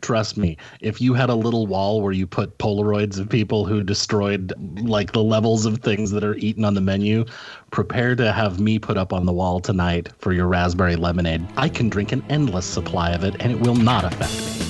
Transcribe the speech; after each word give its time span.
Trust 0.00 0.36
me, 0.36 0.56
if 0.80 1.00
you 1.00 1.14
had 1.14 1.30
a 1.30 1.34
little 1.34 1.66
wall 1.66 2.00
where 2.00 2.12
you 2.12 2.26
put 2.26 2.58
Polaroids 2.58 3.18
of 3.18 3.28
people 3.28 3.64
who 3.64 3.82
destroyed 3.82 4.52
like 4.80 5.12
the 5.12 5.22
levels 5.22 5.66
of 5.66 5.78
things 5.78 6.10
that 6.12 6.24
are 6.24 6.36
eaten 6.36 6.64
on 6.64 6.74
the 6.74 6.80
menu, 6.80 7.24
prepare 7.70 8.14
to 8.16 8.32
have 8.32 8.60
me 8.60 8.78
put 8.78 8.96
up 8.96 9.12
on 9.12 9.26
the 9.26 9.32
wall 9.32 9.60
tonight 9.60 10.10
for 10.18 10.32
your 10.32 10.46
raspberry 10.46 10.96
lemonade. 10.96 11.46
I 11.56 11.68
can 11.68 11.88
drink 11.88 12.12
an 12.12 12.24
endless 12.28 12.66
supply 12.66 13.10
of 13.10 13.24
it 13.24 13.36
and 13.40 13.52
it 13.52 13.60
will 13.60 13.76
not 13.76 14.04
affect 14.04 14.60
me. 14.60 14.63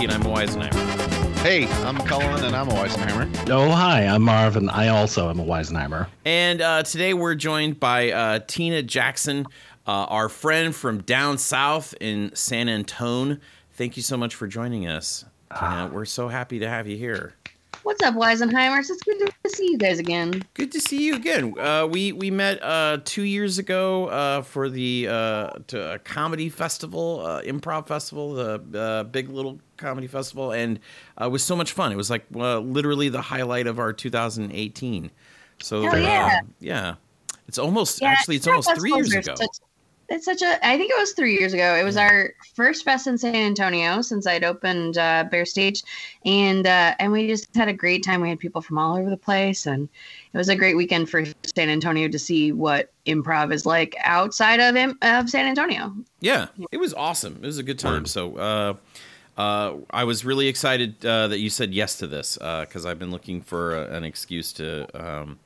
And 0.00 0.10
I'm 0.10 0.22
a 0.22 0.28
Weisenheimer. 0.28 1.36
Hey, 1.38 1.66
I'm 1.84 1.96
Cullen, 1.98 2.44
and 2.44 2.56
I'm 2.56 2.68
a 2.68 2.72
Weisenheimer. 2.72 3.48
Oh, 3.48 3.70
hi, 3.70 4.06
I'm 4.06 4.22
Marvin. 4.22 4.68
I 4.68 4.88
also 4.88 5.30
am 5.30 5.38
a 5.38 5.44
Weisenheimer. 5.44 6.08
And 6.24 6.60
uh, 6.60 6.82
today 6.82 7.14
we're 7.14 7.36
joined 7.36 7.78
by 7.78 8.10
uh, 8.10 8.40
Tina 8.46 8.82
Jackson, 8.82 9.46
uh, 9.86 9.90
our 9.90 10.28
friend 10.28 10.74
from 10.74 11.02
down 11.02 11.38
south 11.38 11.94
in 12.00 12.34
San 12.34 12.68
Antone. 12.68 13.40
Thank 13.74 13.96
you 13.96 14.02
so 14.02 14.16
much 14.16 14.34
for 14.34 14.48
joining 14.48 14.88
us. 14.88 15.24
Tina, 15.56 15.88
we're 15.92 16.06
so 16.06 16.28
happy 16.28 16.58
to 16.58 16.68
have 16.68 16.88
you 16.88 16.96
here. 16.96 17.34
What's 17.84 18.02
up, 18.02 18.14
Weisenheimers? 18.14 18.88
It's 18.90 19.02
good 19.02 19.18
to 19.18 19.50
see 19.50 19.70
you 19.70 19.78
guys 19.78 19.98
again. 19.98 20.42
Good 20.54 20.72
to 20.72 20.80
see 20.80 21.04
you 21.04 21.16
again. 21.16 21.58
Uh, 21.58 21.86
we 21.86 22.12
we 22.12 22.30
met 22.30 22.62
uh, 22.62 22.98
two 23.04 23.24
years 23.24 23.58
ago 23.58 24.06
uh, 24.06 24.42
for 24.42 24.70
the 24.70 25.06
uh, 25.08 25.50
to 25.66 25.92
a 25.92 25.98
comedy 25.98 26.48
festival, 26.48 27.20
uh, 27.24 27.42
improv 27.42 27.86
festival, 27.86 28.32
the 28.32 28.80
uh, 28.80 29.04
Big 29.04 29.28
Little 29.28 29.60
Comedy 29.76 30.06
Festival, 30.06 30.52
and 30.52 30.78
uh, 31.20 31.26
it 31.26 31.30
was 31.30 31.42
so 31.42 31.56
much 31.56 31.72
fun. 31.72 31.92
It 31.92 31.96
was 31.96 32.10
like 32.10 32.24
uh, 32.34 32.58
literally 32.58 33.08
the 33.08 33.20
highlight 33.20 33.66
of 33.66 33.78
our 33.78 33.92
2018. 33.92 35.10
So 35.60 35.82
Hell 35.82 35.98
yeah. 35.98 36.40
uh, 36.42 36.46
yeah, 36.60 36.94
it's 37.48 37.58
almost 37.58 38.00
Yeah, 38.00 38.08
actually 38.08 38.36
it's 38.36 38.46
almost 38.46 38.74
three 38.76 38.92
years 38.92 39.12
ago. 39.12 39.34
Such, 39.34 39.48
it's 40.08 40.24
such 40.24 40.42
a. 40.42 40.66
I 40.66 40.76
think 40.76 40.90
it 40.90 40.98
was 40.98 41.12
three 41.12 41.38
years 41.38 41.52
ago. 41.52 41.74
It 41.74 41.82
was 41.82 41.96
our 41.96 42.34
first 42.54 42.84
fest 42.84 43.06
in 43.06 43.16
San 43.16 43.34
Antonio 43.34 44.02
since 44.02 44.26
I'd 44.26 44.44
opened 44.44 44.98
uh, 44.98 45.24
Bexar 45.30 45.46
Stage, 45.46 45.82
and 46.24 46.66
uh, 46.66 46.94
and 46.98 47.10
we 47.10 47.26
just 47.26 47.54
had 47.54 47.68
a 47.68 47.72
great 47.72 48.04
time. 48.04 48.20
We 48.20 48.28
had 48.28 48.38
people 48.38 48.60
from 48.60 48.76
all 48.78 48.96
over 48.96 49.08
the 49.08 49.16
place, 49.16 49.66
and 49.66 49.88
it 50.32 50.36
was 50.36 50.48
a 50.48 50.56
great 50.56 50.76
weekend 50.76 51.08
for 51.08 51.24
San 51.56 51.70
Antonio 51.70 52.08
to 52.08 52.18
see 52.18 52.52
what 52.52 52.92
improv 53.06 53.52
is 53.52 53.64
like 53.64 53.96
outside 54.04 54.60
of 54.60 54.94
of 55.02 55.30
San 55.30 55.46
Antonio. 55.46 55.94
Yeah, 56.20 56.48
it 56.70 56.76
was 56.76 56.92
awesome. 56.92 57.36
It 57.42 57.46
was 57.46 57.58
a 57.58 57.62
good 57.62 57.78
time. 57.78 58.04
So 58.04 58.36
uh, 58.36 58.74
uh, 59.36 59.74
I 59.90 60.04
was 60.04 60.24
really 60.24 60.46
excited 60.48 61.04
uh, 61.04 61.28
that 61.28 61.38
you 61.38 61.50
said 61.50 61.74
yes 61.74 61.96
to 61.98 62.06
this 62.06 62.36
because 62.38 62.86
I've 62.86 62.98
been 62.98 63.10
looking 63.10 63.40
for 63.40 63.76
a, 63.76 63.94
an 63.96 64.04
excuse 64.04 64.52
to, 64.54 64.86
um, 64.94 65.38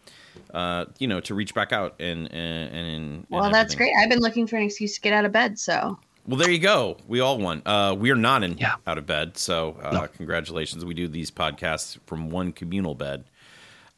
uh, 0.53 0.86
you 0.98 1.06
know, 1.08 1.20
to 1.20 1.34
reach 1.34 1.55
back 1.55 1.72
out 1.72 1.94
and 2.00 2.31
and 2.33 2.75
and. 2.75 3.27
Well, 3.31 3.44
and 3.44 3.55
that's 3.55 3.75
great. 3.75 3.92
I've 4.00 4.11
been 4.11 4.20
looking 4.20 4.47
for 4.47 4.56
an 4.56 4.62
excuse 4.64 4.94
to 4.94 5.00
get 5.00 5.12
out 5.12 5.25
of 5.25 5.33
bed, 5.33 5.59
so 5.59 5.98
Well, 6.27 6.36
there 6.39 6.50
you 6.50 6.59
go. 6.59 6.98
We 7.06 7.20
all 7.20 7.39
won. 7.39 7.62
Uh, 7.64 7.94
we 7.98 8.11
are 8.11 8.16
not 8.16 8.42
in 8.44 8.59
Yeah. 8.59 8.75
out 8.86 8.98
of 8.98 9.06
bed, 9.06 9.36
so 9.39 9.77
uh, 9.83 9.92
No. 9.92 10.06
congratulations. 10.09 10.84
We 10.84 10.94
do 10.94 11.09
these 11.09 11.31
podcasts 11.31 11.98
from 12.06 12.31
one 12.31 12.53
communal 12.53 12.94
bed. 12.94 13.25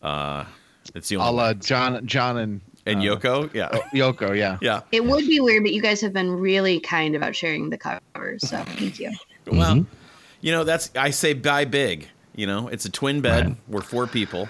Uh, 0.03 0.45
it's 0.95 1.09
the 1.09 1.17
A 1.17 1.21
only. 1.21 1.37
la 1.37 1.55
John, 1.55 2.07
John, 2.07 2.39
and 2.39 2.61
and 2.87 3.01
uh, 3.01 3.03
Yoko, 3.03 3.53
yeah, 3.53 3.69
oh, 3.73 3.83
Yoko. 3.93 4.37
Yeah. 4.37 4.57
yeah. 4.63 4.81
it 4.93 5.05
would 5.05 5.27
be 5.27 5.39
weird. 5.41 5.63
But 5.65 5.73
you 5.75 5.83
guys 5.83 6.01
have 6.01 6.13
been 6.15 6.31
really 6.31 6.81
kind 6.81 7.15
about 7.15 7.37
sharing 7.37 7.69
the 7.71 7.77
covers, 7.77 8.49
so 8.49 8.63
thank 8.65 8.99
you. 8.99 9.13
Well, 9.47 9.87
you 10.41 10.53
know, 10.53 10.65
that's 10.65 10.91
I 10.97 11.11
say 11.11 11.33
buy 11.35 11.65
big. 11.65 12.09
You 12.35 12.47
know, 12.47 12.69
it's 12.69 12.85
a 12.85 12.91
twin 12.91 13.21
bed. 13.21 13.47
Right. 13.47 13.57
We're 13.69 13.81
four 13.83 14.07
people, 14.07 14.49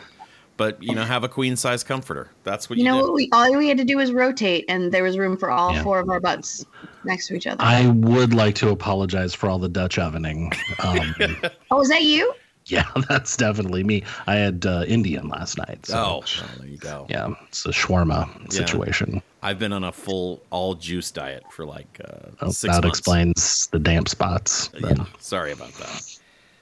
but 0.57 0.83
you 0.83 0.95
know, 0.95 1.05
have 1.05 1.25
a 1.25 1.29
queen 1.29 1.57
size 1.57 1.83
comforter. 1.83 2.31
That's 2.45 2.69
what 2.71 2.79
you, 2.79 2.85
You 2.85 2.91
know 2.91 2.97
did. 2.99 3.03
what? 3.05 3.15
We 3.15 3.31
all 3.33 3.57
we 3.57 3.69
had 3.69 3.79
to 3.79 3.85
do 3.85 3.97
was 3.97 4.13
rotate, 4.13 4.65
and 4.69 4.93
there 4.93 5.03
was 5.03 5.19
room 5.19 5.37
for 5.37 5.51
all 5.51 5.73
Yeah. 5.73 5.83
four 5.83 5.99
of 5.99 6.09
our 6.09 6.21
butts 6.21 6.65
next 7.05 7.29
to 7.29 7.35
each 7.35 7.47
other. 7.47 7.63
I 7.63 7.87
would 7.89 8.35
like 8.35 8.55
to 8.57 8.69
apologize 8.69 9.35
for 9.35 9.49
all 9.49 9.59
the 9.59 9.69
Dutch 9.69 9.99
ovening. 9.99 10.53
Um, 10.81 11.15
oh, 11.71 11.77
was 11.79 11.89
that 11.89 12.03
you? 12.03 12.33
yeah, 12.67 12.87
that's 13.09 13.37
definitely 13.37 13.83
me. 13.83 14.05
I 14.27 14.37
had 14.37 14.67
uh, 14.67 14.85
Indian 14.87 15.29
last 15.29 15.57
night. 15.59 15.87
So, 15.87 15.97
oh, 15.97 16.25
well, 16.41 16.51
there 16.59 16.69
you 16.69 16.77
go. 16.77 17.07
yeah, 17.09 17.29
it's 17.49 17.65
a 17.65 17.71
shawarma 17.71 18.53
situation. 18.53 19.23
I've 19.43 19.59
been 19.59 19.73
on 19.73 19.85
a 19.85 19.93
full 19.93 20.43
all 20.51 20.75
juice 20.75 21.11
diet 21.11 21.45
for 21.51 21.65
like 21.65 22.01
uh, 22.05 22.31
Oh, 22.43 22.51
six 22.51 22.75
that 22.75 22.83
months. 22.85 22.99
explains 22.99 23.67
the 23.69 23.79
damp 23.79 24.09
spots. 24.09 24.71
Yeah, 24.79 25.05
sorry 25.19 25.53
about 25.53 25.73
that. 25.75 26.19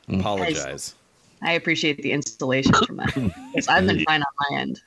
Mm. 0.08 0.20
Apologize. 0.20 0.94
I 1.42 1.52
appreciate 1.52 2.02
the 2.02 2.12
installation 2.12 2.72
from 2.86 2.96
that. 2.96 3.14
I've 3.68 3.86
been 3.86 4.04
fine 4.04 4.22
on 4.22 4.26
my 4.50 4.58
end. 4.58 4.80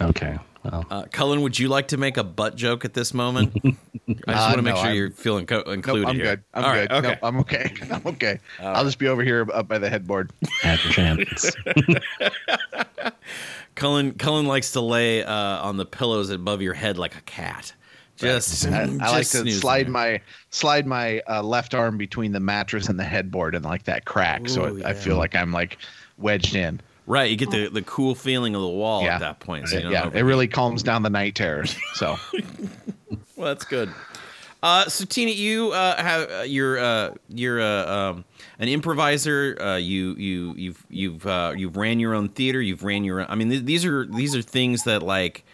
Okay. 0.00 0.38
Well, 0.64 0.84
Uh, 0.90 1.04
Cullen, 1.12 1.42
would 1.42 1.58
you 1.58 1.68
like 1.68 1.88
to 1.88 1.96
make 1.96 2.16
a 2.16 2.24
butt 2.24 2.56
joke 2.56 2.84
at 2.84 2.92
this 2.94 3.14
moment? 3.14 3.52
I 3.64 3.70
just 3.70 4.28
Uh, 4.28 4.32
want 4.32 4.56
to 4.56 4.62
make 4.62 4.74
no, 4.74 4.80
sure 4.80 4.86
I'm- 4.88 4.96
you're 4.96 5.10
feeling 5.12 5.46
co- 5.46 5.58
Nope, 5.58 5.68
included 5.68 6.08
I'm 6.08 6.16
here. 6.16 6.24
good. 6.24 6.42
I'm 6.54 6.64
All 6.64 6.72
good. 6.72 6.78
right, 6.78 6.92
okay. 6.92 7.08
Nope, 7.08 7.18
I'm 7.22 7.38
okay. 7.40 7.72
I'm 7.90 8.02
okay. 8.06 8.38
All 8.60 8.66
I'll 8.68 8.74
right. 8.74 8.84
just 8.84 8.98
be 8.98 9.08
over 9.08 9.22
here 9.22 9.46
up 9.52 9.68
by 9.68 9.78
the 9.78 9.88
headboard. 9.90 10.30
had 10.62 10.82
your 10.84 10.92
chance. 10.92 11.52
Cullen, 13.76 14.14
Cullen 14.14 14.46
likes 14.46 14.72
to 14.72 14.80
lay 14.80 15.22
uh, 15.22 15.32
on 15.32 15.76
the 15.76 15.86
pillows 15.86 16.30
above 16.30 16.60
your 16.62 16.74
head 16.74 16.98
like 16.98 17.14
a 17.16 17.20
cat. 17.20 17.72
Just, 18.16 18.66
I, 18.72 18.82
I 18.82 19.10
like 19.10 19.28
to 19.28 19.48
slide 19.50 19.84
there. 19.86 19.92
my 19.92 20.20
slide 20.50 20.86
my 20.86 21.20
uh, 21.28 21.42
left 21.42 21.74
arm 21.74 21.96
between 21.98 22.32
the 22.32 22.40
mattress 22.40 22.88
and 22.88 22.98
the 22.98 23.04
headboard 23.04 23.54
and 23.54 23.64
like 23.64 23.84
that 23.84 24.04
crack, 24.06 24.48
so 24.48 24.64
Ooh, 24.64 24.76
it, 24.78 24.84
I 24.84 24.94
feel 24.94 25.16
like 25.18 25.36
I'm 25.36 25.52
like 25.52 25.78
wedged 26.18 26.56
in. 26.56 26.80
right. 27.06 27.30
You 27.30 27.36
get 27.36 27.50
the, 27.50 27.68
the 27.68 27.82
cool 27.82 28.14
feeling 28.14 28.54
of 28.54 28.62
the 28.62 28.68
wall 28.68 29.02
Yeah. 29.02 29.14
at 29.16 29.20
that 29.20 29.38
point. 29.40 29.68
So 29.68 29.76
you 29.76 29.82
don't 29.82 29.92
yeah, 29.92 30.10
it 30.12 30.22
really 30.22 30.48
calms 30.48 30.82
down 30.82 31.02
the 31.02 31.10
night 31.10 31.34
terrors. 31.34 31.76
So 31.94 32.16
Well, 33.36 33.48
that's 33.54 33.66
good. 33.66 33.90
Uh, 34.66 34.88
so 34.88 35.04
Tina, 35.04 35.30
you 35.30 35.70
uh, 35.70 36.02
have 36.02 36.28
uh, 36.28 36.42
you're 36.42 36.76
uh, 36.80 37.14
you're 37.28 37.60
uh, 37.60 37.86
um, 37.86 38.24
an 38.58 38.66
improviser. 38.66 39.56
Uh, 39.60 39.76
you 39.76 40.16
you 40.16 40.54
you've 40.56 40.84
you've 40.90 41.24
uh, 41.24 41.54
you've 41.56 41.76
ran 41.76 42.00
your 42.00 42.14
own 42.14 42.28
theater. 42.30 42.60
You've 42.60 42.82
ran 42.82 43.04
your. 43.04 43.20
Own, 43.20 43.26
I 43.28 43.36
mean, 43.36 43.48
th- 43.48 43.62
these 43.62 43.84
are 43.84 44.06
these 44.06 44.34
are 44.34 44.42
things 44.42 44.82
that 44.82 45.04
like 45.04 45.44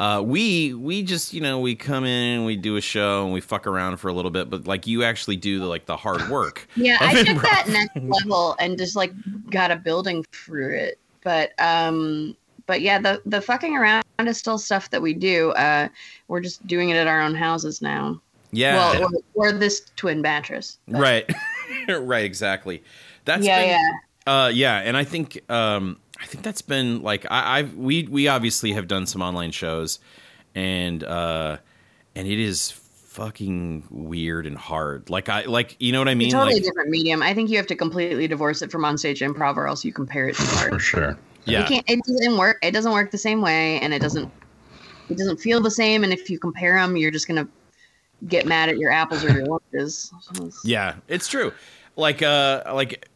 uh, 0.00 0.22
we 0.24 0.72
we 0.72 1.02
just 1.02 1.34
you 1.34 1.42
know 1.42 1.60
we 1.60 1.74
come 1.74 2.06
in 2.06 2.38
and 2.38 2.46
we 2.46 2.56
do 2.56 2.76
a 2.76 2.80
show 2.80 3.24
and 3.24 3.34
we 3.34 3.42
fuck 3.42 3.66
around 3.66 3.98
for 3.98 4.08
a 4.08 4.14
little 4.14 4.30
bit, 4.30 4.48
but 4.48 4.66
like 4.66 4.86
you 4.86 5.04
actually 5.04 5.36
do 5.36 5.58
the 5.58 5.66
like 5.66 5.84
the 5.84 5.98
hard 5.98 6.26
work. 6.30 6.66
Yeah, 6.76 6.96
I 6.98 7.12
took 7.12 7.26
improv. 7.26 7.42
that 7.42 7.68
next 7.68 7.96
level 8.02 8.56
and 8.58 8.78
just 8.78 8.96
like 8.96 9.12
got 9.50 9.70
a 9.70 9.76
building 9.76 10.24
through 10.32 10.76
it. 10.76 10.98
But 11.22 11.52
um, 11.58 12.34
but 12.64 12.80
yeah, 12.80 12.98
the 13.00 13.20
the 13.26 13.42
fucking 13.42 13.76
around 13.76 14.02
is 14.18 14.38
still 14.38 14.56
stuff 14.56 14.88
that 14.88 15.02
we 15.02 15.12
do. 15.12 15.50
Uh, 15.50 15.88
we're 16.28 16.40
just 16.40 16.66
doing 16.66 16.88
it 16.88 16.96
at 16.96 17.06
our 17.06 17.20
own 17.20 17.34
houses 17.34 17.82
now. 17.82 18.18
Yeah. 18.52 18.76
Well, 18.76 19.12
or, 19.34 19.48
or 19.48 19.52
this 19.52 19.82
twin 19.96 20.22
mattress. 20.22 20.78
But- 20.88 21.00
right. 21.00 21.32
right. 21.88 22.24
Exactly. 22.24 22.82
That's 23.24 23.44
yeah, 23.44 23.60
been, 23.60 23.68
yeah. 23.68 23.90
Uh, 24.26 24.48
yeah, 24.48 24.78
and 24.78 24.96
I 24.96 25.04
think 25.04 25.40
um, 25.50 25.98
I 26.20 26.26
think 26.26 26.42
that's 26.42 26.62
been 26.62 27.02
like 27.02 27.26
I, 27.30 27.58
I've 27.58 27.74
we 27.74 28.04
we 28.04 28.28
obviously 28.28 28.72
have 28.72 28.88
done 28.88 29.06
some 29.06 29.22
online 29.22 29.52
shows, 29.52 29.98
and 30.54 31.04
uh, 31.04 31.58
and 32.14 32.26
it 32.26 32.40
is 32.40 32.72
fucking 32.72 33.84
weird 33.90 34.46
and 34.46 34.56
hard. 34.56 35.10
Like 35.10 35.28
I 35.28 35.42
like 35.42 35.76
you 35.78 35.92
know 35.92 36.00
what 36.00 36.08
I 36.08 36.14
mean? 36.14 36.28
It's 36.28 36.34
totally 36.34 36.54
like 36.54 36.64
different 36.64 36.90
medium. 36.90 37.22
I 37.22 37.34
think 37.34 37.50
you 37.50 37.56
have 37.56 37.66
to 37.68 37.76
completely 37.76 38.26
divorce 38.26 38.62
it 38.62 38.70
from 38.70 38.82
onstage 38.82 39.26
improv, 39.26 39.56
or 39.56 39.66
else 39.66 39.84
you 39.84 39.92
compare 39.92 40.28
it 40.28 40.36
to 40.36 40.42
for 40.42 40.78
sure. 40.78 41.18
yeah, 41.44 41.60
You 41.60 41.66
can't. 41.66 41.84
It 41.88 42.00
doesn't 42.04 42.36
work. 42.36 42.58
It 42.62 42.72
doesn't 42.72 42.92
work 42.92 43.10
the 43.10 43.18
same 43.18 43.40
way, 43.42 43.80
and 43.80 43.94
it 43.94 44.00
doesn't. 44.00 44.30
It 45.08 45.18
doesn't 45.18 45.38
feel 45.38 45.60
the 45.60 45.70
same. 45.70 46.02
And 46.02 46.12
if 46.12 46.28
you 46.28 46.38
compare 46.38 46.74
them, 46.74 46.96
you're 46.96 47.12
just 47.12 47.28
gonna 47.28 47.46
get 48.28 48.46
mad 48.46 48.68
at 48.68 48.78
your 48.78 48.90
apples 48.90 49.24
or 49.24 49.30
your 49.32 49.46
oranges. 49.72 50.12
Yeah, 50.64 50.96
it's 51.08 51.28
true. 51.28 51.52
Like 51.96 52.22
uh, 52.22 52.62
like. 52.72 53.08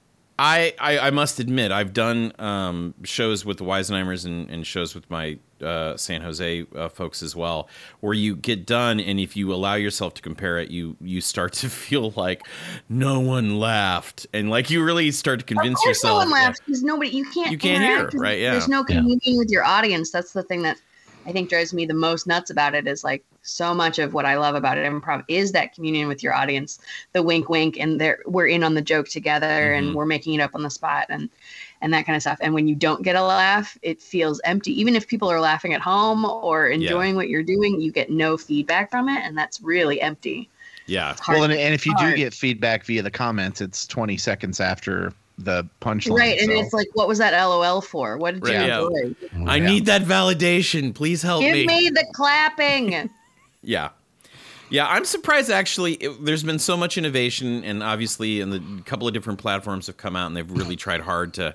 I, 0.42 0.72
I, 0.80 0.98
I 0.98 1.10
must 1.10 1.38
admit 1.38 1.70
I've 1.70 1.92
done 1.92 2.32
um, 2.38 2.94
shows 3.04 3.44
with 3.44 3.58
the 3.58 3.64
Weisenheimers 3.64 4.24
and, 4.24 4.48
and 4.48 4.66
shows 4.66 4.94
with 4.94 5.10
my 5.10 5.38
uh, 5.60 5.98
San 5.98 6.22
Jose 6.22 6.64
uh, 6.74 6.88
folks 6.88 7.22
as 7.22 7.36
well, 7.36 7.68
where 8.00 8.14
you 8.14 8.36
get 8.36 8.64
done 8.64 9.00
and 9.00 9.20
if 9.20 9.36
you 9.36 9.52
allow 9.52 9.74
yourself 9.74 10.14
to 10.14 10.22
compare 10.22 10.56
it, 10.58 10.70
you 10.70 10.96
you 10.98 11.20
start 11.20 11.52
to 11.60 11.68
feel 11.68 12.12
like 12.16 12.40
no 12.88 13.20
one 13.20 13.58
laughed 13.60 14.26
and 14.32 14.48
like 14.48 14.70
you 14.70 14.82
really 14.82 15.10
start 15.10 15.40
to 15.40 15.44
convince 15.44 15.74
of 15.78 15.84
course 15.84 15.86
yourself. 15.88 16.12
no 16.12 16.16
one 16.20 16.30
that- 16.30 16.34
laughs 16.46 16.60
because 16.64 16.82
nobody 16.82 17.10
you 17.10 17.26
can't 17.32 17.52
You 17.52 17.58
can't 17.58 17.84
hear, 18.12 18.18
right, 18.18 18.38
yeah. 18.38 18.52
there's 18.52 18.66
no 18.66 18.82
Yeah. 18.88 19.02
with 19.04 19.50
your 19.50 19.64
audience 19.66 20.10
that's 20.10 20.32
the 20.32 20.42
thing 20.42 20.62
that 20.62 20.78
i 21.26 21.32
think 21.32 21.48
drives 21.48 21.72
me 21.72 21.84
the 21.86 21.94
most 21.94 22.26
nuts 22.26 22.50
about 22.50 22.74
it 22.74 22.86
is 22.86 23.04
like 23.04 23.24
so 23.42 23.74
much 23.74 23.98
of 23.98 24.12
what 24.14 24.26
i 24.26 24.36
love 24.36 24.54
about 24.54 24.76
it 24.78 24.90
improv 24.90 25.24
is 25.28 25.52
that 25.52 25.74
communion 25.74 26.08
with 26.08 26.22
your 26.22 26.34
audience 26.34 26.78
the 27.12 27.22
wink 27.22 27.48
wink 27.48 27.78
and 27.78 28.00
there 28.00 28.20
we're 28.26 28.46
in 28.46 28.62
on 28.62 28.74
the 28.74 28.82
joke 28.82 29.08
together 29.08 29.46
Mhm. 29.46 29.78
and 29.78 29.94
we're 29.94 30.06
making 30.06 30.34
it 30.34 30.40
up 30.40 30.54
on 30.54 30.62
the 30.62 30.70
spot 30.70 31.06
and 31.08 31.28
and 31.82 31.94
that 31.94 32.04
kind 32.04 32.14
of 32.14 32.20
stuff. 32.20 32.36
And 32.42 32.52
when 32.52 32.68
you 32.68 32.74
don't 32.74 33.02
get 33.02 33.16
a 33.16 33.22
laugh 33.22 33.78
it 33.82 34.02
feels 34.02 34.38
empty. 34.44 34.78
Even 34.78 34.94
if 34.94 35.08
people 35.08 35.30
are 35.30 35.40
laughing 35.40 35.72
at 35.72 35.80
home 35.80 36.26
or 36.26 36.66
enjoying 36.66 37.16
what 37.16 37.30
you're 37.30 37.42
doing 37.42 37.80
you 37.80 37.90
get 37.90 38.10
no 38.10 38.36
feedback 38.36 38.90
from 38.90 39.08
it 39.08 39.22
and 39.24 39.36
that's 39.36 39.62
really 39.62 40.00
empty. 40.00 40.50
Yeah. 40.86 41.16
Well, 41.28 41.44
and, 41.44 41.52
and 41.52 41.72
if 41.72 41.86
you 41.86 41.94
do 41.96 42.14
get 42.16 42.34
feedback 42.34 42.84
via 42.84 43.02
the 43.02 43.10
comments, 43.10 43.60
it's 43.60 43.86
20 43.86 44.16
seconds 44.16 44.60
after 44.60 45.12
the 45.44 45.66
punchline. 45.80 46.18
right, 46.18 46.38
and 46.38 46.50
so- 46.50 46.60
it's 46.60 46.72
like, 46.72 46.88
what 46.94 47.08
was 47.08 47.18
that 47.18 47.32
LOL 47.32 47.80
for? 47.80 48.16
What 48.18 48.34
did 48.34 48.46
you 48.46 48.58
Right, 48.58 48.66
yeah. 48.68 48.82
enjoy? 48.86 49.50
I 49.50 49.56
Yeah. 49.56 49.66
need 49.66 49.86
that 49.86 50.02
validation. 50.02 50.94
Please 50.94 51.22
help 51.22 51.40
Give 51.42 51.52
me. 51.54 51.66
Give 51.66 51.68
me 51.68 51.88
the 51.90 52.06
clapping. 52.14 53.10
Yeah. 53.62 53.90
Yeah, 54.70 54.86
I'm 54.86 55.04
surprised 55.04 55.50
actually. 55.50 55.94
It, 55.94 56.24
there's 56.24 56.42
been 56.44 56.58
so 56.58 56.76
much 56.78 56.96
innovation, 56.96 57.62
and 57.64 57.82
obviously, 57.82 58.40
and 58.40 58.50
the 58.52 58.82
couple 58.84 59.06
of 59.06 59.12
different 59.12 59.38
platforms 59.38 59.86
have 59.88 59.96
come 59.98 60.16
out, 60.16 60.28
and 60.28 60.36
they've 60.36 60.50
really 60.50 60.76
tried 60.76 61.00
hard 61.02 61.34
to 61.34 61.54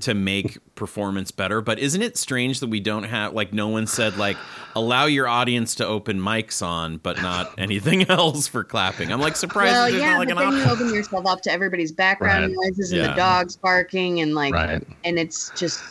to 0.00 0.14
make 0.14 0.58
performance 0.74 1.30
better. 1.30 1.60
But 1.60 1.78
isn't 1.78 2.00
it 2.02 2.16
strange 2.16 2.60
that 2.60 2.68
we 2.68 2.80
don't 2.80 3.04
have 3.04 3.34
like 3.34 3.52
no 3.52 3.68
one 3.68 3.86
said 3.86 4.16
like 4.16 4.36
allow 4.74 5.04
your 5.06 5.28
audience 5.28 5.74
to 5.76 5.86
open 5.86 6.18
mics 6.18 6.64
on, 6.64 6.96
but 6.98 7.20
not 7.20 7.52
anything 7.58 8.08
else 8.10 8.48
for 8.48 8.64
clapping? 8.64 9.12
I'm 9.12 9.20
like 9.20 9.36
surprised 9.36 9.72
well, 9.72 9.84
that 9.86 9.90
there's 9.92 10.02
yeah, 10.02 10.12
not 10.12 10.18
like 10.20 10.28
but 10.28 10.44
an 10.44 10.50
then 10.54 10.66
you 10.66 10.72
open 10.72 10.94
yourself 10.94 11.26
up 11.26 11.42
to 11.42 11.52
everybody's 11.52 11.92
background 11.92 12.44
Right. 12.44 12.54
noises 12.70 12.92
and 12.92 13.02
Yeah. 13.02 13.08
the 13.08 13.14
dogs 13.14 13.56
barking 13.56 14.20
and 14.20 14.34
like, 14.34 14.54
Right. 14.54 14.82
and 15.04 15.18
it's 15.18 15.50
just. 15.50 15.82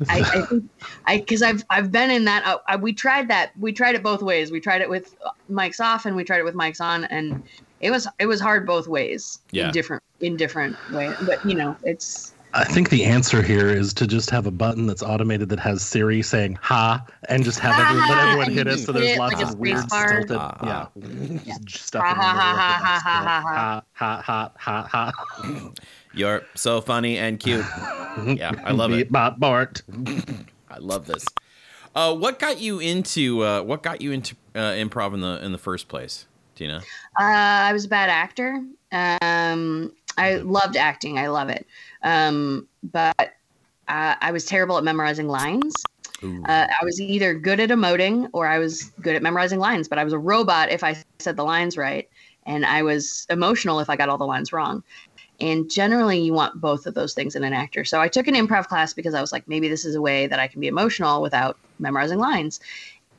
I, 0.08 0.18
I 0.22 0.40
think 0.42 0.68
I 1.06 1.18
because 1.18 1.40
I've 1.40 1.64
I've 1.70 1.92
been 1.92 2.10
in 2.10 2.24
that 2.24 2.44
uh, 2.44 2.58
I, 2.66 2.74
we 2.74 2.92
tried 2.92 3.28
that 3.28 3.52
we 3.56 3.72
tried 3.72 3.94
it 3.94 4.02
both 4.02 4.22
ways 4.22 4.50
we 4.50 4.58
tried 4.58 4.80
it 4.82 4.90
with 4.90 5.14
mics 5.48 5.78
off 5.80 6.04
and 6.04 6.16
we 6.16 6.24
tried 6.24 6.38
it 6.40 6.44
with 6.44 6.56
mics 6.56 6.80
on 6.80 7.04
and 7.04 7.44
it 7.80 7.92
was 7.92 8.08
it 8.18 8.26
was 8.26 8.40
hard 8.40 8.66
both 8.66 8.88
ways 8.88 9.38
Yeah. 9.52 9.66
in 9.66 9.72
different 9.72 10.02
in 10.20 10.36
different 10.36 10.76
ways 10.92 11.14
but 11.24 11.46
you 11.48 11.54
know 11.54 11.76
it's 11.84 12.33
I 12.56 12.62
think 12.64 12.88
the 12.90 13.04
answer 13.04 13.42
here 13.42 13.68
is 13.68 13.92
to 13.94 14.06
just 14.06 14.30
have 14.30 14.46
a 14.46 14.50
button 14.50 14.86
that's 14.86 15.02
automated 15.02 15.48
that 15.48 15.58
has 15.58 15.82
Siri 15.82 16.22
saying 16.22 16.56
"ha" 16.62 17.04
and 17.28 17.42
just 17.42 17.58
have 17.58 17.74
Ha, 17.74 17.82
everyone, 17.90 18.08
let 18.08 18.18
everyone 18.28 18.50
hit 18.52 18.66
it. 18.68 18.78
So 18.86 18.92
there's 18.92 19.10
it 19.10 19.18
lots 19.18 19.34
like 19.34 19.44
of 19.44 19.58
weird 19.58 19.88
bar. 19.88 20.08
stilted, 20.08 20.36
Ha, 20.38 20.58
yeah, 20.62 21.38
Yeah. 21.44 21.54
stuff 21.68 22.04
Ha, 22.04 22.14
ha, 22.14 22.22
ha, 22.22 22.56
ha, 22.56 22.78
ha, 22.78 23.20
ha, 23.22 23.40
ha. 23.42 23.82
ha 23.92 24.22
ha 24.22 24.52
ha 24.56 24.86
ha 24.86 25.12
ha. 25.42 25.70
You're 26.12 26.42
so 26.54 26.80
funny 26.80 27.18
and 27.18 27.40
cute. 27.40 27.64
Yeah, 28.36 28.52
I 28.64 28.70
love 28.70 28.92
it. 28.92 28.96
Beat 28.98 29.12
Bot 29.12 29.40
Bart. 29.40 29.82
I 30.70 30.78
love 30.78 31.06
this. 31.06 31.26
Uh, 31.96 32.14
what 32.14 32.38
got 32.38 32.60
you 32.60 32.78
into 32.78 33.42
uh, 33.42 33.62
what 33.62 33.82
got 33.82 34.00
you 34.00 34.12
into 34.12 34.36
uh, 34.54 34.70
improv 34.70 35.14
in 35.14 35.20
the 35.20 35.44
in 35.44 35.50
the 35.50 35.58
first 35.58 35.88
place, 35.88 36.26
Tina? 36.54 36.76
Uh, 37.18 37.22
I 37.24 37.72
was 37.72 37.84
a 37.86 37.88
bad 37.88 38.10
actor. 38.10 38.62
Um, 38.92 39.92
I 40.16 40.36
loved 40.36 40.76
acting. 40.76 41.18
I 41.18 41.28
love 41.28 41.48
it. 41.48 41.66
Um, 42.02 42.68
but 42.82 43.14
uh, 43.88 44.14
I 44.20 44.32
was 44.32 44.44
terrible 44.44 44.78
at 44.78 44.84
memorizing 44.84 45.28
lines. 45.28 45.74
Uh, 46.46 46.66
I 46.80 46.84
was 46.84 47.00
either 47.00 47.34
good 47.34 47.60
at 47.60 47.70
emoting 47.70 48.28
or 48.32 48.46
I 48.46 48.58
was 48.58 48.84
good 49.00 49.14
at 49.14 49.22
memorizing 49.22 49.58
lines. 49.58 49.88
But 49.88 49.98
I 49.98 50.04
was 50.04 50.12
a 50.12 50.18
robot 50.18 50.70
if 50.70 50.82
I 50.82 50.96
said 51.18 51.36
the 51.36 51.44
lines 51.44 51.76
right, 51.76 52.08
and 52.46 52.64
I 52.64 52.82
was 52.82 53.26
emotional 53.30 53.80
if 53.80 53.90
I 53.90 53.96
got 53.96 54.08
all 54.08 54.18
the 54.18 54.26
lines 54.26 54.52
wrong. 54.52 54.82
And 55.40 55.68
generally, 55.68 56.20
you 56.20 56.32
want 56.32 56.60
both 56.60 56.86
of 56.86 56.94
those 56.94 57.12
things 57.12 57.34
in 57.34 57.42
an 57.42 57.52
actor. 57.52 57.84
So 57.84 58.00
I 58.00 58.08
took 58.08 58.28
an 58.28 58.34
improv 58.34 58.68
class 58.68 58.94
because 58.94 59.14
I 59.14 59.20
was 59.20 59.32
like, 59.32 59.48
maybe 59.48 59.68
this 59.68 59.84
is 59.84 59.96
a 59.96 60.00
way 60.00 60.26
that 60.26 60.38
I 60.38 60.46
can 60.46 60.60
be 60.60 60.68
emotional 60.68 61.20
without 61.20 61.58
memorizing 61.78 62.18
lines. 62.18 62.60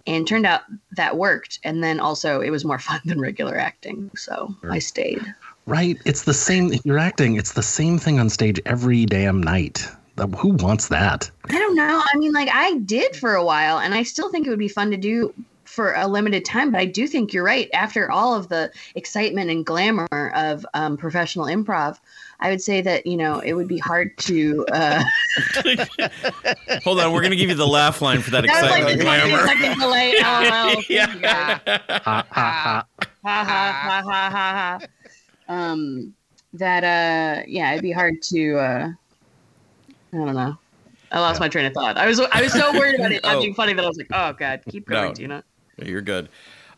And 0.07 0.27
turned 0.27 0.45
out 0.45 0.62
that 0.92 1.18
worked. 1.18 1.59
And 1.63 1.83
then 1.83 2.00
also, 2.00 2.39
it 2.39 2.51
was 2.51 2.63
more 2.63 2.80
fun 2.89 3.01
than 3.06 3.19
regular 3.19 3.57
acting. 3.57 4.12
So 4.15 4.56
I 4.69 4.80
stayed. 4.80 5.21
Right. 5.68 5.98
It's 6.06 6.24
the 6.24 6.34
same. 6.34 6.74
You're 6.84 7.00
acting. 7.00 7.38
It's 7.38 7.54
the 7.54 7.64
same 7.64 7.98
thing 7.98 8.20
on 8.20 8.30
stage 8.30 8.60
every 8.66 9.06
damn 9.06 9.42
night. 9.42 9.88
Who 10.38 10.50
wants 10.50 10.88
that? 10.90 11.30
I 11.50 11.58
don't 11.60 11.76
know. 11.76 12.02
I 12.14 12.18
mean, 12.18 12.32
like 12.32 12.50
I 12.54 12.78
did 12.78 13.16
for 13.16 13.34
a 13.36 13.44
while, 13.44 13.80
and 13.80 13.94
I 13.94 14.04
still 14.04 14.30
think 14.32 14.48
it 14.48 14.50
would 14.50 14.60
be 14.60 14.68
fun 14.70 14.92
to 14.92 14.98
do 14.98 15.34
for 15.66 15.94
a 15.96 16.08
limited 16.08 16.46
time. 16.46 16.72
But 16.72 16.80
I 16.82 16.86
do 16.86 17.06
think 17.08 17.34
you're 17.34 17.44
right. 17.44 17.68
After 17.74 18.10
all 18.12 18.34
of 18.36 18.48
the 18.48 18.72
excitement 18.94 19.50
and 19.50 19.66
glamour 19.66 20.32
of 20.36 20.66
um, 20.74 20.96
professional 20.96 21.48
improv, 21.48 22.00
I 22.40 22.50
would 22.50 22.62
say 22.62 22.82
that 22.82 23.06
you 23.06 23.18
know 23.18 23.40
it 23.40 23.54
would 23.54 23.68
be 23.68 23.80
hard 23.80 24.16
to. 24.20 24.66
Uh, 24.72 25.04
Hold 26.84 27.00
on, 27.02 27.12
we're 27.12 27.22
gonna 27.24 27.36
give 27.36 27.50
you 27.50 27.56
the 27.56 27.68
laugh 27.68 28.02
line 28.02 28.22
for 28.22 28.32
that 28.32 28.46
that 28.46 28.62
was 28.62 28.72
like 28.72 28.84
excitement 28.84 29.00
the 29.00 29.04
20 29.04 29.30
glamour. 29.32 29.48
second 29.48 29.80
delay. 29.80 30.14
LOL. 30.22 30.84
yeah. 30.88 31.60
Ha 31.66 31.88
ha 32.04 32.28
ha. 32.32 32.88
ha 32.92 33.08
ha 33.24 33.44
ha 33.44 34.02
ha 34.06 34.30
ha 34.30 34.30
ha. 34.32 34.80
Um, 35.47 36.13
that 36.53 36.83
uh, 36.83 37.44
yeah, 37.47 37.71
it'd 37.71 37.81
be 37.83 37.92
hard 37.92 38.21
to. 38.24 38.57
Uh, 38.57 38.89
I 40.13 40.18
don't 40.18 40.33
know. 40.36 40.57
I 41.12 41.19
lost 41.19 41.39
my 41.39 41.47
train 41.50 41.65
of 41.65 41.74
thought. 41.74 41.97
I 41.97 42.07
was 42.07 42.19
I 42.19 42.42
was 42.42 42.51
so 42.53 42.74
worried 42.74 42.95
about 42.95 43.12
it 43.12 43.24
not 43.24 43.36
Oh. 43.38 43.42
being 43.42 43.53
funny 43.53 43.74
that 43.74 43.83
I 43.83 43.88
was 43.88 43.97
like, 43.97 44.07
oh 44.13 44.33
god, 44.33 44.62
keep 44.69 44.88
going, 44.88 45.09
No. 45.09 45.13
Tina. 45.13 45.44
You're 45.81 46.01
good. 46.01 46.30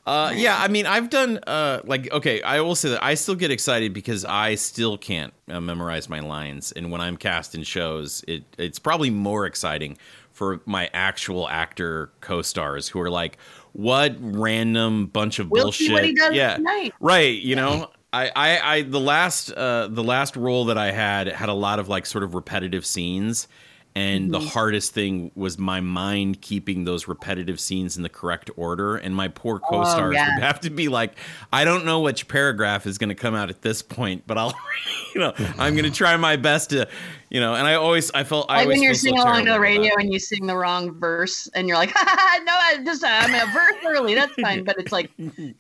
Uh, 0.06 0.32
yeah, 0.34 0.58
I 0.58 0.70
mean, 0.70 0.86
I've 0.86 1.10
done 1.10 1.38
uh, 1.48 1.82
like 1.84 2.12
okay. 2.14 2.42
I 2.42 2.62
will 2.62 2.76
say 2.76 2.90
that 2.90 3.04
I 3.04 3.16
still 3.16 3.36
get 3.36 3.52
excited 3.52 3.94
because 3.94 4.24
I 4.24 4.56
still 4.56 4.98
can't 4.98 5.34
uh, 5.50 5.60
memorize 5.60 6.08
my 6.08 6.22
lines, 6.22 6.72
and 6.72 6.92
when 6.92 7.02
I'm 7.02 7.18
cast 7.18 7.56
in 7.56 7.64
shows, 7.64 8.24
it 8.28 8.44
it's 8.58 8.80
probably 8.80 9.10
more 9.10 9.46
exciting 9.46 9.98
for 10.32 10.62
my 10.66 10.90
actual 10.94 11.50
actor 11.50 12.12
co-stars 12.22 12.88
who 12.88 13.02
are 13.02 13.10
like, 13.10 13.38
"What 13.74 14.16
random 14.20 15.08
bunch 15.08 15.40
of 15.40 15.52
We'll 15.52 15.64
bullshit?" 15.66 15.88
see 15.88 15.94
what 15.94 16.06
he 16.06 16.14
does 16.14 16.34
yeah, 16.34 16.56
tonight. 16.56 16.94
right. 17.02 17.38
You 17.38 17.58
know, 17.58 17.90
I, 18.14 18.32
I, 18.36 18.60
I, 18.76 18.82
the 18.84 19.00
last, 19.00 19.52
uh, 19.52 19.88
the 19.88 20.04
last 20.04 20.36
role 20.36 20.66
that 20.66 20.78
I 20.78 20.92
had 20.92 21.28
had 21.28 21.50
a 21.50 21.54
lot 21.54 21.80
of 21.80 21.90
like 21.90 22.06
sort 22.06 22.24
of 22.24 22.36
repetitive 22.36 22.86
scenes, 22.86 23.48
and 23.98 24.32
the 24.32 24.40
Mm-hmm. 24.40 24.48
hardest 24.50 24.94
thing 24.94 25.32
was 25.36 25.58
my 25.58 25.82
mind 25.82 26.42
keeping 26.42 26.84
those 26.86 27.08
repetitive 27.08 27.60
scenes 27.60 27.98
in 27.98 28.04
the 28.04 28.10
correct 28.10 28.50
order. 28.56 28.96
And 28.98 29.16
my 29.16 29.28
poor 29.28 29.60
co-stars 29.60 30.10
Oh, 30.10 30.12
yeah. 30.12 30.36
would 30.36 30.44
have 30.44 30.60
to 30.62 30.70
be 30.70 30.88
like, 30.88 31.14
I 31.52 31.66
don't 31.66 31.86
know 31.86 32.02
which 32.02 32.28
paragraph 32.28 32.86
is 32.86 32.98
going 32.98 33.10
to 33.10 33.16
come 33.16 33.34
out 33.36 33.50
at 33.50 33.62
this 33.62 33.82
point, 33.82 34.24
but 34.28 34.38
I'll, 34.38 34.54
you 35.16 35.22
know, 35.22 35.34
I'm 35.58 35.74
going 35.76 35.86
to 35.86 35.92
try 35.92 36.16
my 36.18 36.36
best 36.36 36.70
to, 36.72 36.88
you 37.30 37.40
know. 37.40 37.56
And 37.56 37.66
I 37.66 37.74
always, 37.76 38.12
I 38.12 38.24
felt, 38.24 38.46
I 38.50 38.58
Like 38.58 38.64
always 38.66 38.76
when 38.76 38.84
you're 38.84 38.92
feel 38.94 39.00
so 39.00 39.04
singing 39.08 39.20
along 39.22 39.46
to 39.46 39.52
the 39.54 39.60
radio 39.60 39.92
and 39.98 40.14
you 40.14 40.20
sing 40.20 40.46
the 40.46 40.56
wrong 40.56 40.92
verse 41.00 41.48
and 41.56 41.68
you're 41.68 41.78
like, 41.78 41.92
ha, 41.92 42.04
ha, 42.08 42.16
ha, 42.18 42.44
no, 42.46 42.54
I 42.54 42.84
just 42.84 43.04
I'm 43.04 43.34
a 43.34 43.52
verse 43.52 43.76
early. 43.86 44.14
That's 44.16 44.34
fine. 44.42 44.64
But 44.64 44.76
it's 44.78 44.92
like 44.92 45.10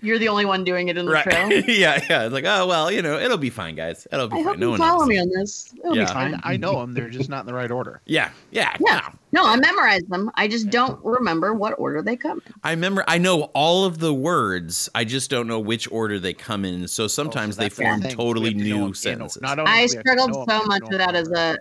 you're 0.01 0.19
the 0.19 0.27
only 0.29 0.45
one 0.45 0.63
doing 0.63 0.89
it 0.89 0.97
in 0.97 1.05
the 1.05 1.11
Right? 1.13 1.23
trail. 1.23 1.51
yeah, 1.67 2.03
yeah. 2.09 2.25
It's 2.25 2.33
like, 2.33 2.45
oh 2.45 2.67
well, 2.67 2.91
you 2.91 3.01
know, 3.01 3.17
it'll 3.19 3.37
be 3.37 3.49
fine, 3.49 3.75
guys. 3.75 4.05
It'll 4.11 4.27
be 4.27 4.33
I 4.35 4.37
fine. 4.37 4.45
hope 4.45 4.57
no 4.57 4.65
you 4.67 4.71
one 4.71 4.79
follow 4.79 4.99
knows. 4.99 5.07
me 5.07 5.19
on 5.19 5.29
this. 5.29 5.73
It'll 5.83 5.95
Yeah. 5.95 6.05
be 6.05 6.13
fine. 6.13 6.35
I, 6.43 6.53
I 6.53 6.57
know 6.57 6.79
them. 6.79 6.93
They're 6.93 7.09
just 7.09 7.29
not 7.29 7.39
in 7.41 7.45
the 7.47 7.53
right 7.53 7.71
order. 7.71 8.01
Yeah, 8.05 8.26
yeah, 8.51 8.75
Yeah. 8.79 9.09
No, 9.33 9.45
I 9.45 9.57
memorize 9.57 10.03
them. 10.03 10.31
I 10.35 10.47
just 10.47 10.69
don't 10.69 11.03
remember 11.03 11.53
what 11.53 11.73
order 11.77 12.01
they 12.01 12.15
come 12.15 12.41
in. 12.45 12.53
I 12.63 12.71
remember. 12.71 13.03
I 13.07 13.17
know 13.17 13.43
all 13.53 13.83
of 13.83 13.99
the 13.99 14.13
words. 14.13 14.89
I 14.95 15.03
just 15.03 15.29
don't 15.29 15.47
know 15.47 15.59
which 15.59 15.91
order 15.91 16.17
they 16.19 16.33
come 16.33 16.63
in. 16.63 16.87
So 16.87 17.07
sometimes 17.07 17.57
Oh, 17.57 17.57
so 17.57 17.63
they 17.63 17.69
form 17.69 18.01
thing. 18.01 18.15
Totally 18.15 18.51
to 18.53 18.57
know 18.57 18.63
'em 18.63 18.79
new 18.79 18.87
in- 18.87 18.93
sentences. 18.93 19.41
not 19.41 19.59
only 19.59 19.71
I 19.71 19.85
do 19.85 19.91
we 19.91 19.95
have 19.97 20.03
to 20.05 20.11
struggled 20.11 20.49
so 20.49 20.63
much 20.65 20.79
to 20.83 20.87
with 20.89 20.97
that 20.99 21.15
as 21.15 21.29
a 21.31 21.57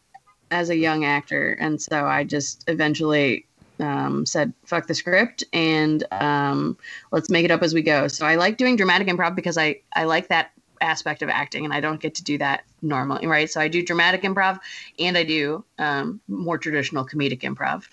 as 0.52 0.70
a 0.70 0.76
young 0.76 1.04
actor, 1.04 1.52
and 1.60 1.82
so 1.82 2.06
I 2.06 2.22
just 2.22 2.64
eventually 2.68 3.46
um, 3.80 4.24
said 4.24 4.52
fuck 4.64 4.86
the 4.86 4.94
script 4.94 5.44
and 5.52 6.04
um, 6.12 6.78
let's 7.12 7.28
make 7.28 7.44
it 7.44 7.50
up 7.50 7.62
as 7.62 7.74
we 7.74 7.82
go. 7.82 8.08
So 8.08 8.24
I 8.24 8.36
like 8.36 8.56
doing 8.56 8.76
dramatic 8.76 9.08
improv 9.08 9.34
because 9.34 9.58
I 9.58 9.80
I 9.94 10.04
like 10.04 10.28
that 10.28 10.52
aspect 10.80 11.22
of 11.22 11.28
acting, 11.28 11.64
and 11.64 11.72
I 11.72 11.80
don't 11.80 12.00
get 12.00 12.14
to 12.16 12.24
do 12.24 12.38
that 12.38 12.64
normally, 12.82 13.26
right? 13.26 13.50
So 13.50 13.60
I 13.60 13.68
do 13.68 13.82
dramatic 13.82 14.22
improv 14.22 14.58
and 14.98 15.16
I 15.16 15.24
do 15.24 15.64
um, 15.78 16.20
more 16.28 16.58
traditional 16.58 17.06
comedic 17.06 17.40
improv. 17.40 17.88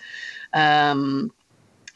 Um, 0.52 1.32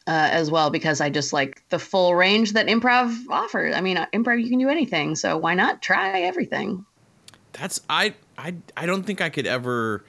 uh, 0.08 0.28
as 0.32 0.50
well 0.50 0.70
because 0.70 1.02
I 1.02 1.10
just 1.10 1.34
like 1.34 1.62
the 1.68 1.78
full 1.78 2.14
range 2.14 2.54
that 2.54 2.66
improv 2.66 3.14
offers. 3.28 3.74
I 3.76 3.82
mean, 3.82 3.98
uh, 3.98 4.06
improv 4.14 4.42
you 4.42 4.48
can 4.48 4.58
do 4.58 4.70
anything, 4.70 5.14
so 5.14 5.36
why 5.36 5.54
not 5.54 5.82
try 5.82 6.22
everything? 6.22 6.86
That's 7.52 7.82
I 7.90 8.14
I 8.38 8.54
I 8.74 8.86
don't 8.86 9.02
think 9.02 9.20
I 9.20 9.28
could 9.28 9.46
ever 9.46 10.02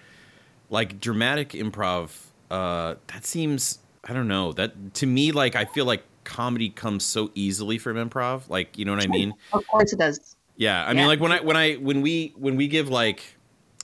like 0.70 1.02
dramatic 1.02 1.50
improv. 1.50 2.12
Uh, 2.50 2.96
that 3.08 3.26
seems 3.26 3.80
I 4.06 4.14
don't 4.14 4.30
know 4.30 4.54
that 4.54 4.94
to 4.96 5.06
me 5.06 5.34
like 5.34 5.56
I 5.58 5.66
feel 5.66 5.86
like 5.86 6.04
comedy 6.24 6.70
comes 6.70 7.04
so 7.04 7.32
easily 7.36 7.78
from 7.78 7.98
improv. 7.98 8.48
Like 8.48 8.78
you 8.78 8.86
know 8.86 8.94
what 8.94 9.04
I 9.04 9.08
mean? 9.08 9.34
Of 9.52 9.68
course 9.68 9.92
it 9.92 10.00
does. 10.00 10.38
Yeah, 10.60 10.86
I 10.86 10.94
mean, 10.94 11.08
like 11.08 11.22
when 11.22 11.32
I 11.32 11.40
when 11.40 11.56
I 11.56 11.76
when 11.76 12.02
we 12.02 12.34
when 12.38 12.58
we 12.58 12.68
give 12.68 12.90
like 12.90 13.24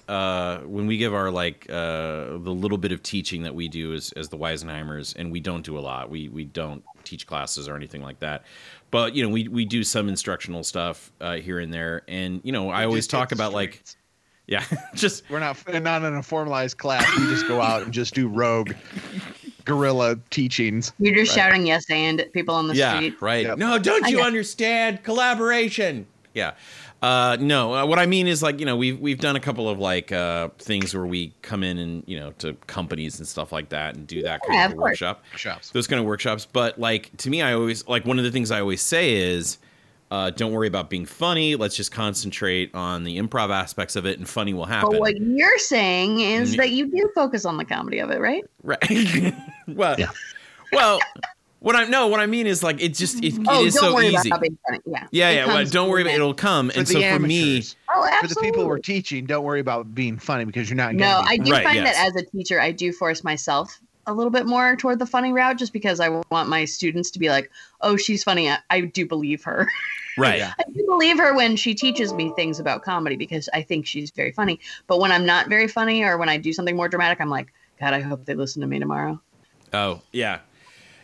uh 0.09 0.57
when 0.59 0.85
we 0.87 0.97
give 0.97 1.13
our 1.13 1.31
like 1.31 1.65
uh 1.69 2.37
the 2.37 2.51
little 2.53 2.77
bit 2.77 2.91
of 2.91 3.01
teaching 3.01 3.43
that 3.43 3.55
we 3.55 3.69
do 3.69 3.93
as 3.93 4.11
as 4.17 4.27
the 4.27 4.37
Weisenheimers, 4.37 5.15
and 5.15 5.31
we 5.31 5.39
don't 5.39 5.63
do 5.65 5.77
a 5.77 5.79
lot. 5.79 6.09
We 6.09 6.27
we 6.27 6.43
don't 6.43 6.83
teach 7.05 7.25
classes 7.27 7.69
or 7.69 7.77
anything 7.77 8.01
like 8.01 8.19
that, 8.19 8.43
but 8.91 9.15
you 9.15 9.23
know 9.23 9.29
we 9.29 9.47
we 9.47 9.63
do 9.63 9.85
some 9.85 10.09
instructional 10.09 10.63
stuff 10.65 11.13
uh, 11.21 11.35
here 11.37 11.59
and 11.59 11.73
there, 11.73 12.03
and 12.09 12.41
you 12.43 12.51
know 12.51 12.69
I 12.69 12.81
We 12.81 12.85
always 12.87 13.07
talk 13.07 13.29
the 13.29 13.35
about 13.35 13.53
like 13.53 13.81
yeah, 14.47 14.65
just 14.95 15.23
We're 15.29 15.39
not 15.39 15.57
not 15.81 16.03
in 16.03 16.13
a 16.13 16.21
formalized 16.21 16.77
class. 16.77 17.09
We 17.17 17.27
just 17.27 17.47
go 17.47 17.61
out 17.61 17.83
and 17.83 17.93
just 17.93 18.13
do 18.13 18.27
rogue 18.27 18.73
guerrilla 19.63 20.19
teachings. 20.29 20.91
You're 20.99 21.15
just 21.15 21.31
Right. 21.37 21.43
shouting 21.45 21.65
yes 21.67 21.89
and 21.89 22.25
people 22.33 22.53
on 22.53 22.67
the 22.67 22.75
yeah, 22.75 22.97
street. 22.97 23.15
right. 23.21 23.45
Yep. 23.45 23.57
No, 23.59 23.79
don't 23.79 24.03
I 24.05 24.09
you 24.09 24.17
know. 24.17 24.23
understand 24.23 25.03
collaboration? 25.03 26.05
Yeah. 26.35 26.53
Uh, 27.01 27.37
no, 27.39 27.73
uh, 27.73 27.85
what 27.85 27.97
I 27.97 28.05
mean 28.05 28.27
is 28.27 28.43
like 28.43 28.59
you 28.59 28.65
know 28.65 28.75
we've 28.75 28.99
we've 28.99 29.19
done 29.19 29.35
a 29.35 29.39
couple 29.39 29.67
of 29.69 29.79
like 29.79 30.11
uh, 30.11 30.49
things 30.59 30.93
where 30.95 31.05
we 31.05 31.33
come 31.41 31.63
in 31.63 31.77
and 31.79 32.03
you 32.05 32.19
know 32.19 32.31
to 32.39 32.53
companies 32.67 33.17
and 33.19 33.27
stuff 33.27 33.51
like 33.51 33.69
that 33.69 33.95
and 33.95 34.05
do 34.05 34.21
that 34.21 34.41
kind 34.47 34.65
of, 34.65 34.71
of 34.73 34.77
workshop 34.77 35.23
Shops. 35.35 35.71
those 35.71 35.87
kind 35.87 35.99
of 35.99 36.05
workshops. 36.05 36.45
But 36.45 36.77
like 36.79 37.15
to 37.17 37.29
me, 37.29 37.41
I 37.41 37.53
always 37.53 37.87
like 37.87 38.05
one 38.05 38.19
of 38.19 38.25
the 38.25 38.31
things 38.31 38.51
I 38.51 38.59
always 38.61 38.81
say 38.81 39.15
is 39.15 39.57
Uh, 40.11 40.29
don't 40.29 40.51
worry 40.53 40.67
about 40.67 40.87
being 40.89 41.05
funny. 41.05 41.55
Let's 41.55 41.75
just 41.75 41.91
concentrate 41.91 42.69
on 42.75 43.03
the 43.03 43.17
improv 43.17 43.49
aspects 43.49 43.95
of 43.95 44.05
it, 44.05 44.19
and 44.19 44.29
funny 44.29 44.53
will 44.53 44.65
happen. 44.67 44.91
But 44.91 44.99
what 44.99 45.19
you're 45.19 45.57
saying 45.57 46.19
is 46.19 46.55
that 46.57 46.69
you 46.69 46.85
do 46.91 47.09
focus 47.15 47.43
on 47.43 47.57
the 47.57 47.65
comedy 47.65 47.97
of 47.99 48.11
it, 48.11 48.19
right? 48.19 48.43
Right. 48.61 49.33
well, 49.67 49.95
Yeah. 49.99 50.11
well, 50.71 50.99
what 51.65 51.75
I 51.75 51.85
no, 51.85 52.05
what 52.05 52.19
I 52.19 52.27
mean 52.27 52.45
is 52.45 52.61
like 52.61 52.79
it 52.79 52.93
just 52.93 53.23
it, 53.23 53.33
it 53.33 53.41
oh, 53.47 53.65
is 53.65 53.73
don't 53.73 53.93
so 53.93 53.99
easy. 53.99 54.29
about 54.29 54.41
being 54.41 54.55
funny. 54.67 54.79
Yeah. 54.85 55.07
Yeah, 55.09 55.29
It 55.29 55.35
yeah. 55.35 55.45
Well, 55.47 55.65
don't 55.65 55.89
worry 55.89 56.03
about 56.03 56.11
it. 56.11 56.17
it'll 56.17 56.35
come. 56.35 56.69
For 56.69 56.77
and 56.77 56.85
the 56.85 56.93
so 56.93 57.13
for 57.13 57.19
me, 57.19 57.63
Oh, 57.89 58.07
for 58.21 58.27
the 58.27 58.35
people 58.35 58.67
we're 58.67 58.77
teaching, 58.77 59.25
don't 59.25 59.43
worry 59.43 59.61
about 59.61 59.95
being 59.95 60.19
funny 60.19 60.45
because 60.45 60.69
you're 60.69 60.77
not. 60.77 60.93
No, 60.93 61.05
gonna 61.05 61.27
I 61.27 61.37
do 61.37 61.51
Right, 61.51 61.63
find 61.63 61.77
yes. 61.77 61.95
that 61.95 62.05
as 62.05 62.21
a 62.21 62.23
teacher, 62.23 62.61
I 62.61 62.71
do 62.71 62.91
force 62.91 63.23
myself 63.23 63.79
a 64.05 64.13
little 64.13 64.29
bit 64.29 64.45
more 64.45 64.75
toward 64.75 64.99
the 64.99 65.07
funny 65.07 65.33
route 65.33 65.57
just 65.57 65.73
because 65.73 65.99
I 65.99 66.09
want 66.29 66.49
my 66.49 66.65
students 66.65 67.09
to 67.09 67.17
be 67.17 67.29
like, 67.29 67.49
oh, 67.81 67.97
she's 67.97 68.23
funny. 68.23 68.47
I, 68.47 68.59
I 68.69 68.81
do 68.81 69.07
believe 69.07 69.43
her. 69.45 69.67
right? 70.19 70.43
I 70.43 70.63
do 70.71 70.85
believe 70.85 71.17
her 71.17 71.35
when 71.35 71.55
she 71.55 71.73
teaches 71.73 72.13
me 72.13 72.31
things 72.35 72.59
about 72.59 72.83
comedy 72.83 73.15
because 73.15 73.49
I 73.55 73.63
think 73.63 73.87
she's 73.87 74.11
very 74.11 74.31
funny. 74.31 74.59
But 74.85 74.99
when 74.99 75.11
I'm 75.11 75.25
not 75.25 75.49
very 75.49 75.67
funny 75.67 76.03
or 76.03 76.19
when 76.19 76.29
I 76.29 76.37
do 76.37 76.53
something 76.53 76.75
more 76.75 76.89
dramatic, 76.89 77.19
I'm 77.19 77.31
like, 77.31 77.51
God, 77.79 77.95
I 77.95 78.01
hope 78.01 78.25
they 78.25 78.35
listen 78.35 78.61
to 78.61 78.67
me 78.67 78.77
tomorrow. 78.77 79.19
Oh, 79.73 80.01
yeah, 80.11 80.41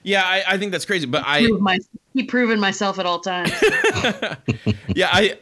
yeah. 0.03 0.23
I, 0.23 0.43
I 0.47 0.57
think 0.57 0.71
that's 0.71 0.85
crazy, 0.85 1.05
but 1.05 1.23
I 1.25 1.45
Prove 1.45 1.61
my, 1.61 1.79
keep 2.13 2.29
proving 2.29 2.59
myself 2.59 2.99
at 2.99 3.05
all 3.05 3.19
times. 3.19 3.51
yeah, 4.95 5.09
I, 5.11 5.37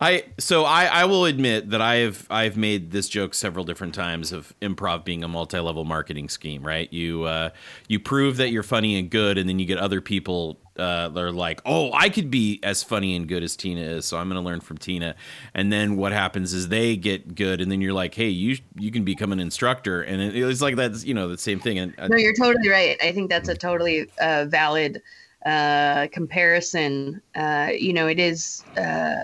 I, 0.00 0.24
so 0.38 0.64
I, 0.64 0.86
I 0.86 1.04
will 1.04 1.24
admit 1.24 1.70
that 1.70 1.80
I 1.80 1.96
have, 1.96 2.26
I've 2.30 2.56
made 2.56 2.90
this 2.90 3.08
joke 3.08 3.34
several 3.34 3.64
different 3.64 3.94
times 3.94 4.32
of 4.32 4.54
improv 4.60 5.04
being 5.04 5.24
a 5.24 5.28
multi-level 5.28 5.84
marketing 5.84 6.28
scheme. 6.28 6.66
Right? 6.66 6.92
You, 6.92 7.24
uh, 7.24 7.50
you 7.88 8.00
prove 8.00 8.36
that 8.38 8.50
you're 8.50 8.62
funny 8.62 8.98
and 8.98 9.10
good, 9.10 9.38
and 9.38 9.48
then 9.48 9.58
you 9.58 9.66
get 9.66 9.78
other 9.78 10.00
people 10.00 10.58
uh, 10.78 11.10
are 11.14 11.32
like, 11.32 11.60
"Oh, 11.64 11.92
I 11.92 12.08
could 12.08 12.30
be 12.30 12.60
as 12.62 12.82
funny 12.82 13.16
and 13.16 13.28
good 13.28 13.42
as 13.42 13.56
Tina 13.56 13.80
is, 13.80 14.06
so 14.06 14.18
I'm 14.18 14.28
going 14.28 14.40
to 14.42 14.46
learn 14.46 14.60
from 14.60 14.78
Tina." 14.78 15.14
And 15.54 15.72
then 15.72 15.96
what 15.96 16.12
happens 16.12 16.52
is 16.52 16.68
they 16.68 16.96
get 16.96 17.34
good, 17.34 17.60
and 17.60 17.70
then 17.70 17.80
you're 17.80 17.92
like, 17.92 18.14
"Hey, 18.14 18.28
you, 18.28 18.56
you 18.78 18.90
can 18.90 19.04
become 19.04 19.32
an 19.32 19.40
instructor," 19.40 20.02
and 20.02 20.20
it, 20.20 20.36
it's 20.36 20.60
like 20.60 20.76
that's 20.76 21.04
you 21.04 21.14
know 21.14 21.28
the 21.28 21.38
same 21.38 21.60
thing. 21.60 21.78
And 21.78 21.94
uh, 21.98 22.08
no, 22.08 22.16
you're 22.16 22.34
totally 22.34 22.68
right. 22.68 22.96
I 23.02 23.12
think 23.12 23.30
that's 23.30 23.48
a 23.48 23.54
totally 23.54 24.08
uh, 24.20 24.46
valid 24.48 25.02
uh, 25.46 26.08
comparison. 26.12 27.20
Uh, 27.34 27.70
you 27.76 27.92
know, 27.92 28.06
it 28.06 28.18
is. 28.18 28.64
Uh, 28.76 29.14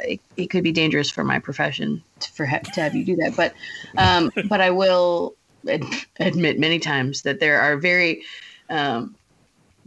it, 0.00 0.20
it 0.36 0.46
could 0.48 0.62
be 0.62 0.72
dangerous 0.72 1.10
for 1.10 1.24
my 1.24 1.38
profession 1.38 2.02
to, 2.20 2.32
for 2.32 2.46
ha- 2.46 2.60
to 2.74 2.80
have 2.80 2.94
you 2.94 3.04
do 3.04 3.16
that, 3.16 3.34
but 3.36 3.54
um, 3.98 4.30
but 4.48 4.60
I 4.60 4.70
will 4.70 5.34
ad- 5.68 5.82
admit 6.20 6.58
many 6.58 6.78
times 6.78 7.22
that 7.22 7.40
there 7.40 7.60
are 7.60 7.76
very 7.76 8.22
um, 8.70 9.15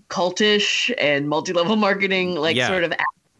cultish 0.09 0.93
and 0.97 1.29
multi-level 1.29 1.75
marketing 1.87 2.35
like 2.35 2.55
Yeah. 2.55 2.67
sort 2.67 2.83
of 2.83 2.93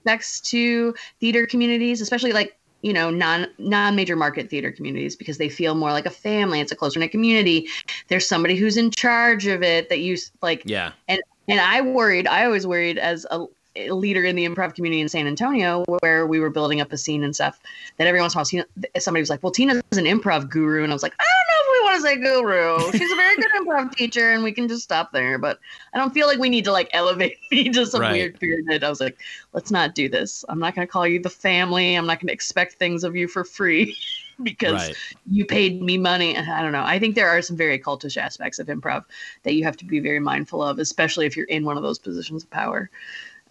aspects 0.06 0.40
to 0.42 0.94
theater 1.20 1.46
communities, 1.46 2.02
especially 2.02 2.32
like 2.32 2.56
you 2.82 2.94
know 2.94 3.10
non 3.10 3.48
non 3.58 3.96
major 3.96 4.16
market 4.16 4.50
theater 4.50 4.72
communities 4.72 5.16
because 5.16 5.38
they 5.38 5.50
feel 5.50 5.76
more 5.76 5.92
like 5.92 6.06
a 6.06 6.10
family. 6.12 6.60
It's 6.62 6.72
a 6.72 6.76
closer 6.76 7.00
knit 7.00 7.12
community. 7.12 7.68
There's 8.08 8.28
somebody 8.28 8.56
who's 8.56 8.78
in 8.78 8.92
charge 8.92 9.48
of 9.48 9.62
it 9.64 9.90
that 9.90 10.00
you 10.00 10.18
like. 10.42 10.62
yeah, 10.66 10.92
And 11.08 11.20
and 11.48 11.60
I 11.60 11.82
worried. 11.82 12.28
I 12.28 12.46
always 12.46 12.66
worried 12.66 12.98
as 12.98 13.26
a 13.32 13.46
leader 13.90 14.24
in 14.24 14.36
the 14.36 14.46
improv 14.46 14.76
community 14.76 15.00
in 15.02 15.10
San 15.10 15.26
Antonio, 15.28 15.84
where 16.02 16.26
we 16.28 16.40
were 16.40 16.50
building 16.50 16.80
up 16.82 16.92
a 16.92 16.98
scene 16.98 17.24
and 17.24 17.34
stuff. 17.36 17.60
That 17.98 18.08
every 18.08 18.20
once 18.22 18.34
in 18.36 18.40
a 18.40 18.64
while, 18.64 18.84
somebody 19.00 19.22
was 19.22 19.30
like, 19.30 19.42
"Well, 19.44 19.52
Tina's 19.52 19.82
an 19.94 20.06
improv 20.06 20.50
guru," 20.50 20.84
and 20.84 20.92
I 20.92 20.96
was 20.96 21.04
like, 21.04 21.14
"I 21.20 21.24
don't 21.24 21.48
know 21.56 21.69
want 21.90 22.02
to 22.04 22.08
say 22.08 22.16
guru. 22.18 22.92
She's 22.92 23.12
a 23.12 23.16
very 23.16 23.36
good 23.36 23.52
improv 23.60 23.96
teacher, 23.96 24.32
and 24.32 24.44
we 24.44 24.52
can 24.52 24.68
just 24.68 24.84
stop 24.84 25.12
there." 25.12 25.38
But 25.38 25.60
I 25.94 25.98
don't 25.98 26.14
feel 26.14 26.28
like 26.28 26.40
we 26.40 26.50
need 26.50 26.66
to 26.66 26.72
like 26.72 26.90
elevate 26.94 27.38
me 27.52 27.70
to 27.70 27.86
some 27.86 28.02
Right. 28.02 28.14
weird 28.14 28.40
pyramid. 28.40 28.84
I 28.84 28.90
was 28.90 29.00
like, 29.00 29.20
"Let's 29.54 29.72
not 29.72 29.96
do 29.96 30.10
this. 30.10 30.46
I'm 30.50 30.60
not 30.60 30.76
going 30.76 30.88
to 30.88 30.92
call 30.92 31.08
you 31.08 31.20
the 31.22 31.30
family. 31.30 31.96
I'm 31.96 32.06
not 32.06 32.20
going 32.20 32.28
to 32.28 32.34
expect 32.34 32.74
things 32.74 33.04
of 33.04 33.16
you 33.16 33.28
for 33.28 33.44
free." 33.44 33.96
Because 34.42 34.74
right. 34.74 34.96
you 35.30 35.46
paid 35.46 35.82
me 35.82 35.98
money. 35.98 36.38
I 36.38 36.62
don't 36.62 36.72
know. 36.72 36.86
I 36.86 36.98
think 36.98 37.16
there 37.16 37.28
are 37.28 37.42
some 37.42 37.58
very 37.58 37.78
cultish 37.78 38.16
aspects 38.16 38.58
of 38.58 38.68
improv 38.68 39.04
that 39.44 39.54
you 39.54 39.66
have 39.66 39.76
to 39.76 39.84
be 39.84 40.00
very 40.00 40.22
mindful 40.22 40.64
of, 40.64 40.80
especially 40.80 41.26
if 41.26 41.36
you're 41.36 41.46
in 41.48 41.66
one 41.66 41.76
of 41.76 41.84
those 41.84 42.00
positions 42.00 42.46
of 42.46 42.50
power. 42.50 42.90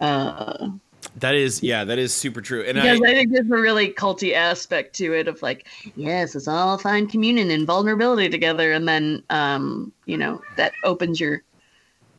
Uh, 0.01 0.69
That 1.17 1.35
is, 1.35 1.61
yeah, 1.63 1.83
that 1.83 1.99
is 1.99 2.13
super 2.13 2.41
true. 2.41 2.63
And 2.63 2.79
I, 2.79 2.83
because 2.83 3.01
I, 3.01 3.13
think 3.13 3.31
there's 3.31 3.47
a 3.47 3.61
really 3.61 3.91
culty 3.91 4.33
aspect 4.33 4.95
to 4.97 5.13
it 5.13 5.27
of 5.27 5.41
like, 5.41 5.67
yes, 5.95 6.35
let's 6.35 6.47
all 6.47 6.77
find 6.77 7.09
communion 7.09 7.51
and 7.51 7.65
vulnerability 7.65 8.29
together, 8.29 8.71
and 8.71 8.87
then, 8.87 9.23
um, 9.29 9.91
you 10.05 10.17
know, 10.17 10.41
that 10.55 10.73
opens 10.83 11.19
your 11.19 11.43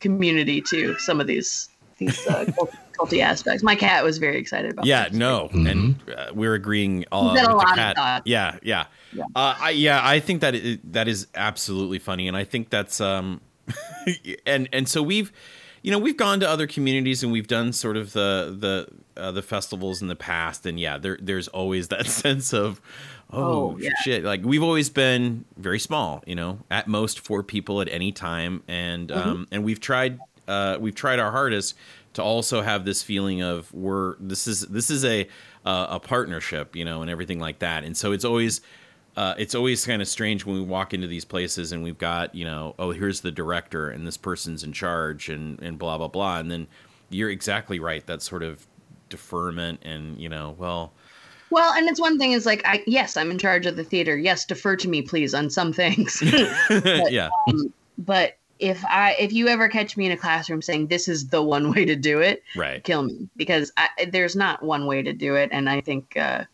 community 0.01 0.61
to 0.61 0.97
some 0.97 1.21
of 1.21 1.27
these 1.27 1.69
these 2.01 2.27
uh, 2.27 2.45
culty 2.99 3.21
aspects. 3.21 3.63
My 3.63 3.75
cat 3.75 4.03
was 4.03 4.17
very 4.17 4.37
excited 4.37 4.71
about. 4.71 4.85
Yeah, 4.85 5.07
this. 5.07 5.17
no, 5.17 5.49
and 5.53 5.95
uh, 6.15 6.31
we're 6.33 6.55
agreeing 6.55 7.05
all 7.11 7.29
He's 7.29 7.39
a 7.39 7.43
with 7.43 7.49
the 7.51 7.55
lot 7.55 7.79
of 7.79 7.95
cat. 7.95 8.23
Yeah, 8.25 8.57
yeah, 8.61 8.85
Yeah. 9.13 9.23
Uh, 9.35 9.55
I, 9.59 9.69
yeah. 9.69 10.01
I 10.03 10.19
think 10.19 10.41
that 10.41 10.55
i 10.55 10.79
that 10.91 11.07
is 11.07 11.27
absolutely 11.35 11.99
funny, 11.99 12.27
and 12.27 12.35
I 12.35 12.43
think 12.43 12.69
that's 12.69 12.99
um, 12.99 13.39
and 14.45 14.67
and 14.73 14.89
so 14.89 15.01
we've, 15.01 15.31
you 15.81 15.91
know, 15.91 15.97
we've 15.99 16.17
gone 16.17 16.39
to 16.41 16.49
other 16.49 16.67
communities 16.67 17.23
and 17.23 17.31
we've 17.31 17.47
done 17.47 17.73
sort 17.73 17.97
of 17.97 18.13
the 18.13 18.55
the 19.15 19.21
uh, 19.21 19.31
the 19.31 19.41
festivals 19.41 20.01
in 20.01 20.07
the 20.07 20.15
past, 20.15 20.65
and 20.65 20.79
yeah, 20.79 20.97
there 20.97 21.17
there's 21.21 21.47
always 21.49 21.87
that 21.89 22.05
sense 22.07 22.53
of. 22.53 22.79
Oh, 23.33 23.71
Oh, 23.71 23.77
yeah. 23.79 23.91
shit! 24.03 24.23
Like 24.25 24.43
we've 24.43 24.61
always 24.63 24.89
been 24.89 25.45
very 25.57 25.79
small, 25.79 26.21
you 26.27 26.35
know, 26.35 26.59
at 26.69 26.87
most 26.89 27.21
four 27.21 27.43
people 27.43 27.79
at 27.81 27.87
any 27.89 28.11
time, 28.11 28.61
and 28.67 29.07
Mm-hmm. 29.07 29.29
um, 29.29 29.47
and 29.51 29.63
we've 29.63 29.79
tried 29.79 30.19
uh, 30.49 30.77
we've 30.81 30.95
tried 30.95 31.17
our 31.19 31.31
hardest 31.31 31.75
to 32.13 32.21
also 32.21 32.61
have 32.61 32.83
this 32.83 33.01
feeling 33.01 33.41
of 33.41 33.73
we're 33.73 34.15
this 34.19 34.47
is 34.47 34.61
this 34.67 34.89
is 34.89 35.05
a 35.05 35.29
uh, 35.65 35.87
a 35.91 35.99
partnership, 36.01 36.75
you 36.75 36.83
know, 36.83 37.01
and 37.01 37.09
everything 37.09 37.39
like 37.39 37.59
that. 37.59 37.85
And 37.85 37.95
so 37.95 38.11
it's 38.11 38.25
always 38.25 38.59
uh, 39.17 39.35
it's 39.37 39.55
always 39.55 39.85
kind 39.85 40.01
of 40.01 40.07
strange 40.07 40.45
when 40.45 40.55
we 40.55 40.61
walk 40.61 40.93
into 40.93 41.07
these 41.07 41.25
places 41.25 41.71
and 41.71 41.83
we've 41.83 41.97
got 41.97 42.33
you 42.33 42.45
know 42.45 42.75
oh 42.79 42.91
here's 42.91 43.21
the 43.21 43.31
director 43.31 43.89
and 43.89 44.07
this 44.07 44.17
person's 44.17 44.63
in 44.63 44.71
charge 44.71 45.29
and 45.29 45.61
and 45.61 45.77
blah 45.77 45.97
blah 45.97 46.07
blah, 46.07 46.39
and 46.39 46.49
then 46.51 46.67
you're 47.09 47.29
exactly 47.29 47.79
right 47.79 48.05
that 48.07 48.21
sort 48.21 48.43
of 48.43 48.65
deferment 49.09 49.79
and 49.83 50.17
you 50.17 50.29
know 50.29 50.55
well 50.57 50.93
Well, 51.49 51.73
and 51.73 51.89
it's 51.89 51.99
one 51.99 52.17
thing 52.17 52.31
is 52.31 52.45
like, 52.45 52.61
I 52.65 52.83
yes, 52.87 53.17
I'm 53.17 53.31
in 53.31 53.37
charge 53.37 53.65
of 53.65 53.75
the 53.75 53.83
theater. 53.83 54.17
Yes, 54.17 54.45
defer 54.45 54.75
to 54.77 54.87
me, 54.87 55.01
please, 55.01 55.33
on 55.33 55.49
some 55.49 55.73
things. 55.73 56.21
yeah 57.09 57.29
but 57.97 58.37
if 58.59 58.83
I 58.85 59.15
if 59.19 59.33
you 59.33 59.47
ever 59.47 59.67
catch 59.67 59.97
me 59.97 60.05
in 60.05 60.11
a 60.11 60.17
classroom 60.17 60.61
saying 60.61 60.87
this 60.87 61.07
is 61.07 61.27
the 61.27 61.41
one 61.41 61.71
way 61.71 61.85
to 61.85 61.95
do 61.95 62.19
it, 62.19 62.43
right 62.55 62.83
kill 62.83 63.03
me 63.03 63.27
because 63.35 63.71
I, 63.77 63.89
there's 64.11 64.35
not 64.35 64.63
one 64.63 64.85
way 64.85 65.01
to 65.01 65.13
do 65.13 65.35
it, 65.35 65.49
and 65.51 65.69
I 65.69 65.81
think. 65.81 66.15
Uh, 66.17 66.45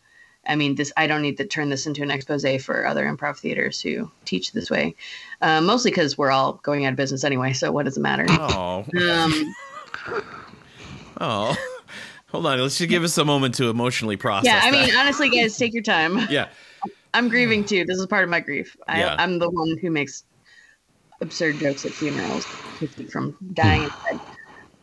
I 0.48 0.56
mean, 0.56 0.74
this. 0.74 0.92
I 0.96 1.06
don't 1.06 1.22
need 1.22 1.36
to 1.36 1.44
turn 1.46 1.68
this 1.68 1.86
into 1.86 2.02
an 2.02 2.10
expose 2.10 2.44
for 2.64 2.86
other 2.86 3.04
improv 3.04 3.38
theaters 3.38 3.80
who 3.80 4.10
teach 4.24 4.52
this 4.52 4.70
way, 4.70 4.94
uh, 5.42 5.60
mostly 5.60 5.90
because 5.90 6.16
we're 6.16 6.30
all 6.30 6.54
going 6.62 6.86
out 6.86 6.90
of 6.92 6.96
business 6.96 7.24
anyway. 7.24 7.52
So 7.52 7.70
what 7.70 7.84
does 7.84 7.96
it 7.96 8.00
matter? 8.00 8.26
oh 8.28 8.84
Um, 8.98 9.54
oh 11.20 11.56
hold 12.28 12.46
on 12.46 12.60
let's 12.60 12.78
just 12.78 12.88
give 12.90 13.02
us 13.02 13.16
a 13.18 13.24
moment 13.24 13.54
to 13.56 13.68
emotionally 13.70 14.16
process 14.16 14.44
yeah, 14.46 14.60
I 14.62 14.70
that. 14.70 14.86
mean, 14.86 14.96
honestly, 14.96 15.30
guys, 15.30 15.56
take 15.56 15.72
your 15.72 15.82
time. 15.82 16.18
yeah 16.30 16.48
I'm 17.14 17.28
grieving 17.28 17.64
too. 17.64 17.84
This 17.84 17.98
is 17.98 18.06
part 18.06 18.22
of 18.22 18.30
my 18.30 18.40
grief. 18.40 18.76
I, 18.86 19.00
Yeah. 19.00 19.16
I'm 19.18 19.38
the 19.38 19.48
one 19.48 19.78
who 19.78 19.90
makes 19.90 20.24
absurd 21.20 21.58
jokes 21.58 21.84
at 21.84 21.92
funerals 21.92 22.44
from 23.10 23.36
dying 23.54 23.84
instead. 23.84 24.20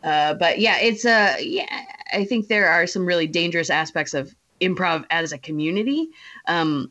Uh, 0.04 0.34
but 0.34 0.60
yeah, 0.60 0.78
it's 0.78 1.04
a 1.04 1.36
yeah. 1.40 1.66
I 2.12 2.24
think 2.24 2.46
there 2.46 2.68
are 2.68 2.86
some 2.86 3.04
really 3.04 3.26
dangerous 3.26 3.70
aspects 3.70 4.14
of 4.14 4.32
improv 4.60 5.04
as 5.10 5.32
a 5.32 5.38
community, 5.38 6.08
um, 6.46 6.90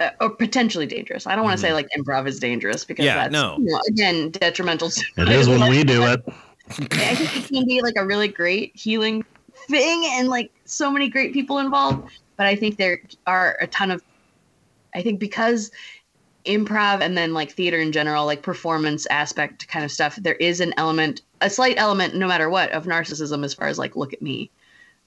uh, 0.00 0.10
or 0.20 0.30
potentially 0.30 0.86
dangerous. 0.86 1.26
I 1.26 1.36
don't 1.36 1.44
want 1.44 1.56
to 1.56 1.60
say 1.60 1.72
like 1.72 1.88
improv 1.96 2.26
is 2.26 2.40
dangerous 2.40 2.84
because 2.84 3.04
Mm-hmm. 3.04 3.16
Yeah, 3.16 3.28
that's 3.28 3.32
no. 3.32 3.58
you 3.58 3.64
know, 3.64 3.80
again 3.88 4.30
detrimental. 4.30 4.90
To 4.90 5.04
It 5.18 5.28
is 5.28 5.48
when 5.48 5.68
we 5.68 5.84
do 5.84 6.04
it. 6.04 6.22
I 6.68 7.14
think 7.14 7.36
it 7.36 7.48
can 7.48 7.66
be 7.66 7.82
like 7.82 7.94
a 7.96 8.06
really 8.06 8.28
great 8.28 8.74
healing 8.74 9.24
thing 9.68 10.04
and 10.12 10.28
like 10.28 10.50
so 10.64 10.90
many 10.90 11.08
great 11.08 11.32
people 11.32 11.58
involved. 11.58 12.10
But 12.36 12.46
I 12.46 12.56
think 12.56 12.78
there 12.78 13.00
are 13.26 13.58
a 13.60 13.66
ton 13.66 13.90
of, 13.90 14.02
I 14.94 15.02
think 15.02 15.20
because 15.20 15.70
improv 16.44 17.00
and 17.00 17.16
then 17.16 17.34
like 17.34 17.52
theater 17.52 17.78
in 17.78 17.92
general, 17.92 18.26
like 18.26 18.42
performance 18.42 19.06
aspect 19.06 19.68
kind 19.68 19.84
of 19.84 19.92
stuff, 19.92 20.16
there 20.16 20.34
is 20.34 20.60
an 20.60 20.72
element, 20.76 21.22
a 21.40 21.50
slight 21.50 21.76
element, 21.78 22.14
no 22.14 22.26
matter 22.26 22.48
what, 22.48 22.70
of 22.72 22.84
narcissism 22.84 23.44
as 23.44 23.54
far 23.54 23.68
as 23.68 23.78
like, 23.78 23.96
look 23.96 24.12
at 24.12 24.22
me, 24.22 24.50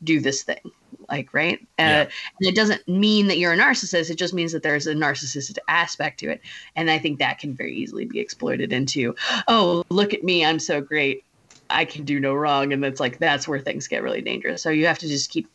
do 0.03 0.19
this 0.19 0.43
thing. 0.43 0.71
Like, 1.09 1.33
right? 1.33 1.59
Yeah. 1.77 2.01
Uh, 2.07 2.09
and 2.39 2.47
it 2.49 2.55
doesn't 2.55 2.87
mean 2.87 3.27
that 3.27 3.37
you're 3.37 3.53
a 3.53 3.57
narcissist. 3.57 4.09
It 4.09 4.15
just 4.17 4.33
means 4.33 4.51
that 4.51 4.63
there's 4.63 4.87
a 4.87 4.93
narcissistic 4.93 5.57
aspect 5.67 6.19
to 6.21 6.29
it. 6.29 6.41
And 6.75 6.89
I 6.89 6.97
think 6.97 7.19
that 7.19 7.39
can 7.39 7.53
very 7.53 7.75
easily 7.75 8.05
be 8.05 8.19
exploited 8.19 8.73
into, 8.73 9.15
oh, 9.47 9.83
look 9.89 10.13
at 10.13 10.23
me, 10.23 10.43
I'm 10.45 10.59
so 10.59 10.81
great. 10.81 11.23
I 11.69 11.85
can 11.85 12.05
do 12.05 12.19
no 12.19 12.33
wrong. 12.33 12.73
And 12.73 12.83
it's 12.85 12.99
like, 12.99 13.19
that's 13.19 13.47
where 13.47 13.59
things 13.59 13.87
get 13.87 14.03
really 14.03 14.21
dangerous. 14.21 14.61
So 14.61 14.69
you 14.69 14.85
have 14.87 14.99
to 14.99 15.07
just 15.07 15.29
keep 15.29 15.47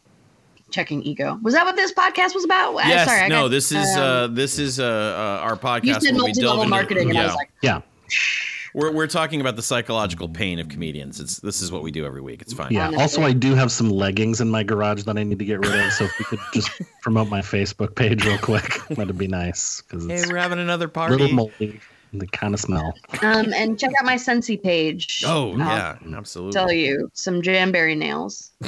checking 0.71 1.03
ego. 1.03 1.39
Was 1.43 1.55
that 1.55 1.65
what 1.65 1.75
this 1.75 1.93
podcast 1.93 2.35
was 2.35 2.45
about? 2.45 2.77
I- 2.77 2.89
yes 2.89 3.09
sorry, 3.09 3.23
I 3.23 3.29
no 3.29 3.43
got- 3.43 3.49
this 3.49 3.73
is 3.73 3.97
um, 3.97 4.03
uh 4.03 4.27
this 4.29 4.59
is 4.59 4.79
uh, 4.79 4.85
uh 4.85 5.43
our 5.45 5.57
podcast 5.57 5.85
you 5.85 5.95
said 5.95 6.03
we 6.03 6.09
delve 6.11 6.17
multi-level 6.19 6.63
into- 6.63 6.71
marketing, 6.71 7.11
and 7.11 7.19
I 7.19 7.27
was 7.27 7.35
like, 7.35 7.51
Yeah. 7.61 7.81
We're 8.75 8.93
we're 8.93 9.07
talking 9.07 9.41
about 9.41 9.57
the 9.57 9.63
psychological 9.63 10.29
pain 10.29 10.59
of 10.59 10.69
comedians. 10.69 11.19
It's 11.21 11.39
this 11.41 11.61
is 11.63 11.73
what 11.73 11.83
we 11.83 11.91
do 11.91 12.05
every 12.07 12.21
week. 12.21 12.41
It's 12.43 12.53
fine. 12.53 12.73
Yeah. 12.73 12.87
Honestly. 12.87 13.03
Also, 13.03 13.23
I 13.23 13.33
do 13.33 13.55
have 13.55 13.73
some 13.73 13.91
leggings 13.91 14.41
in 14.41 14.49
my 14.49 14.63
garage 14.63 15.05
that 15.05 15.19
I 15.19 15.23
need 15.23 15.39
to 15.39 15.45
get 15.45 15.59
rid 15.67 15.75
of. 15.87 15.93
So 15.93 16.05
if 16.05 16.19
we 16.19 16.25
could 16.27 16.41
just 16.55 16.71
promote 17.03 17.29
my 17.29 17.41
Facebook 17.41 17.95
page 17.97 18.25
real 18.25 18.39
quick, 18.39 18.81
that'd 18.91 19.19
be 19.19 19.27
nice 19.29 19.83
because 19.83 20.07
Hey, 20.07 20.23
we're 20.31 20.39
having 20.39 20.59
another 20.59 20.87
a 20.87 20.89
party. 20.89 21.17
little 21.17 21.35
moldy. 21.35 21.81
and 22.13 22.21
They 22.21 22.27
kind 22.27 22.55
of 22.55 22.61
smell. 22.61 22.93
Um, 23.23 23.53
and 23.53 23.79
check 23.79 23.91
out 23.99 24.05
my 24.05 24.17
Scentsy 24.17 24.61
page. 24.63 25.23
Oh 25.27 25.53
I'll 25.53 25.59
yeah, 25.59 25.97
absolutely. 26.17 26.53
Tell 26.53 26.73
you 26.73 27.11
some 27.15 27.43
jamberry 27.43 27.95
nails. 27.95 28.51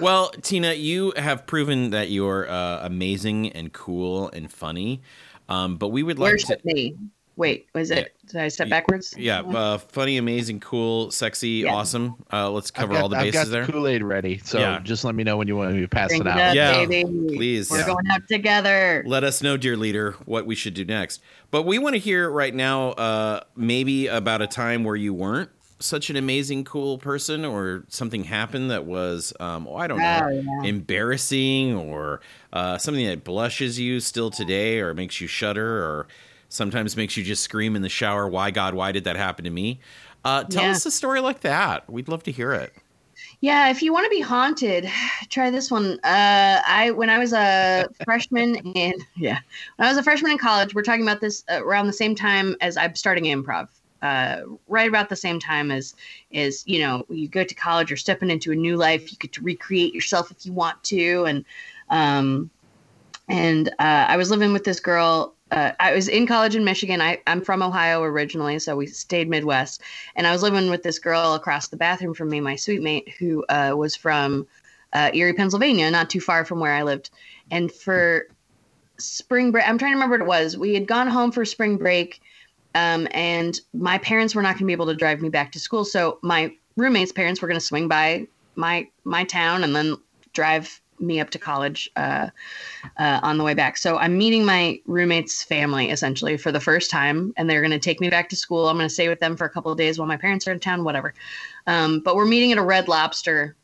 Well, 0.00 0.30
Tina, 0.42 0.72
you 0.74 1.12
have 1.16 1.46
proven 1.46 1.90
that 1.90 2.10
you're 2.10 2.48
uh, 2.50 2.80
amazing 2.84 3.50
and 3.52 3.72
cool 3.72 4.28
and 4.30 4.50
funny. 4.52 5.02
Um, 5.48 5.76
but 5.76 5.88
we 5.88 6.02
would 6.02 6.18
like 6.18 6.30
to, 6.38 6.46
Worship 6.48 6.64
me. 6.64 6.96
Wait, 7.36 7.66
was 7.74 7.90
it? 7.90 8.14
Did 8.26 8.40
I 8.40 8.48
step 8.48 8.68
backwards? 8.68 9.12
yeah, 9.18 9.40
uh, 9.40 9.78
funny, 9.78 10.18
amazing, 10.18 10.60
cool, 10.60 11.10
sexy, 11.10 11.48
Yeah. 11.64 11.74
awesome. 11.74 12.14
Uh, 12.32 12.48
let's 12.50 12.70
cover 12.70 12.92
got, 12.94 13.02
all 13.02 13.08
the 13.08 13.16
I've 13.16 13.32
bases 13.32 13.44
got 13.44 13.50
there. 13.50 13.66
Kool 13.66 13.88
Aid 13.88 14.04
ready, 14.04 14.38
so 14.38 14.60
Yeah. 14.60 14.80
just 14.84 15.04
let 15.04 15.16
me 15.16 15.24
know 15.24 15.36
when 15.36 15.48
you 15.48 15.56
want 15.56 15.74
me 15.74 15.80
to 15.80 15.88
pass 15.88 16.08
Bring 16.10 16.20
it 16.20 16.26
it 16.28 16.30
out. 16.30 16.38
up, 16.50 16.54
Yeah, 16.54 16.86
baby. 16.86 17.04
please. 17.34 17.70
We're 17.70 17.80
Yeah. 17.80 17.86
going 17.86 18.06
out 18.10 18.20
together. 18.28 19.02
Let 19.04 19.24
us 19.24 19.42
know, 19.42 19.56
dear 19.56 19.76
leader, 19.76 20.12
what 20.26 20.46
we 20.46 20.54
should 20.54 20.74
do 20.74 20.84
next. 20.84 21.20
But 21.50 21.62
we 21.64 21.78
want 21.78 21.94
to 21.94 21.98
hear 22.00 22.30
right 22.30 22.54
now, 22.54 22.90
uh, 22.92 23.40
maybe 23.56 24.06
about 24.06 24.40
a 24.40 24.46
time 24.46 24.84
where 24.84 24.96
you 24.96 25.12
weren't 25.12 25.50
such 25.80 26.08
an 26.10 26.16
amazing, 26.16 26.62
cool 26.64 26.98
person, 26.98 27.44
or 27.44 27.84
something 27.88 28.24
happened 28.24 28.70
that 28.70 28.86
was, 28.86 29.32
um, 29.40 29.66
oh, 29.68 29.74
I 29.74 29.88
don't 29.88 29.98
know, 29.98 30.22
Oh, 30.24 30.28
yeah. 30.62 30.68
embarrassing, 30.68 31.74
or 31.74 32.20
uh, 32.52 32.78
something 32.78 33.04
that 33.06 33.24
blushes 33.24 33.78
you 33.80 33.98
still 33.98 34.30
today, 34.30 34.78
or 34.78 34.94
makes 34.94 35.20
you 35.20 35.26
shudder, 35.26 35.78
or 35.84 36.06
sometimes 36.54 36.96
makes 36.96 37.16
you 37.16 37.24
just 37.24 37.42
scream 37.42 37.76
in 37.76 37.82
the 37.82 37.88
shower, 37.88 38.28
"Why 38.28 38.50
God? 38.50 38.74
Why 38.74 38.92
did 38.92 39.04
that 39.04 39.16
happen 39.16 39.44
to 39.44 39.50
me?" 39.50 39.80
Uh, 40.24 40.44
tell 40.44 40.64
Yeah. 40.64 40.70
us 40.70 40.86
a 40.86 40.90
story 40.90 41.20
like 41.20 41.40
that. 41.40 41.90
We'd 41.90 42.08
love 42.08 42.22
to 42.24 42.32
hear 42.32 42.52
it. 42.52 42.72
Yeah, 43.40 43.68
if 43.70 43.82
you 43.82 43.92
want 43.92 44.04
to 44.04 44.10
be 44.10 44.20
haunted, 44.20 44.90
try 45.28 45.50
this 45.50 45.70
one. 45.70 45.98
Uh, 46.04 46.62
I 46.66 46.90
when 46.94 47.10
I 47.10 47.18
was 47.18 47.32
a 47.32 47.86
freshman 48.04 48.56
in 48.56 48.94
yeah, 49.16 49.38
when 49.76 49.86
I 49.86 49.90
was 49.90 49.98
a 49.98 50.02
freshman 50.02 50.32
in 50.32 50.38
college, 50.38 50.74
we're 50.74 50.82
talking 50.82 51.02
about 51.02 51.20
this 51.20 51.44
uh, 51.50 51.64
around 51.64 51.86
the 51.86 51.92
same 51.92 52.14
time 52.14 52.56
as 52.60 52.76
I'm 52.76 52.94
starting 52.94 53.24
improv. 53.24 53.68
Uh, 54.02 54.42
right 54.68 54.88
about 54.88 55.08
the 55.08 55.16
same 55.16 55.40
time 55.40 55.70
as 55.70 55.94
is 56.30 56.62
you 56.66 56.78
know 56.78 57.06
you 57.08 57.26
go 57.28 57.42
to 57.42 57.54
college, 57.54 57.90
you're 57.90 57.96
stepping 57.96 58.30
into 58.30 58.52
a 58.52 58.54
new 58.54 58.76
life. 58.76 59.10
You 59.10 59.18
get 59.18 59.32
to 59.32 59.42
recreate 59.42 59.94
yourself 59.94 60.30
if 60.30 60.44
you 60.44 60.52
want 60.52 60.82
to, 60.84 61.24
and 61.24 61.44
um, 61.90 62.50
and 63.28 63.68
uh, 63.78 64.06
I 64.08 64.16
was 64.16 64.30
living 64.30 64.52
with 64.52 64.64
this 64.64 64.80
girl. 64.80 65.34
Uh, 65.54 65.72
I 65.78 65.94
was 65.94 66.08
in 66.08 66.26
college 66.26 66.56
in 66.56 66.64
Michigan. 66.64 67.00
I, 67.00 67.20
I'm 67.28 67.40
from 67.40 67.62
Ohio 67.62 68.02
originally, 68.02 68.58
so 68.58 68.76
we 68.76 68.88
stayed 68.88 69.28
Midwest. 69.28 69.80
And 70.16 70.26
I 70.26 70.32
was 70.32 70.42
living 70.42 70.68
with 70.68 70.82
this 70.82 70.98
girl 70.98 71.34
across 71.34 71.68
the 71.68 71.76
bathroom 71.76 72.12
from 72.12 72.28
me, 72.28 72.40
my 72.40 72.56
suite 72.56 72.82
mate, 72.82 73.14
who 73.18 73.44
uh, 73.48 73.74
was 73.76 73.94
from 73.94 74.48
uh, 74.92 75.10
Erie, 75.14 75.32
Pennsylvania, 75.32 75.88
not 75.92 76.10
too 76.10 76.20
far 76.20 76.44
from 76.44 76.58
where 76.58 76.72
I 76.72 76.82
lived. 76.82 77.10
And 77.52 77.70
for 77.70 78.26
spring 78.98 79.52
break, 79.52 79.68
I'm 79.68 79.78
trying 79.78 79.92
to 79.92 79.96
remember 79.96 80.18
what 80.18 80.24
it 80.24 80.28
was. 80.28 80.56
We 80.56 80.74
had 80.74 80.88
gone 80.88 81.06
home 81.06 81.30
for 81.30 81.44
spring 81.44 81.76
break, 81.76 82.20
um, 82.74 83.06
and 83.12 83.60
my 83.72 83.98
parents 83.98 84.34
were 84.34 84.42
not 84.42 84.54
going 84.54 84.60
to 84.60 84.66
be 84.66 84.72
able 84.72 84.86
to 84.86 84.96
drive 84.96 85.20
me 85.20 85.28
back 85.28 85.52
to 85.52 85.60
school. 85.60 85.84
So 85.84 86.18
my 86.22 86.52
roommate's 86.76 87.12
parents 87.12 87.40
were 87.40 87.46
going 87.46 87.60
to 87.60 87.64
swing 87.64 87.86
by 87.86 88.26
my 88.56 88.88
my 89.04 89.22
town 89.22 89.62
and 89.62 89.74
then 89.74 89.96
drive 90.32 90.80
me 91.00 91.20
up 91.20 91.30
to 91.30 91.38
college 91.38 91.90
uh, 91.96 92.28
uh, 92.98 93.20
on 93.22 93.38
the 93.38 93.44
way 93.44 93.54
back. 93.54 93.76
So 93.76 93.96
I'm 93.96 94.16
meeting 94.16 94.44
my 94.44 94.80
roommate's 94.86 95.42
family 95.42 95.90
essentially 95.90 96.36
for 96.36 96.52
the 96.52 96.60
first 96.60 96.90
time, 96.90 97.32
and 97.36 97.48
they're 97.48 97.60
going 97.60 97.70
to 97.70 97.78
take 97.78 98.00
me 98.00 98.10
back 98.10 98.28
to 98.30 98.36
school. 98.36 98.68
I'm 98.68 98.76
going 98.76 98.88
to 98.88 98.94
stay 98.94 99.08
with 99.08 99.20
them 99.20 99.36
for 99.36 99.44
a 99.44 99.50
couple 99.50 99.72
of 99.72 99.78
days 99.78 99.98
while 99.98 100.08
my 100.08 100.16
parents 100.16 100.46
are 100.48 100.52
in 100.52 100.60
town, 100.60 100.84
whatever. 100.84 101.14
Um, 101.66 102.00
but 102.00 102.16
we're 102.16 102.26
meeting 102.26 102.52
at 102.52 102.58
a 102.58 102.62
Red 102.62 102.88
Lobster, 102.88 103.56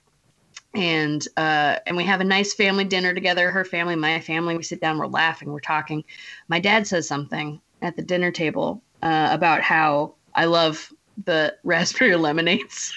and 0.75 1.27
uh, 1.37 1.77
and 1.87 1.97
we 1.97 2.05
have 2.05 2.21
a 2.21 2.25
nice 2.25 2.55
family 2.55 2.85
dinner 2.85 3.15
together. 3.15 3.51
Her 3.51 3.65
family, 3.65 3.97
my 3.97 4.21
family. 4.21 4.57
We 4.57 4.63
sit 4.63 4.81
down, 4.81 4.99
we're 4.99 5.07
laughing, 5.07 5.51
we're 5.53 5.61
talking. 5.61 6.05
My 6.49 6.61
dad 6.61 6.87
says 6.87 7.09
something 7.09 7.61
at 7.83 7.97
the 7.97 8.03
dinner 8.03 8.31
table 8.31 8.83
uh, 9.03 9.29
about 9.31 9.63
how 9.63 10.15
I 10.35 10.45
love 10.45 10.93
the 11.25 11.57
raspberry 11.65 12.17
lemonades. 12.17 12.95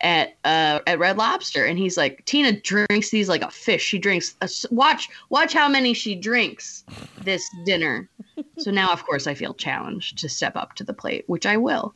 At 0.00 0.36
uh 0.44 0.80
at 0.86 0.98
Red 0.98 1.16
Lobster. 1.16 1.64
And 1.64 1.78
he's 1.78 1.96
like 1.96 2.24
Tina 2.24 2.52
drinks 2.52 3.10
these 3.10 3.28
like 3.28 3.42
a 3.42 3.50
fish. 3.50 3.82
She 3.82 3.98
drinks 3.98 4.34
a 4.40 4.44
s 4.44 4.66
watch 4.70 5.08
watch 5.30 5.52
how 5.52 5.68
many 5.68 5.94
she 5.94 6.14
drinks 6.14 6.84
this 7.22 7.48
dinner. 7.64 8.08
So 8.58 8.70
now 8.70 8.92
of 8.92 9.04
course 9.04 9.26
I 9.26 9.34
feel 9.34 9.54
challenged 9.54 10.18
to 10.18 10.28
step 10.28 10.56
up 10.56 10.74
to 10.74 10.84
the 10.84 10.92
plate 10.92 11.24
which 11.26 11.46
I 11.46 11.56
will. 11.56 11.94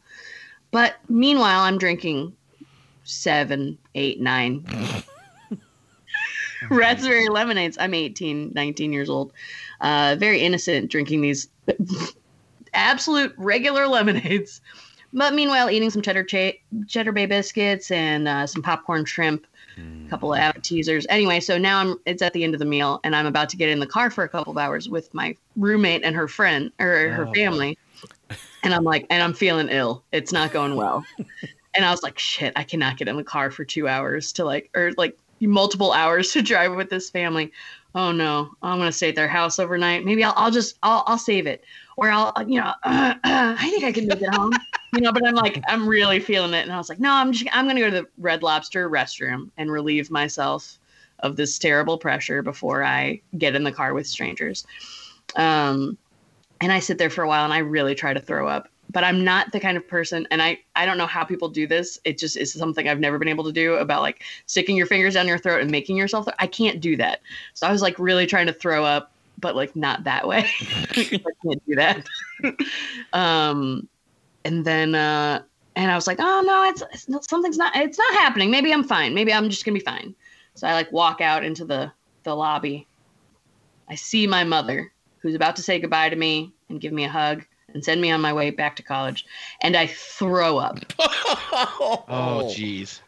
But 0.70 0.96
meanwhile 1.08 1.60
I'm 1.60 1.78
drinking 1.78 2.34
seven 3.04 3.78
eight 3.94 4.20
nine 4.20 4.64
raspberry 6.70 7.28
lemonades. 7.28 7.76
I'm 7.78 7.94
18 7.94 8.52
19 8.54 8.92
years 8.92 9.10
old. 9.10 9.32
Uh 9.80 10.16
very 10.18 10.40
innocent 10.40 10.90
drinking 10.90 11.20
these 11.20 11.48
absolute 12.74 13.34
regular 13.36 13.86
lemonades 13.86 14.60
but 15.12 15.34
meanwhile, 15.34 15.70
eating 15.70 15.90
some 15.90 16.02
cheddar 16.02 16.24
cha- 16.24 16.58
cheddar 16.86 17.12
bay 17.12 17.26
biscuits 17.26 17.90
and 17.90 18.28
uh, 18.28 18.46
some 18.46 18.62
popcorn 18.62 19.04
shrimp, 19.04 19.46
a 20.06 20.10
couple 20.10 20.32
of 20.32 20.38
appetizers. 20.40 21.06
Anyway, 21.08 21.40
so 21.40 21.58
now 21.58 21.78
I'm 21.78 21.96
it's 22.06 22.22
at 22.22 22.32
the 22.32 22.44
end 22.44 22.54
of 22.54 22.60
the 22.60 22.66
meal, 22.66 23.00
and 23.04 23.14
I'm 23.16 23.26
about 23.26 23.48
to 23.50 23.56
get 23.56 23.68
in 23.68 23.80
the 23.80 23.86
car 23.86 24.10
for 24.10 24.24
a 24.24 24.28
couple 24.28 24.50
of 24.52 24.58
hours 24.58 24.88
with 24.88 25.12
my 25.14 25.36
roommate 25.56 26.04
and 26.04 26.14
her 26.16 26.28
friend 26.28 26.72
or 26.78 27.10
her 27.10 27.26
Oh. 27.28 27.34
family, 27.34 27.76
and 28.62 28.74
I'm 28.74 28.84
like, 28.84 29.06
and 29.10 29.22
I'm 29.22 29.34
feeling 29.34 29.68
ill. 29.68 30.04
It's 30.12 30.32
not 30.32 30.52
going 30.52 30.76
well, 30.76 31.04
and 31.74 31.84
I 31.84 31.90
was 31.90 32.02
like, 32.02 32.18
shit, 32.18 32.52
I 32.56 32.64
cannot 32.64 32.96
get 32.96 33.08
in 33.08 33.16
the 33.16 33.24
car 33.24 33.50
for 33.50 33.64
two 33.64 33.88
hours 33.88 34.32
to 34.34 34.44
like 34.44 34.70
or 34.74 34.92
like 34.96 35.16
multiple 35.40 35.92
hours 35.92 36.32
to 36.32 36.42
drive 36.42 36.74
with 36.76 36.90
this 36.90 37.10
family. 37.10 37.50
Oh 37.94 38.12
no, 38.12 38.50
I'm 38.62 38.78
gonna 38.78 38.92
stay 38.92 39.08
at 39.08 39.16
their 39.16 39.26
house 39.28 39.58
overnight. 39.58 40.04
Maybe 40.04 40.22
I'll 40.22 40.34
I'll 40.36 40.50
just 40.52 40.78
I'll 40.82 41.02
I'll 41.06 41.18
save 41.18 41.46
it, 41.46 41.64
or 41.96 42.10
I'll 42.10 42.32
you 42.46 42.60
know 42.60 42.72
I 42.84 43.68
think 43.70 43.82
I 43.84 43.92
can 43.92 44.06
make 44.06 44.20
it 44.22 44.28
home 44.28 44.52
you 44.92 45.00
know, 45.00 45.12
but 45.12 45.26
I'm 45.26 45.34
like, 45.34 45.62
I'm 45.68 45.88
really 45.88 46.20
feeling 46.20 46.54
it. 46.54 46.62
And 46.62 46.72
I 46.72 46.76
was 46.76 46.88
like, 46.88 47.00
no, 47.00 47.12
I'm 47.12 47.32
just, 47.32 47.48
I'm 47.52 47.66
going 47.66 47.76
to 47.76 47.82
go 47.82 47.90
to 47.90 48.02
the 48.02 48.08
Red 48.18 48.42
Lobster 48.42 48.90
restroom 48.90 49.50
and 49.56 49.70
relieve 49.70 50.10
myself 50.10 50.78
of 51.20 51.36
this 51.36 51.58
terrible 51.58 51.98
pressure 51.98 52.42
before 52.42 52.82
I 52.82 53.20
get 53.38 53.54
in 53.54 53.62
the 53.62 53.72
car 53.72 53.94
with 53.94 54.06
strangers. 54.06 54.66
Um, 55.36 55.96
and 56.60 56.72
I 56.72 56.80
sit 56.80 56.98
there 56.98 57.10
for 57.10 57.22
a 57.22 57.28
while 57.28 57.44
and 57.44 57.52
I 57.52 57.58
really 57.58 57.94
try 57.94 58.12
to 58.12 58.20
throw 58.20 58.48
up, 58.48 58.68
but 58.90 59.04
I'm 59.04 59.24
not 59.24 59.52
the 59.52 59.60
kind 59.60 59.76
of 59.76 59.86
person. 59.86 60.26
And 60.30 60.42
I, 60.42 60.58
I 60.74 60.86
don't 60.86 60.98
know 60.98 61.06
how 61.06 61.24
people 61.24 61.48
do 61.48 61.66
this. 61.66 61.98
It 62.04 62.18
just 62.18 62.36
is 62.36 62.52
something 62.52 62.88
I've 62.88 63.00
never 63.00 63.18
been 63.18 63.28
able 63.28 63.44
to 63.44 63.52
do 63.52 63.74
about 63.74 64.02
like 64.02 64.22
sticking 64.46 64.76
your 64.76 64.86
fingers 64.86 65.14
down 65.14 65.28
your 65.28 65.38
throat 65.38 65.60
and 65.60 65.70
making 65.70 65.96
yourself. 65.96 66.26
I 66.38 66.46
can't 66.46 66.80
do 66.80 66.96
that. 66.96 67.20
So 67.54 67.66
I 67.66 67.72
was 67.72 67.82
like 67.82 67.98
really 67.98 68.26
trying 68.26 68.46
to 68.46 68.52
throw 68.52 68.84
up, 68.84 69.12
but 69.38 69.54
like 69.54 69.76
not 69.76 70.04
that 70.04 70.26
way. 70.26 70.50
I 70.90 71.20
can't 71.44 71.66
do 71.66 71.76
that. 71.76 72.06
um, 73.12 73.88
and 74.44 74.64
then 74.64 74.94
uh 74.94 75.42
and 75.76 75.90
i 75.90 75.94
was 75.94 76.06
like 76.06 76.18
oh 76.20 76.42
no 76.46 76.68
it's, 76.68 76.82
it's 76.92 77.08
not, 77.08 77.24
something's 77.28 77.56
not 77.58 77.74
it's 77.76 77.98
not 77.98 78.14
happening. 78.14 78.50
Maybe 78.50 78.72
i'm 78.72 78.84
fine. 78.84 79.14
Maybe 79.14 79.32
i'm 79.32 79.48
just 79.48 79.64
gonna 79.64 79.78
be 79.78 79.84
fine. 79.84 80.14
So 80.54 80.66
i 80.66 80.72
like 80.72 80.90
walk 80.92 81.20
out 81.20 81.44
into 81.44 81.64
the 81.64 81.92
the 82.24 82.34
lobby. 82.34 82.86
I 83.88 83.94
see 83.94 84.26
my 84.26 84.44
mother 84.44 84.92
who's 85.18 85.34
about 85.34 85.56
to 85.56 85.62
say 85.62 85.78
goodbye 85.78 86.08
to 86.08 86.16
me 86.16 86.52
and 86.68 86.80
give 86.80 86.92
me 86.92 87.04
a 87.04 87.08
hug 87.08 87.44
and 87.74 87.84
send 87.84 88.00
me 88.00 88.10
on 88.10 88.20
my 88.20 88.32
way 88.32 88.50
back 88.50 88.76
to 88.76 88.82
college. 88.82 89.26
And 89.62 89.76
i 89.76 89.86
throw 89.86 90.58
up. 90.58 90.78
Oh, 91.52 92.44
jeez. 92.46 93.00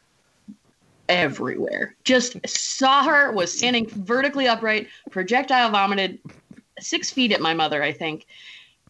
everywhere. 1.08 1.94
Just 2.04 2.36
saw 2.48 3.04
her 3.04 3.32
was 3.32 3.56
standing 3.56 3.86
vertically 3.88 4.48
upright 4.48 4.88
projectile 5.10 5.70
vomited 5.70 6.18
six 6.80 7.10
feet 7.10 7.32
at 7.32 7.40
my 7.40 7.54
mother 7.54 7.82
i 7.82 7.92
think 7.92 8.26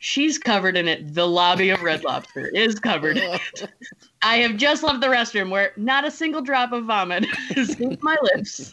she's 0.02 0.36
covered 0.36 0.76
in 0.76 0.88
it. 0.88 1.14
The 1.14 1.26
lobby 1.26 1.70
of 1.70 1.80
red 1.80 2.02
lobster 2.02 2.48
is 2.48 2.78
covered 2.80 3.16
in 3.18 3.34
it. 3.34 3.68
I 4.22 4.38
have 4.38 4.56
just 4.56 4.82
left 4.82 5.00
the 5.00 5.06
restroom 5.06 5.48
where 5.48 5.72
not 5.76 6.04
a 6.04 6.10
single 6.10 6.42
drop 6.42 6.72
of 6.72 6.84
vomit 6.84 7.24
escaped 7.56 8.02
my 8.02 8.16
lips. 8.20 8.72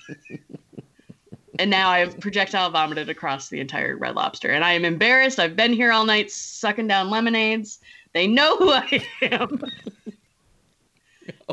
And 1.60 1.70
now 1.70 1.90
i 1.90 2.00
have 2.00 2.20
projectile 2.20 2.72
vomited 2.72 3.10
across 3.10 3.50
the 3.50 3.60
entire 3.60 3.96
red 3.96 4.16
lobster. 4.16 4.50
And 4.50 4.66
i 4.66 4.74
am 4.74 4.86
embarrassed. 4.86 5.40
I've 5.40 5.56
been 5.56 5.72
here 5.72 5.92
all 5.92 6.06
night 6.06 6.32
sucking 6.32 6.88
down 6.88 7.12
lemonades. 7.12 7.80
They 8.14 8.26
know 8.26 8.58
who 8.58 8.72
i 8.72 9.04
am. 9.22 9.64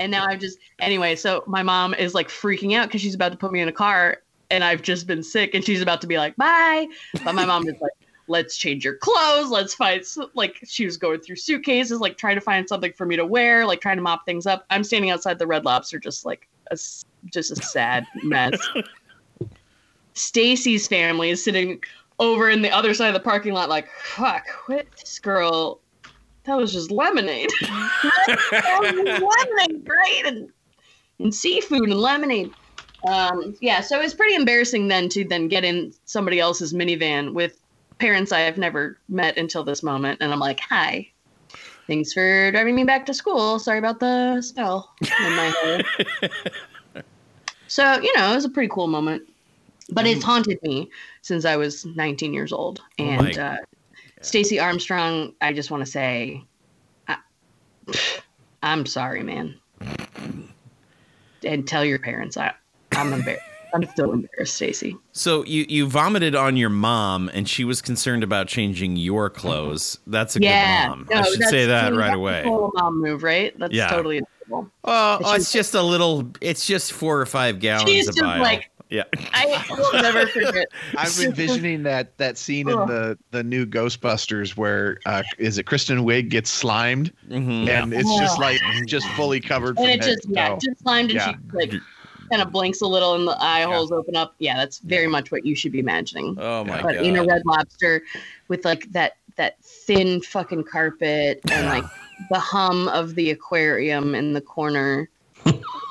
And 0.00 0.10
now 0.10 0.24
I've 0.26 0.40
just 0.40 0.58
anyway. 0.78 1.16
So 1.16 1.44
my 1.46 1.62
mom 1.62 1.92
is 1.92 2.14
like 2.14 2.28
freaking 2.28 2.74
out 2.74 2.88
because 2.88 3.02
she's 3.02 3.14
about 3.14 3.32
to 3.32 3.38
put 3.38 3.52
me 3.52 3.60
in 3.60 3.68
a 3.68 3.72
car, 3.72 4.22
and 4.50 4.64
I've 4.64 4.80
just 4.80 5.06
been 5.06 5.22
sick, 5.22 5.54
and 5.54 5.62
she's 5.62 5.82
about 5.82 6.00
to 6.00 6.06
be 6.06 6.16
like 6.16 6.34
bye. 6.36 6.86
But 7.24 7.34
my 7.34 7.44
mom 7.44 7.68
is 7.68 7.74
like, 7.80 7.92
let's 8.28 8.56
change 8.56 8.84
your 8.84 8.96
clothes, 8.96 9.50
let's 9.50 9.74
find 9.74 10.02
like 10.34 10.58
she 10.64 10.84
was 10.84 10.96
going 10.96 11.20
through 11.20 11.36
suitcases, 11.36 12.00
like 12.00 12.16
trying 12.16 12.36
to 12.36 12.40
find 12.40 12.68
something 12.68 12.92
for 12.92 13.06
me 13.06 13.16
to 13.16 13.24
wear, 13.24 13.66
like 13.66 13.80
trying 13.80 13.96
to 13.96 14.02
mop 14.02 14.24
things 14.24 14.46
up. 14.46 14.64
I'm 14.70 14.84
standing 14.84 15.10
outside 15.10 15.38
the 15.38 15.46
Red 15.46 15.64
Lobster, 15.64 15.98
just 15.98 16.24
like 16.24 16.48
a 16.70 16.78
just 17.32 17.50
a 17.50 17.56
sad 17.56 18.06
mess. 18.22 18.58
Stacy's 20.14 20.88
family 20.88 21.30
is 21.30 21.42
sitting 21.42 21.82
over 22.18 22.48
in 22.48 22.62
the 22.62 22.70
other 22.70 22.94
side 22.94 23.08
of 23.08 23.14
the 23.14 23.20
parking 23.20 23.52
lot, 23.52 23.68
like 23.68 23.88
fuck, 23.90 24.46
what 24.66 24.86
this 24.98 25.18
girl 25.18 25.80
that 26.46 26.56
was 26.56 26.72
just 26.72 26.90
lemonade. 26.90 27.50
lemonade, 28.52 29.88
right? 29.88 30.22
And, 30.26 30.48
and 31.18 31.34
seafood 31.34 31.90
and 31.90 32.00
lemonade. 32.00 32.52
Um, 33.06 33.56
yeah, 33.60 33.80
so 33.80 33.98
it 33.98 34.02
was 34.02 34.14
pretty 34.14 34.34
embarrassing 34.34 34.88
then 34.88 35.08
to 35.10 35.24
then 35.24 35.48
get 35.48 35.64
in 35.64 35.92
somebody 36.04 36.40
else's 36.40 36.72
minivan 36.72 37.34
with 37.34 37.60
parents 37.98 38.32
I 38.32 38.40
have 38.40 38.58
never 38.58 38.98
met 39.08 39.36
until 39.36 39.64
this 39.64 39.82
moment, 39.82 40.18
and 40.20 40.32
I'm 40.32 40.38
like, 40.38 40.60
"Hi, 40.60 41.10
thanks 41.86 42.12
for 42.12 42.50
driving 42.50 42.74
me 42.74 42.84
back 42.84 43.06
to 43.06 43.14
school. 43.14 43.58
Sorry 43.58 43.78
about 43.78 44.00
the 44.00 44.40
smell 44.40 44.92
in 45.00 45.36
my 45.36 45.54
hair." 45.62 47.02
so 47.66 48.00
you 48.00 48.12
know, 48.16 48.32
it 48.32 48.34
was 48.34 48.44
a 48.44 48.50
pretty 48.50 48.68
cool 48.68 48.86
moment, 48.86 49.22
but 49.90 50.06
it's 50.06 50.24
haunted 50.24 50.58
me 50.62 50.90
since 51.22 51.44
I 51.44 51.56
was 51.56 51.84
19 51.84 52.32
years 52.32 52.52
old. 52.52 52.80
Oh 52.98 53.04
And 53.04 53.38
uh, 53.38 53.56
Stacey 54.20 54.58
Armstrong, 54.58 55.34
I 55.40 55.52
just 55.52 55.70
want 55.70 55.84
to 55.84 55.90
say, 55.90 56.42
I, 57.08 57.16
I'm 58.62 58.86
sorry, 58.86 59.22
man, 59.22 59.54
and 61.44 61.66
tell 61.66 61.84
your 61.84 61.98
parents 61.98 62.36
I, 62.36 62.52
I'm 62.92 63.12
embarrassed. 63.12 63.45
I'm 63.74 63.84
still 63.88 64.12
embarrassed, 64.12 64.54
Stacy. 64.54 64.96
So 65.12 65.44
you 65.44 65.66
you 65.68 65.86
vomited 65.88 66.34
on 66.34 66.56
your 66.56 66.70
mom, 66.70 67.30
and 67.34 67.48
she 67.48 67.64
was 67.64 67.82
concerned 67.82 68.22
about 68.22 68.48
changing 68.48 68.96
your 68.96 69.28
clothes. 69.30 69.98
That's 70.06 70.36
a 70.36 70.40
Yeah, 70.40 70.84
good 70.84 70.88
mom. 70.90 71.06
no, 71.10 71.16
I 71.16 71.22
should 71.22 71.42
say 71.44 71.66
that 71.66 71.90
see, 71.92 71.96
right 71.98 72.06
that's 72.06 72.16
away. 72.16 72.42
Total 72.44 72.70
mom 72.74 73.00
move, 73.02 73.22
right? 73.22 73.58
That's 73.58 73.74
Yeah. 73.74 73.88
totally 73.88 74.18
adorable. 74.18 74.70
Oh, 74.84 75.18
But 75.20 75.40
it's 75.40 75.52
just 75.52 75.74
a 75.74 75.82
little. 75.82 76.30
It's 76.40 76.66
just 76.66 76.92
four 76.92 77.20
or 77.20 77.26
five 77.26 77.58
gallons 77.60 77.90
She's 77.90 78.08
of 78.08 78.14
just 78.14 78.24
bile. 78.24 78.40
like- 78.42 78.70
yeah. 78.88 79.02
I 79.34 79.64
will 79.68 80.00
never 80.00 80.28
forget. 80.28 80.68
I'm 80.96 81.10
envisioning 81.20 81.82
that 81.82 82.16
that 82.18 82.38
scene 82.38 82.68
in 82.68 82.76
the 82.86 83.18
the 83.32 83.42
new 83.42 83.66
Ghostbusters 83.66 84.56
where 84.56 84.98
uh, 85.06 85.24
is 85.38 85.58
it 85.58 85.64
Kristen 85.64 86.04
Wiig 86.04 86.28
gets 86.28 86.50
slimed 86.50 87.10
Mhm. 87.28 87.68
and 87.68 87.92
it's 87.92 88.16
just 88.16 88.38
like 88.38 88.60
just 88.86 89.08
fully 89.16 89.40
covered. 89.40 89.70
and 89.70 89.78
from 89.78 89.86
it 89.86 90.04
head 90.04 90.14
just 90.14 90.28
yeah, 90.30 90.56
just 90.62 90.80
slimed 90.82 91.10
and 91.10 91.16
Yeah. 91.18 91.32
she 91.32 91.36
like 91.52 91.74
kind 92.30 92.42
of 92.42 92.52
blinks 92.52 92.80
a 92.80 92.86
little 92.86 93.14
and 93.14 93.26
the 93.26 93.36
eye 93.42 93.62
holes 93.62 93.92
open 93.92 94.16
up. 94.16 94.34
Yeah, 94.38 94.56
that's 94.56 94.78
very 94.78 95.06
much 95.06 95.30
what 95.30 95.44
you 95.46 95.54
should 95.54 95.72
be 95.72 95.78
imagining. 95.78 96.36
Oh 96.40 96.64
my 96.64 96.82
but 96.82 96.94
god. 96.96 97.04
in 97.06 97.16
a 97.16 97.24
red 97.24 97.42
lobster 97.46 98.02
with 98.48 98.64
like 98.64 98.90
that 98.92 99.16
that 99.36 99.62
thin 99.62 100.20
fucking 100.22 100.64
carpet 100.64 101.40
and 101.50 101.66
like 101.74 101.84
the 102.30 102.38
hum 102.38 102.88
of 102.88 103.14
the 103.14 103.30
aquarium 103.30 104.14
in 104.14 104.32
the 104.32 104.40
corner. 104.40 105.08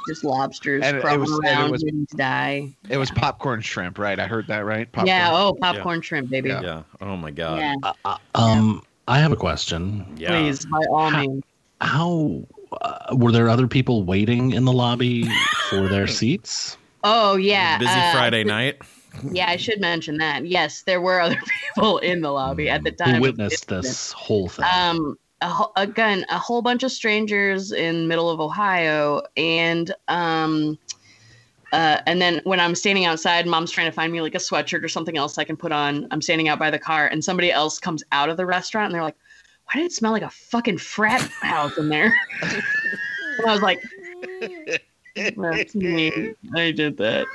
Just 0.08 0.24
lobsters 0.24 0.84
And 0.84 0.98
it 0.98 1.02
crawling 1.02 1.22
was- 1.22 1.32
and 1.32 1.46
it 1.46 1.50
around 1.52 1.72
was- 1.72 1.84
waiting 1.84 2.06
to 2.08 2.16
die. 2.18 2.76
It 2.90 2.98
was 2.98 3.10
popcorn 3.12 3.62
shrimp, 3.62 3.98
right? 3.98 4.20
I 4.20 4.28
heard 4.28 4.46
that 4.48 4.64
right. 4.66 4.92
Popcorn. 4.92 5.08
Yeah, 5.08 5.30
oh 5.34 5.54
popcorn 5.60 6.02
shrimp, 6.02 6.30
baby. 6.30 6.50
Yeah. 6.50 6.62
yeah. 6.62 6.84
Oh 7.02 7.16
my 7.16 7.32
god. 7.32 7.58
Yeah, 7.60 8.16
Um, 8.36 8.84
I 9.08 9.18
have 9.20 9.32
a 9.32 9.36
question. 9.36 10.06
Yeah. 10.18 10.30
please, 10.30 10.66
by 10.66 10.80
all 10.92 11.10
How- 11.10 11.22
means. 11.22 11.44
How 11.82 12.44
uh, 12.82 13.16
were 13.16 13.32
there 13.32 13.50
other 13.50 13.68
people 13.68 14.04
waiting 14.04 14.52
in 14.52 14.66
the 14.66 14.74
lobby 14.74 15.30
for 15.70 15.88
their 15.88 16.08
seats? 16.20 16.78
Oh 17.04 17.36
yeah, 17.36 17.78
Busy 17.78 17.92
uh, 17.92 18.12
Friday 18.14 18.44
night. 18.44 18.82
Yeah, 19.32 19.50
I 19.50 19.58
should 19.58 19.80
mention 19.80 20.18
that. 20.18 20.46
Yes, 20.46 20.82
there 20.84 21.02
were 21.02 21.22
other 21.22 21.40
people 21.76 22.00
in 22.00 22.22
the 22.22 22.32
lobby 22.32 22.70
at 22.70 22.84
the 22.84 22.92
time. 22.92 23.16
Who 23.16 23.22
witnessed 23.22 23.68
the 23.68 23.82
this 23.82 24.12
whole 24.12 24.50
thing? 24.50 24.66
Um, 24.74 25.18
a, 25.42 25.66
again, 25.76 26.26
a 26.30 26.38
whole 26.38 26.62
bunch 26.62 26.84
of 26.84 26.92
strangers 26.92 27.72
in 27.72 28.08
middle 28.08 28.30
of 28.30 28.40
Ohio, 28.40 29.22
and 29.38 29.94
um, 30.08 30.78
uh, 31.72 32.00
and 32.06 32.22
then 32.22 32.42
when 32.44 32.60
I'm 32.60 32.76
standing 32.76 33.06
outside, 33.06 33.46
mom's 33.46 33.72
trying 33.72 33.88
to 33.88 33.92
find 33.92 34.12
me 34.12 34.22
like 34.22 34.36
a 34.36 34.40
sweatshirt 34.40 34.84
or 34.84 34.88
something 34.88 35.18
else 35.18 35.38
I 35.38 35.44
can 35.44 35.58
put 35.58 35.72
on. 35.72 36.08
I'm 36.12 36.22
standing 36.22 36.48
out 36.48 36.58
by 36.58 36.72
the 36.72 36.80
car, 36.80 37.08
and 37.08 37.24
somebody 37.24 37.52
else 37.52 37.80
comes 37.80 38.04
out 38.12 38.30
of 38.30 38.38
the 38.38 38.46
restaurant, 38.46 38.86
and 38.86 38.96
they're 38.96 39.04
like, 39.04 39.18
"Why 39.66 39.82
did 39.82 39.86
it 39.88 39.92
smell 39.94 40.12
like 40.12 40.22
a 40.24 40.30
fucking 40.30 40.78
frat 40.78 41.22
house 41.42 41.78
in 41.78 41.90
there?" 41.90 42.14
and 42.42 43.48
I 43.48 43.52
was 43.54 43.62
like, 43.62 43.82
"That's 45.16 45.76
me. 45.76 46.34
I 46.56 46.72
did 46.72 46.98
that." 46.98 47.26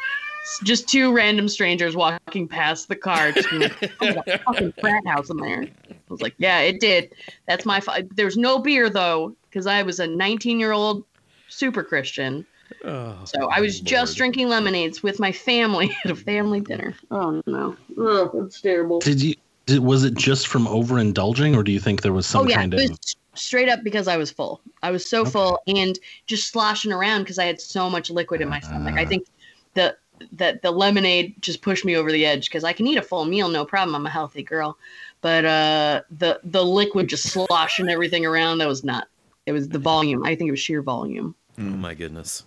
It's 0.43 0.61
Just 0.65 0.89
two 0.89 1.13
random 1.13 1.49
strangers 1.49 1.95
walking 1.95 2.49
past 2.49 2.89
the 2.89 2.97
car, 2.97 3.31
just 3.33 3.51
being 3.51 3.63
like, 3.63 3.93
"Oh, 4.01 4.23
a 4.27 4.39
fucking 4.39 4.73
frat 4.81 5.07
house 5.07 5.29
in 5.29 5.37
there. 5.37 5.67
I 5.91 5.95
was 6.09 6.23
like, 6.23 6.35
yeah, 6.39 6.61
it 6.61 6.81
did. 6.81 7.13
That's 7.47 7.67
my 7.67 7.79
fault. 7.79 8.05
There's 8.17 8.37
no 8.37 8.59
beer 8.59 8.89
though, 8.89 9.37
because 9.49 9.67
I 9.67 9.83
was 9.83 10.01
a 10.01 10.07
19 10.07 10.59
year 10.59 10.73
old 10.73 11.05
super 11.49 11.85
Christian. 11.85 12.47
Oh, 12.85 13.17
So 13.25 13.49
I 13.51 13.61
was 13.61 13.81
just 13.81 14.17
drinking 14.17 14.49
lemonades 14.49 15.03
with 15.03 15.21
my 15.21 15.33
family 15.33 15.95
at 16.05 16.11
a 16.11 16.17
family 16.17 16.61
dinner. 16.61 16.95
Oh 17.11 17.43
no, 17.47 17.77
oh, 17.99 18.31
that's 18.33 18.61
terrible. 18.61 19.01
Did 19.01 19.23
you? 19.23 19.35
Did, 19.71 19.85
was 19.85 20.03
it 20.03 20.15
just 20.15 20.49
from 20.49 20.67
overindulging, 20.67 21.57
or 21.57 21.63
do 21.63 21.71
you 21.71 21.79
think 21.79 22.03
there 22.03 22.13
was 22.13 22.27
some 22.27 22.43
oh 22.43 22.49
yeah, 22.49 22.57
kind 22.57 22.75
it 22.75 22.85
of? 22.85 22.91
was 22.91 23.17
straight 23.35 23.69
up 23.69 23.85
because 23.85 24.09
I 24.09 24.17
was 24.17 24.29
full. 24.29 24.61
I 24.83 24.91
was 24.91 25.09
so 25.09 25.25
full 25.25 25.61
and 25.69 25.97
just 26.27 26.49
sloshing 26.49 26.91
around 26.91 27.23
because 27.23 27.39
I 27.39 27.45
had 27.45 27.61
so 27.61 27.89
much 27.89 28.11
liquid 28.11 28.41
in 28.41 28.49
my 28.49 28.59
stomach. 28.59 28.97
I 28.97 29.05
think 29.05 29.29
the 29.75 29.97
that 30.33 30.63
the 30.63 30.73
lemonade 30.73 31.41
just 31.41 31.63
pushed 31.63 31.85
me 31.85 31.97
over 31.97 32.11
the 32.11 32.27
edge 32.27 32.49
because 32.49 32.65
I 32.65 32.73
can 32.73 32.89
eat 32.89 32.99
a 32.99 33.03
full 33.03 33.25
meal 33.25 33.49
no 33.49 33.65
problem. 33.65 33.95
I'm 33.95 34.07
a 34.07 34.11
healthy 34.11 34.43
girl, 34.43 34.77
but 35.21 35.45
uh, 35.45 36.03
the 36.19 36.41
the 36.43 36.65
liquid 36.65 37.09
just 37.09 37.29
sloshing 37.29 37.89
everything 37.89 38.27
around. 38.27 38.59
That 38.59 38.67
was 38.67 38.83
not. 38.83 39.07
It 39.47 39.53
was 39.53 39.69
the 39.69 39.79
volume. 39.79 40.25
I 40.25 40.35
think 40.35 40.49
it 40.49 40.53
was 40.53 40.61
sheer 40.61 40.83
volume. 40.83 41.37
oh 41.59 41.63
my 41.63 41.95
goodness. 41.95 42.43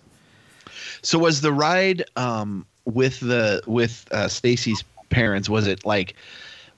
So 1.00 1.18
was 1.18 1.40
the 1.40 1.52
ride 1.54 2.04
um, 2.16 2.66
with 2.84 3.18
the 3.20 3.62
with 3.66 4.06
uh, 4.10 4.28
Stacy's 4.28 4.84
parents? 5.08 5.48
Was 5.48 5.66
it 5.66 5.86
like? 5.86 6.16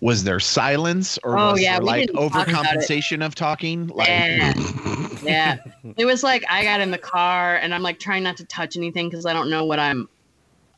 Was 0.00 0.24
there 0.24 0.40
silence 0.40 1.18
or 1.22 1.38
Oh, 1.38 1.52
was 1.52 1.61
yeah, 1.62 1.78
there 1.78 1.80
like 1.80 2.06
didn't 2.06 2.14
talk 2.32 2.46
overcompensation 2.48 3.24
of 3.24 3.35
talking? 3.35 3.87
Like, 3.88 4.09
Yeah. 4.09 4.54
yeah. 5.20 5.56
It 5.96 6.04
was 6.04 6.22
like 6.22 6.44
I 6.50 6.64
got 6.64 6.80
in 6.80 6.90
the 6.90 6.98
car 6.98 7.56
and 7.56 7.74
I'm 7.74 7.82
like 7.82 7.98
trying 7.98 8.22
not 8.22 8.37
to 8.38 8.44
touch 8.46 8.76
anything 8.76 9.09
because 9.09 9.26
I 9.26 9.32
don't 9.32 9.50
know 9.50 9.64
what 9.64 9.78
I'm 9.78 10.09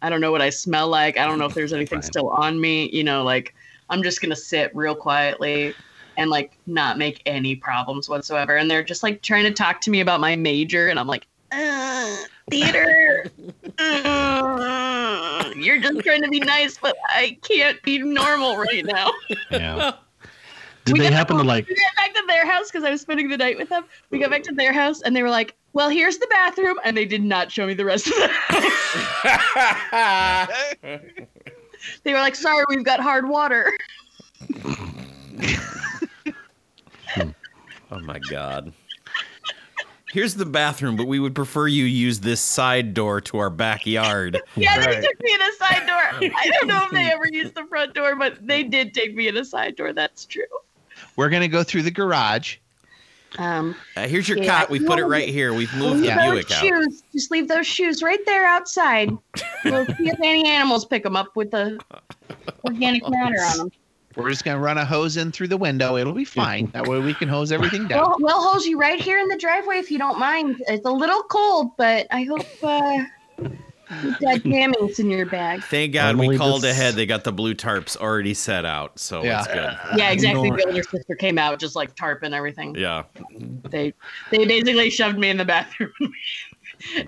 I 0.02 0.10
don't 0.10 0.20
know 0.20 0.32
what 0.32 0.42
I 0.42 0.50
smell 0.50 0.88
like. 0.88 1.18
I 1.18 1.26
don't 1.26 1.38
know 1.38 1.46
if 1.46 1.54
there's 1.54 1.72
anything 1.72 2.02
Right. 2.02 2.04
still 2.04 2.30
on 2.30 2.60
me. 2.60 2.90
You 2.92 3.04
know, 3.04 3.24
like 3.24 3.54
I'm 3.88 4.02
just 4.02 4.20
gonna 4.22 4.36
sit 4.36 4.74
real 4.74 4.94
quietly 4.94 5.78
and 6.16 6.30
like 6.30 6.58
not 6.66 6.98
make 6.98 7.22
any 7.26 7.56
problems 7.56 8.08
whatsoever. 8.08 8.56
And 8.56 8.70
they're 8.70 8.84
just 8.84 9.02
like 9.02 9.22
trying 9.22 9.44
to 9.44 9.52
talk 9.52 9.80
to 9.82 9.90
me 9.90 10.00
about 10.00 10.20
my 10.20 10.36
major 10.36 10.88
and 10.88 10.98
I'm 10.98 11.06
like, 11.08 11.26
uh, 11.52 12.16
theater. 12.50 13.30
Uh, 13.78 15.52
you're 15.56 15.80
just 15.80 16.00
trying 16.00 16.22
to 16.22 16.28
be 16.28 16.40
nice, 16.40 16.78
but 16.78 16.96
I 17.08 17.38
can't 17.42 17.80
be 17.82 17.98
normal 17.98 18.56
right 18.56 18.84
now. 18.84 19.10
Yeah. 19.50 19.92
Did 20.84 20.94
We 20.94 21.00
they 21.00 21.06
got- 21.10 21.16
happen 21.16 21.36
to 21.36 21.42
like? 21.42 21.68
we 21.68 21.74
got 21.74 21.96
back 21.96 22.14
to 22.14 22.22
their 22.26 22.46
house 22.50 22.70
because 22.70 22.82
I 22.84 22.90
was 22.90 23.02
spending 23.02 23.28
the 23.28 23.36
night 23.36 23.58
with 23.58 23.68
them. 23.68 23.84
We 24.10 24.18
got 24.18 24.30
back 24.30 24.42
to 24.44 24.54
their 24.54 24.72
house 24.72 25.02
and 25.02 25.14
they 25.14 25.22
were 25.22 25.28
like, 25.28 25.54
"Well, 25.74 25.90
here's 25.90 26.16
the 26.16 26.26
bathroom," 26.30 26.78
and 26.82 26.96
they 26.96 27.04
did 27.04 27.22
not 27.22 27.52
show 27.52 27.66
me 27.66 27.74
the 27.74 27.84
rest 27.84 28.06
of 28.06 28.14
the 28.14 28.28
house. 28.28 28.64
they 32.04 32.12
were 32.14 32.20
like, 32.20 32.34
"Sorry, 32.34 32.64
we've 32.70 32.84
got 32.84 33.00
hard 33.00 33.28
water." 33.28 33.70
Oh 37.90 38.00
my 38.00 38.18
god. 38.18 38.72
Here's 40.12 40.34
the 40.34 40.46
bathroom, 40.46 40.96
but 40.96 41.06
we 41.06 41.20
would 41.20 41.34
prefer 41.34 41.66
you 41.66 41.84
use 41.84 42.20
this 42.20 42.40
side 42.40 42.94
door 42.94 43.20
to 43.22 43.38
our 43.38 43.50
backyard. 43.50 44.40
Yeah, 44.56 44.78
they 44.78 45.00
took 45.00 45.20
me 45.22 45.34
in 45.34 45.40
a 45.40 45.52
side 45.58 45.86
door. 45.86 46.30
I 46.36 46.50
don't 46.58 46.66
know 46.68 46.82
if 46.84 46.90
they 46.90 47.10
ever 47.12 47.28
used 47.28 47.54
the 47.54 47.64
front 47.66 47.94
door, 47.94 48.16
but 48.16 48.44
they 48.46 48.62
did 48.64 48.94
take 48.94 49.14
me 49.14 49.28
in 49.28 49.36
a 49.36 49.44
side 49.44 49.76
door. 49.76 49.92
That's 49.92 50.24
true. 50.24 50.42
we're 51.16 51.28
gonna 51.28 51.46
go 51.48 51.62
through 51.62 51.82
the 51.82 51.90
garage. 51.90 52.56
Um, 53.36 53.76
Uh, 53.94 54.08
here's 54.08 54.26
your 54.28 54.38
Yeah, 54.38 54.60
cot. 54.60 54.70
We 54.70 54.80
put 54.80 54.98
it 54.98 55.04
right 55.04 55.28
here. 55.28 55.52
We've 55.52 55.72
moved 55.74 55.96
leave 55.96 56.00
the 56.00 56.06
Yeah. 56.08 56.16
those 56.16 56.32
Buick 56.46 56.50
out. 56.52 56.58
shoes. 56.60 57.02
Just 57.12 57.30
leave 57.30 57.46
those 57.46 57.66
shoes 57.66 58.02
right 58.02 58.24
there 58.24 58.46
outside. 58.46 59.10
We'll 59.66 59.84
see 59.86 60.08
if 60.08 60.18
any 60.22 60.48
animals 60.48 60.86
pick 60.86 61.02
them 61.02 61.14
up 61.16 61.36
with 61.36 61.50
the 61.50 61.78
organic 62.64 63.06
matter 63.08 63.40
on 63.42 63.58
them. 63.58 63.70
We're 64.18 64.30
just 64.30 64.44
gonna 64.44 64.58
run 64.58 64.76
a 64.78 64.84
hose 64.84 65.16
in 65.16 65.30
through 65.32 65.48
the 65.48 65.56
window. 65.56 65.96
It'll 65.96 66.12
be 66.12 66.24
fine. 66.24 66.66
That 66.72 66.86
way 66.86 66.98
we 67.00 67.14
can 67.14 67.28
hose 67.28 67.52
everything 67.52 67.86
down. 67.86 68.00
We'll, 68.08 68.16
we'll 68.20 68.42
hose 68.52 68.66
you 68.66 68.78
right 68.78 69.00
here 69.00 69.18
in 69.18 69.28
the 69.28 69.36
driveway 69.36 69.76
if 69.78 69.90
you 69.90 69.98
don't 69.98 70.18
mind. 70.18 70.56
It's 70.66 70.84
a 70.84 70.90
little 70.90 71.22
cold, 71.24 71.76
but 71.76 72.06
I 72.10 72.24
hope 72.24 72.46
uh, 72.62 73.04
you've 74.02 74.18
got 74.18 74.40
jammies 74.40 74.98
in 74.98 75.08
your 75.08 75.24
bag. 75.26 75.62
Thank 75.62 75.92
God 75.94 76.16
we 76.16 76.36
called 76.36 76.62
this- 76.62 76.76
ahead. 76.76 76.94
They 76.94 77.06
got 77.06 77.22
the 77.24 77.32
blue 77.32 77.54
tarps 77.54 77.96
already 77.96 78.34
set 78.34 78.64
out, 78.64 78.98
so 78.98 79.22
Yeah. 79.22 79.38
it's 79.38 79.46
good. 79.48 79.98
Yeah, 79.98 80.10
exactly. 80.10 80.48
Nor- 80.50 80.56
The 80.58 80.66
older 80.66 80.82
sister 80.82 81.14
came 81.14 81.38
out 81.38 81.58
just 81.60 81.76
like 81.76 81.94
tarp 81.94 82.22
and 82.24 82.34
everything. 82.34 82.74
Yeah. 82.74 83.04
They 83.70 83.94
they 84.32 84.44
basically 84.46 84.90
shoved 84.90 85.18
me 85.18 85.30
in 85.30 85.36
the 85.36 85.44
bathroom, 85.44 85.92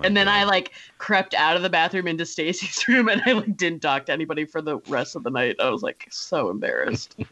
and 0.02 0.16
then 0.16 0.28
I 0.28 0.44
like 0.44 0.72
crept 0.98 1.34
out 1.34 1.56
of 1.56 1.62
the 1.62 1.70
bathroom 1.70 2.06
into 2.06 2.26
Stacy's 2.26 2.84
room, 2.88 3.08
and 3.08 3.22
I 3.26 3.32
like 3.32 3.56
didn't 3.56 3.80
talk 3.80 4.06
to 4.06 4.12
anybody 4.12 4.44
for 4.44 4.62
the 4.62 4.78
rest 4.88 5.16
of 5.16 5.22
the 5.22 5.30
night. 5.30 5.56
I 5.60 5.70
was 5.70 5.82
like 5.82 6.06
so 6.10 6.50
embarrassed. 6.50 7.16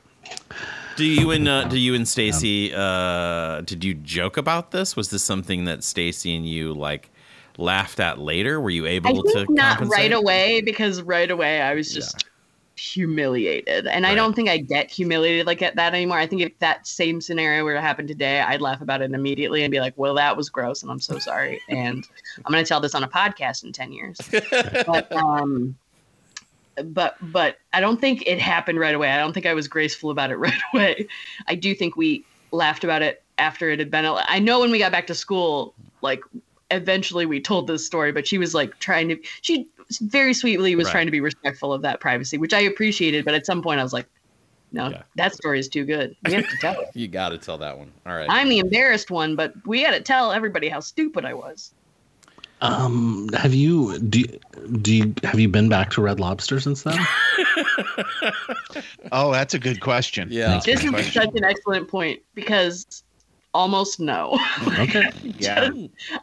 Do 0.97 1.05
you 1.05 1.31
and 1.31 1.49
uh, 1.49 1.65
do 1.69 1.79
you 1.79 1.95
and 1.95 2.07
Stacy 2.07 2.75
uh, 2.75 3.63
did 3.63 3.85
you 3.85 3.95
joke 3.95 4.37
about 4.37 4.73
this? 4.73 4.97
Was 4.97 5.11
this 5.11 5.23
something 5.23 5.65
that 5.65 5.85
Stacy 5.85 6.35
and 6.37 6.47
you 6.47 6.75
like 6.75 7.11
laughed 7.57 8.01
at 8.01 8.19
later? 8.19 8.61
Were 8.61 8.69
you 8.69 8.85
able 8.85 9.21
I 9.21 9.33
to 9.33 9.47
not 9.49 9.79
compensate? 9.79 9.97
right 9.97 10.13
away 10.13 10.61
because 10.61 11.01
right 11.01 11.31
away 11.31 11.63
I 11.63 11.75
was 11.75 11.95
just 11.95 12.27
humiliated. 12.79 13.87
And 13.87 14.07
I 14.07 14.15
don't 14.15 14.35
think 14.35 14.49
I 14.49 14.59
get 14.59 14.91
humiliated 14.91 15.47
like 15.47 15.63
at 15.63 15.77
that 15.77 15.95
anymore. 15.95 16.19
I 16.19 16.27
think 16.27 16.43
if 16.43 16.59
that 16.61 16.87
same 16.87 17.21
scenario 17.21 17.65
were 17.65 17.75
to 17.75 17.81
happen 17.81 18.07
today, 18.07 18.41
I'd 18.41 18.61
laugh 18.61 18.81
about 18.81 19.03
it 19.03 19.13
immediately 19.13 19.63
and 19.63 19.71
be 19.71 19.81
like, 19.81 19.95
well, 19.97 20.15
that 20.15 20.37
was 20.37 20.49
gross 20.49 20.83
and 20.83 20.91
I'm 20.91 21.01
so 21.01 21.19
sorry. 21.19 21.61
and 21.69 22.07
I'm 22.45 22.53
going 22.53 22.65
to 22.65 22.69
tell 22.69 22.81
this 22.81 22.95
on 22.95 23.05
a 23.05 23.09
podcast 23.09 23.65
in 23.65 23.73
10 23.73 23.93
years. 23.93 24.19
but, 24.87 25.13
um, 25.17 25.77
but 26.85 27.17
but 27.21 27.59
I 27.73 27.81
don't 27.81 28.01
think 28.01 28.23
it 28.27 28.39
happened 28.39 28.79
right 28.79 28.95
away. 28.95 29.11
I 29.11 29.19
don't 29.19 29.33
think 29.33 29.47
I 29.47 29.55
was 29.55 29.69
graceful 29.69 30.11
about 30.11 30.31
it 30.31 30.37
right 30.39 30.61
away. 30.73 31.09
I 31.47 31.55
do 31.55 31.75
think 31.75 31.97
we 31.97 32.25
laughed 32.53 32.85
about 32.85 33.03
it 33.03 33.23
after 33.39 33.71
it 33.71 33.79
had 33.79 33.91
been. 33.91 34.05
I 34.07 34.39
know 34.39 34.61
when 34.61 34.71
we 34.71 34.79
got 34.79 34.93
back 34.93 35.07
to 35.09 35.15
school, 35.15 35.75
like 36.03 36.21
eventually 36.71 37.27
we 37.27 37.41
told 37.41 37.67
this 37.67 37.85
story, 37.85 38.13
but 38.13 38.27
she 38.27 38.39
was 38.39 38.55
like 38.55 38.79
trying 38.79 39.09
to. 39.09 39.19
She 39.43 39.69
very 40.03 40.35
sweetly 40.35 40.75
was 40.77 40.87
Right. 40.87 40.93
trying 40.93 41.07
to 41.07 41.11
be 41.13 41.21
respectful 41.21 41.73
of 41.73 41.83
that 41.83 42.01
privacy, 42.01 42.39
which 42.39 42.53
I 42.55 42.61
appreciated. 42.61 43.25
But 43.25 43.35
at 43.35 43.47
some 43.47 43.63
point, 43.63 43.81
I 43.81 43.83
was 43.83 43.93
like, 43.93 44.07
no, 44.73 44.89
Yeah. 44.91 45.03
that 45.17 45.35
story 45.35 45.59
is 45.59 45.69
too 45.69 45.85
good. 45.85 46.15
We 46.27 46.35
have 46.35 46.49
to 46.49 46.57
tell 46.61 46.79
it. 46.81 46.89
You 46.95 47.09
got 47.09 47.31
to 47.31 47.39
tell 47.39 47.57
that 47.59 47.79
one. 47.79 47.91
All 48.07 48.15
right. 48.15 48.27
I'm 48.29 48.49
the 48.49 48.59
embarrassed 48.59 49.11
one, 49.11 49.35
but 49.35 49.55
we 49.67 49.83
had 49.83 49.93
to 49.93 50.01
tell 50.01 50.31
everybody 50.33 50.69
how 50.69 50.81
stupid 50.81 51.25
I 51.25 51.33
was. 51.35 51.73
Um, 52.61 53.29
have 53.35 53.55
you 53.55 53.99
do 54.01 54.19
you, 54.19 54.41
do 54.83 54.93
you 54.93 55.15
have 55.23 55.39
you 55.39 55.49
been 55.49 55.69
back 55.69 55.91
to 55.93 56.03
Red 56.03 56.19
Lobster 56.19 56.59
since 56.59 56.83
then? 56.83 56.99
Oh, 59.13 59.33
that's 59.33 59.55
a 59.55 59.59
good 59.59 59.81
question. 59.81 60.29
Yeah. 60.31 60.49
That's 60.49 60.67
This 60.67 60.85
is 60.85 60.91
question. 60.91 61.23
such 61.23 61.35
an 61.35 61.45
excellent 61.45 61.89
point 61.89 62.21
because 62.35 63.03
almost 63.55 64.01
no. 64.01 64.39
Okay. 64.79 65.09
Yeah. 65.39 65.71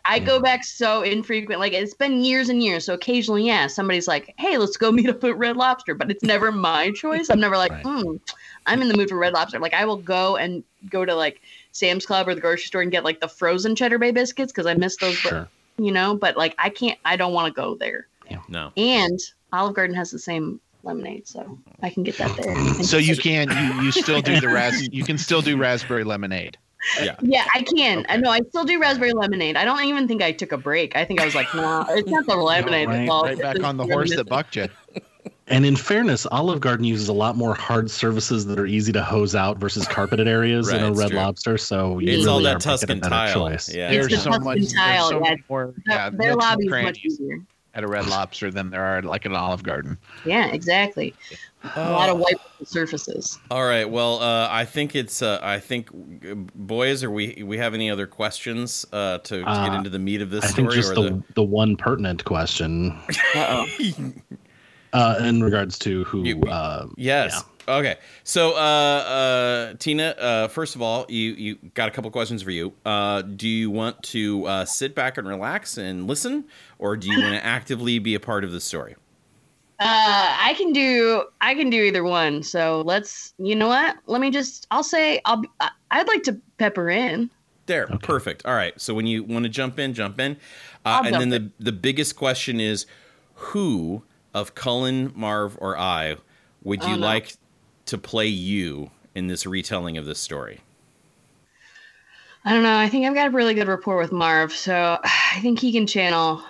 I 0.03 0.19
go 0.19 0.41
back 0.41 0.65
so 0.65 1.01
infrequent. 1.01 1.59
Like 1.61 1.71
it's 1.73 1.93
been 1.93 2.21
years 2.23 2.49
and 2.49 2.61
years. 2.61 2.85
So 2.85 2.93
occasionally, 2.93 3.45
yeah, 3.45 3.67
somebody's 3.67 4.07
like, 4.09 4.33
"Hey, 4.37 4.57
let's 4.57 4.75
go 4.75 4.91
meet 4.99 5.09
up 5.09 5.23
at 5.23 5.37
Red 5.37 5.55
Lobster," 5.55 5.95
but 5.95 6.11
it's 6.11 6.23
never 6.23 6.51
my 6.51 6.91
choice. 6.95 7.29
I'm 7.29 7.39
never 7.39 7.55
like, 7.57 7.71
Right. 7.71 7.83
"Hmm, 7.85 8.17
I'm 8.65 8.81
in 8.81 8.89
the 8.89 8.97
mood 8.97 9.09
for 9.09 9.17
Red 9.17 9.33
Lobster." 9.33 9.59
Like 9.59 9.73
I 9.73 9.85
will 9.85 9.95
go 9.97 10.35
and 10.35 10.63
go 10.89 11.05
to 11.05 11.15
like 11.15 11.41
Sam's 11.71 12.05
Club 12.05 12.27
or 12.27 12.35
the 12.35 12.41
grocery 12.41 12.65
store 12.67 12.81
and 12.81 12.91
get 12.91 13.05
like 13.05 13.21
the 13.21 13.27
frozen 13.29 13.75
Cheddar 13.75 13.99
Bay 13.99 14.11
biscuits 14.11 14.51
because 14.51 14.65
I 14.65 14.73
miss 14.73 14.97
those. 14.97 15.21
but- 15.23 15.29
Sure. 15.29 15.47
You 15.77 15.91
know, 15.91 16.15
but 16.15 16.35
like 16.37 16.55
I 16.57 16.69
can't. 16.69 16.97
I 17.05 17.15
don't 17.15 17.33
want 17.33 17.53
to 17.53 17.61
go 17.61 17.75
there. 17.75 18.07
Yeah. 18.29 18.39
no. 18.49 18.71
And 18.77 19.19
Olive 19.53 19.75
Garden 19.75 19.95
has 19.95 20.09
the 20.11 20.19
same 20.19 20.59
lemonade, 20.83 21.27
so 21.27 21.57
I 21.83 21.89
can 21.89 22.03
get 22.03 22.17
that 22.17 22.35
there. 22.37 22.83
So 22.83 22.97
you 22.97 23.15
can 23.17 23.49
you, 23.49 23.83
you 23.85 23.91
still 23.91 24.21
do 24.21 24.39
the 24.41 24.47
ras 24.49 24.87
you 24.91 25.03
can 25.03 25.17
still 25.17 25.41
do 25.41 25.57
raspberry 25.57 26.03
lemonade. 26.03 26.57
Yeah. 27.01 27.15
Yeah, 27.21 27.45
I 27.53 27.61
can. 27.63 28.05
I 28.09 28.13
Okay. 28.13 28.21
know. 28.21 28.29
I 28.31 28.39
still 28.49 28.63
do 28.65 28.79
raspberry 28.79 29.13
lemonade. 29.13 29.55
I 29.57 29.65
don't 29.65 29.83
even 29.85 30.07
think 30.07 30.21
I 30.21 30.31
took 30.31 30.51
a 30.51 30.57
break. 30.57 30.95
I 30.95 31.03
think 31.05 31.19
I 31.21 31.25
was 31.25 31.35
like, 31.35 31.53
no, 31.55 31.85
it's 31.89 32.09
not 32.09 32.25
the 32.25 32.35
lemonade. 32.37 32.87
right, 32.87 33.09
all- 33.09 33.23
Right 33.23 33.39
back 33.39 33.55
it's 33.55 33.65
on 33.65 33.77
the 33.77 33.85
horse 33.85 34.15
that 34.15 34.25
bucked 34.25 34.55
you. 34.55 34.67
And 35.47 35.63
in 35.63 35.75
fairness, 35.75 36.25
Olive 36.31 36.59
Garden 36.59 36.85
uses 36.85 37.07
a 37.07 37.13
lot 37.13 37.35
more 37.35 37.53
hard 37.53 37.91
surfaces 37.91 38.47
that 38.47 38.57
are 38.57 38.65
easy 38.65 38.91
to 38.93 39.03
hose 39.03 39.35
out 39.35 39.59
versus 39.59 39.87
carpeted 39.87 40.27
areas 40.27 40.71
Right, 40.71 40.81
in 40.81 40.87
a 40.87 40.91
Red 40.91 41.09
true. 41.11 41.19
Lobster. 41.19 41.59
So 41.59 41.99
you 41.99 42.07
It's 42.07 42.25
really 42.25 42.29
all 42.29 42.39
are 42.39 42.41
that 42.59 42.65
making 42.65 42.71
a 42.71 42.71
Tuscan 42.71 43.01
tile. 43.01 43.33
choice. 43.33 43.71
Yeah. 43.71 43.91
It's 43.91 44.07
There's 44.07 44.07
the 44.07 44.17
so 44.17 44.29
Tuscan 44.31 44.43
much. 44.43 44.57
There's 44.57 44.73
tile, 44.73 45.09
so 45.09 45.15
yeah. 45.17 45.19
many 45.29 45.43
more. 45.47 45.73
Yeah, 45.87 46.09
their 46.09 46.31
nooks 46.31 46.43
lobby 46.45 46.65
is 46.65 46.71
much 46.71 46.99
easier. 47.05 47.37
At 47.75 47.83
a 47.83 47.87
Red 47.87 48.07
Lobster 48.07 48.49
than 48.49 48.69
there 48.69 48.83
are 48.83 49.01
like 49.01 49.25
an 49.25 49.35
Olive 49.35 49.61
Garden. 49.61 49.97
Yeah, 50.25 50.47
exactly. 50.47 51.13
A 51.63 51.71
Oh. 51.79 51.91
lot 51.91 52.09
of 52.09 52.17
white 52.19 52.37
surfaces. 52.63 53.37
All 53.51 53.65
right. 53.65 53.89
Well, 53.89 54.21
uh, 54.21 54.47
I 54.49 54.65
think 54.65 54.95
it's. 54.95 55.21
Uh, 55.21 55.39
I 55.41 55.59
think, 55.59 55.89
uh, 55.91 56.35
boys, 56.55 57.03
are 57.03 57.11
we 57.11 57.43
we 57.45 57.57
have 57.57 57.73
any 57.73 57.89
other 57.89 58.07
questions 58.07 58.85
uh, 58.93 59.17
to, 59.19 59.39
to 59.39 59.43
get 59.43 59.47
Uh, 59.47 59.75
into 59.77 59.89
the 59.89 59.99
meat 59.99 60.21
of 60.21 60.29
this 60.29 60.45
I 60.45 60.47
story? 60.49 60.67
think 60.67 60.75
just 60.75 60.91
or 60.97 61.09
the, 61.09 61.23
the 61.33 61.43
one 61.43 61.75
pertinent 61.75 62.23
question 62.23 62.91
Uh-oh. 63.35 63.65
uh, 64.93 65.15
in 65.21 65.43
regards 65.43 65.77
to 65.79 66.03
who. 66.05 66.23
You- 66.23 66.41
uh, 66.43 66.87
Yes. 66.97 67.43
Okay. 67.67 67.97
So, 68.23 68.51
uh, 68.51 68.55
uh, 68.59 69.73
Tina, 69.79 70.09
uh, 70.19 70.47
first 70.47 70.75
of 70.75 70.81
all, 70.81 71.05
you 71.09 71.31
you 71.33 71.55
got 71.73 71.87
a 71.89 71.91
couple 71.91 72.11
questions 72.11 72.43
for 72.43 72.51
you. 72.51 72.73
Uh, 72.85 73.21
do 73.23 73.47
you 73.47 73.71
want 73.71 74.01
to 74.03 74.45
uh, 74.45 74.65
sit 74.65 74.93
back 74.95 75.17
and 75.17 75.27
relax 75.27 75.77
and 75.77 76.07
listen, 76.07 76.45
or 76.79 76.95
do 76.95 77.09
you 77.09 77.19
want 77.19 77.33
to 77.33 77.43
actively 77.45 77.97
be 77.99 78.13
a 78.15 78.19
part 78.19 78.43
of 78.43 78.51
the 78.51 78.61
story? 78.61 78.95
Uh, 79.79 80.37
I 80.39 80.53
can 80.57 80.71
do. 80.73 81.25
I 81.41 81.53
can 81.55 81.69
do 81.69 81.81
either 81.83 82.03
one. 82.03 82.43
So 82.43 82.81
let's. 82.85 83.33
You 83.39 83.55
know 83.55 83.67
what? 83.67 83.97
Let 84.05 84.21
me 84.21 84.29
just. 84.31 84.67
I'll 84.71 84.83
say. 84.83 85.19
I'll. 85.25 85.37
be- 85.37 85.49
I- 85.59 85.71
I'd 85.91 86.07
like 86.07 86.23
to 86.23 86.39
pepper 86.57 86.89
in. 86.89 87.29
There, 87.67 87.87
perfect. 87.87 88.45
All 88.45 88.53
right. 88.53 88.79
So 88.79 88.93
when 88.93 89.07
you 89.07 89.23
want 89.23 89.43
to 89.43 89.49
jump 89.49 89.79
in, 89.79 89.93
jump 89.93 90.19
in. 90.19 90.33
Uh, 90.85 90.99
I'll 91.01 91.05
and 91.05 91.15
then 91.15 91.31
jump 91.31 91.53
the 91.57 91.65
the 91.65 91.71
biggest 91.71 92.15
question 92.15 92.59
is, 92.59 92.85
who 93.33 94.03
of 94.35 94.53
Cullen, 94.55 95.11
Marv, 95.15 95.57
or 95.59 95.77
I 95.77 96.17
would 96.63 96.83
you 96.83 96.93
Oh, 96.93 96.95
no. 96.97 97.05
like 97.05 97.33
to 97.85 97.97
play 97.97 98.27
you 98.27 98.91
in 99.13 99.27
this 99.27 99.45
retelling 99.45 99.97
of 99.97 100.05
this 100.05 100.19
story? 100.19 100.61
I 102.43 102.53
don't 102.53 102.63
know. 102.63 102.77
I 102.77 102.89
think 102.89 103.05
I've 103.05 103.15
got 103.15 103.27
a 103.27 103.31
really 103.31 103.55
good 103.55 103.67
rapport 103.67 103.97
with 103.97 104.11
Marv, 104.11 104.53
so 104.53 104.99
I 105.03 105.39
think 105.41 105.59
he 105.59 105.71
can 105.71 105.87
channel. 105.87 106.43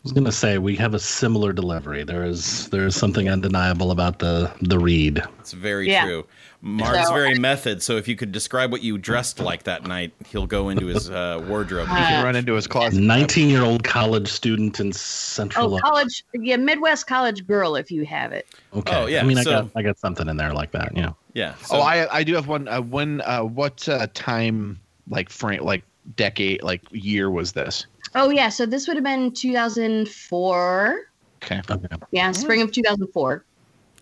I 0.00 0.02
was 0.02 0.12
gonna 0.12 0.32
say 0.32 0.56
we 0.56 0.76
have 0.76 0.94
a 0.94 0.98
similar 0.98 1.52
delivery. 1.52 2.04
There 2.04 2.24
is 2.24 2.70
there 2.70 2.86
is 2.86 2.96
something 2.96 3.28
undeniable 3.28 3.90
about 3.90 4.18
the 4.18 4.50
the 4.62 4.78
read. 4.78 5.22
It's 5.40 5.52
very 5.52 5.90
Yeah. 5.90 6.04
true. 6.06 6.26
Mark's 6.62 7.08
So- 7.08 7.14
very 7.14 7.38
method. 7.38 7.82
So 7.82 7.98
if 7.98 8.08
you 8.08 8.16
could 8.16 8.32
describe 8.32 8.72
what 8.72 8.82
you 8.82 8.96
dressed 8.96 9.40
like 9.40 9.64
that 9.64 9.86
night, 9.86 10.12
he'll 10.30 10.46
go 10.46 10.70
into 10.70 10.86
his 10.86 11.10
uh, 11.10 11.42
wardrobe. 11.46 11.88
Uh, 11.90 11.96
You 11.96 11.98
can 12.06 12.24
run 12.24 12.34
into 12.34 12.54
his 12.54 12.66
closet. 12.66 12.98
Nineteen 12.98 13.50
year 13.50 13.62
old 13.62 13.84
college 13.84 14.28
student 14.28 14.80
in 14.80 14.90
Central. 14.94 15.74
Oh, 15.74 15.78
college. 15.80 16.24
Yeah, 16.32 16.56
Midwest 16.56 17.06
college 17.06 17.46
girl, 17.46 17.76
if 17.76 17.90
you 17.90 18.06
have 18.06 18.32
it. 18.32 18.46
Okay. 18.74 18.96
Oh, 18.96 19.04
yeah, 19.06 19.20
I 19.20 19.24
mean, 19.24 19.36
I 19.36 19.44
got 19.44 19.68
I 19.76 19.82
got 19.82 19.98
something 19.98 20.28
in 20.30 20.38
there 20.38 20.54
like 20.54 20.70
that. 20.72 20.96
Yeah. 20.96 21.10
yeah. 21.34 21.54
So, 21.62 21.76
Oh, 21.76 21.80
I 21.82 22.08
I 22.20 22.24
do 22.24 22.34
have 22.36 22.46
one. 22.48 22.68
Uh, 22.68 22.80
when 22.80 23.20
uh, 23.20 23.42
what 23.42 23.86
uh, 23.86 24.06
time 24.14 24.80
like 25.10 25.28
frame 25.28 25.62
like 25.62 25.82
decade 26.16 26.62
like 26.62 26.80
year 26.90 27.30
was 27.30 27.52
this? 27.52 27.84
Oh 28.14 28.30
yeah, 28.30 28.48
so 28.48 28.66
this 28.66 28.88
would 28.88 28.96
have 28.96 29.04
been 29.04 29.32
2004. 29.32 31.00
Okay. 31.42 31.60
Okay. 31.70 31.88
Yeah, 32.10 32.30
spring 32.32 32.62
of 32.62 32.72
2004. 32.72 33.44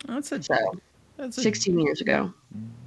that's 0.07 0.33
a, 0.33 0.43
So 0.43 0.57
that's 1.17 1.39
a 1.39 1.43
16 1.43 1.79
years 1.79 2.01
ago. 2.01 2.33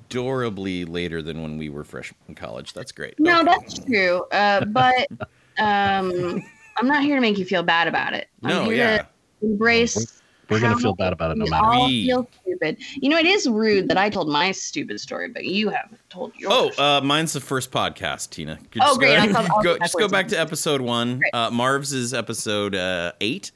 adorably 0.10 0.84
later 0.86 1.22
than 1.22 1.42
when 1.42 1.58
we 1.58 1.70
were 1.70 1.84
freshmen 1.84 2.18
in 2.28 2.36
college. 2.36 2.74
That's 2.74 2.92
great. 2.92 3.20
No, 3.20 3.42
Okay. 3.42 3.52
that's 3.52 3.80
true. 3.86 4.26
Uh, 4.32 4.66
but 4.66 5.08
um, 5.58 6.44
I'm 6.78 6.88
not 6.88 7.04
here 7.04 7.16
to 7.16 7.22
make 7.22 7.38
you 7.38 7.46
feel 7.46 7.64
bad 7.64 7.88
about 7.88 8.14
it. 8.14 8.28
I'm 8.44 8.50
no, 8.50 8.64
here 8.66 8.76
yeah. 8.76 8.98
to 8.98 9.08
embrace. 9.44 10.21
We're 10.52 10.60
gonna 10.60 10.78
feel 10.78 10.94
bad 10.96 11.14
about 11.14 11.32
it 11.32 11.38
no 11.38 11.46
we 11.46 11.50
matter. 11.50 11.66
all 11.66 11.88
We- 11.88 12.06
feel 12.08 12.28
stupid. 12.44 12.78
You 12.96 13.10
know, 13.10 13.18
it 13.18 13.26
is 13.26 13.48
rude 13.50 13.88
that 13.90 13.98
I 13.98 14.10
told 14.10 14.30
my 14.30 14.52
stupid 14.52 15.00
story, 15.00 15.30
but 15.30 15.46
you 15.46 15.70
haven't 15.70 16.00
told 16.10 16.34
yours. 16.38 16.74
Oh, 16.78 16.98
uh, 16.98 17.02
mine's 17.02 17.34
the 17.34 17.40
first 17.40 17.72
podcast, 17.72 18.30
Tina. 18.32 18.58
Could 18.72 18.82
Oh, 18.84 18.88
just 18.88 19.00
great. 19.00 19.16
Go, 19.32 19.40
I 19.40 19.48
go, 19.48 19.62
go 19.64 19.78
just 19.80 19.98
go 19.98 20.08
back 20.08 20.28
to 20.30 20.40
episode 20.40 20.82
one. 20.82 21.22
Uh, 21.34 21.50
Marv's 21.50 21.94
is 21.94 22.14
episode 22.14 22.76
uh, 22.76 23.14
eight, 23.22 23.52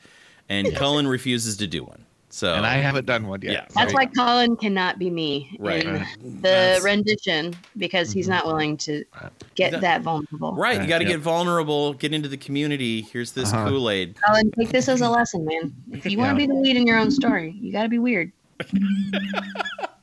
and 0.50 0.74
Cullen 0.76 1.08
refuses 1.08 1.58
to 1.58 1.68
do 1.68 1.84
one. 1.84 2.05
So 2.36 2.54
And 2.54 2.66
I 2.66 2.74
haven't 2.74 3.06
done 3.06 3.28
one 3.30 3.42
yet. 3.42 3.52
Yeah. 3.54 3.60
That's 3.62 3.76
There 3.76 3.88
you 3.88 3.94
why 3.94 4.06
Cullen 4.08 4.58
cannot 4.58 5.00
be 5.00 5.10
me 5.10 5.56
Right. 5.58 5.86
in 5.86 5.94
the 5.94 6.42
That's- 6.42 6.84
rendition 6.84 7.56
because 7.78 8.12
he's 8.12 8.28
not 8.28 8.46
willing 8.46 8.76
to 8.76 9.06
get 9.56 9.72
That- 9.72 9.80
that 9.80 10.02
vulnerable. 10.02 10.52
Right, 10.54 10.82
you 10.82 10.86
got 10.86 10.98
to 10.98 11.06
yeah. 11.06 11.12
get 11.12 11.22
vulnerable, 11.22 11.94
get 11.94 12.14
into 12.14 12.28
the 12.28 12.36
community. 12.36 13.04
Here's 13.04 13.32
this 13.32 13.54
Uh-huh. 13.54 13.70
Kool 13.70 13.90
Aid. 13.90 14.18
Cullen, 14.22 14.52
take 14.52 14.68
this 14.68 14.90
as 14.90 15.00
a 15.00 15.08
lesson, 15.10 15.46
man. 15.46 15.74
If 15.94 16.06
you 16.06 16.18
want 16.18 16.36
to 16.36 16.42
Yeah. 16.42 16.48
be 16.48 16.54
the 16.54 16.60
lead 16.60 16.76
in 16.76 16.86
your 16.86 16.98
own 16.98 17.10
story, 17.10 17.56
you 17.58 17.72
got 17.72 17.84
to 17.84 17.90
be 17.90 18.00
weird. 18.00 18.34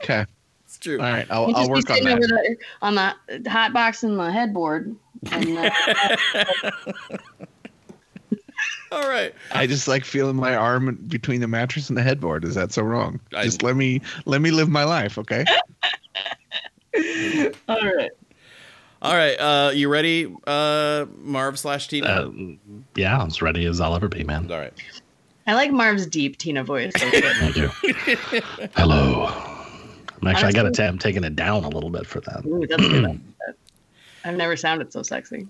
Okay. 0.03 0.25
It's 0.64 0.79
true. 0.79 0.99
All 1.01 1.12
right. 1.12 1.27
I'll, 1.31 1.55
I'll 1.55 1.68
work 1.68 1.88
on 1.90 2.03
that. 2.03 2.12
over 2.12 2.21
the, 2.21 2.57
on 2.81 2.95
the 2.95 3.14
hot 3.51 3.75
box 3.75 4.03
and 4.05 4.18
the 4.18 4.33
headboard. 4.33 4.97
And, 5.31 5.59
uh, 5.59 5.71
All 8.92 9.09
right. 9.09 9.35
I 9.53 9.66
just 9.66 9.88
like 9.88 10.05
feeling 10.05 10.37
my 10.37 10.55
arm 10.55 10.96
between 11.09 11.40
the 11.40 11.48
mattress 11.48 11.88
and 11.88 11.96
the 11.96 12.03
headboard. 12.03 12.44
Is 12.44 12.55
that 12.55 12.72
so 12.72 12.83
wrong? 12.83 13.20
I- 13.35 13.44
just 13.44 13.62
let 13.62 13.77
me 13.77 14.01
let 14.27 14.40
me 14.42 14.51
live 14.51 14.68
my 14.68 14.85
life, 14.85 15.16
okay? 15.18 15.44
all 17.68 17.81
right. 17.81 18.11
All 19.01 19.14
right. 19.14 19.35
Uh, 19.40 19.70
you 19.75 19.88
ready, 19.88 20.33
uh, 20.46 21.07
Marv 21.18 21.59
slash 21.59 21.88
Tina? 21.88 22.07
Uh, 22.07 22.31
yeah, 22.94 23.25
as 23.25 23.40
ready 23.42 23.64
as 23.66 23.81
I'll 23.81 23.96
ever 23.96 24.09
be, 24.09 24.22
man. 24.25 24.51
All 24.53 24.59
right. 24.59 24.72
I 25.46 25.55
like 25.55 25.72
Marv's 25.72 26.07
deep 26.07 26.37
Tina 26.38 26.62
voice. 26.62 26.92
Thank 26.96 27.57
you. 27.57 27.68
Hello. 28.77 29.27
I'm 30.20 30.29
actually, 30.29 30.48
I 30.48 30.53
got 30.53 30.62
to 30.62 30.66
Honestly- 30.68 30.75
say, 30.75 30.87
I'm 30.87 30.98
taking 30.98 31.25
it 31.25 31.35
down 31.35 31.64
a 31.64 31.68
little 31.68 31.90
bit 31.90 32.07
for 32.07 32.20
that. 32.20 32.44
Ooh, 32.46 32.64
that's 32.68 32.81
good. 32.87 33.20
I've 34.25 34.37
never 34.37 34.57
sounded 34.57 34.92
so 34.92 35.03
sexy. 35.03 35.48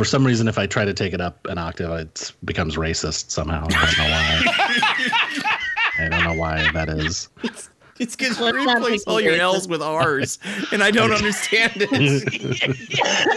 For 0.00 0.06
some 0.06 0.26
reason, 0.26 0.48
if 0.48 0.56
I 0.56 0.64
try 0.64 0.86
to 0.86 0.94
take 0.94 1.12
it 1.12 1.20
up 1.20 1.46
an 1.46 1.58
octave, 1.58 1.90
it 1.90 2.32
becomes 2.42 2.76
racist 2.76 3.30
somehow. 3.30 3.66
I 3.68 3.84
don't 3.84 3.98
know 3.98 4.08
why. 4.08 5.56
I 5.98 6.08
don't 6.08 6.24
know 6.24 6.40
why 6.40 6.70
that 6.72 6.88
is. 6.88 7.28
It's 7.42 7.68
because 8.00 8.38
you 8.38 8.44
Let's 8.44 8.80
replace 8.80 9.04
all 9.04 9.20
your 9.20 9.34
L's 9.36 9.68
with 9.68 9.82
R's, 9.82 10.38
and 10.72 10.82
I 10.82 10.90
don't 10.90 11.12
understand 11.12 11.72
it. 11.76 11.90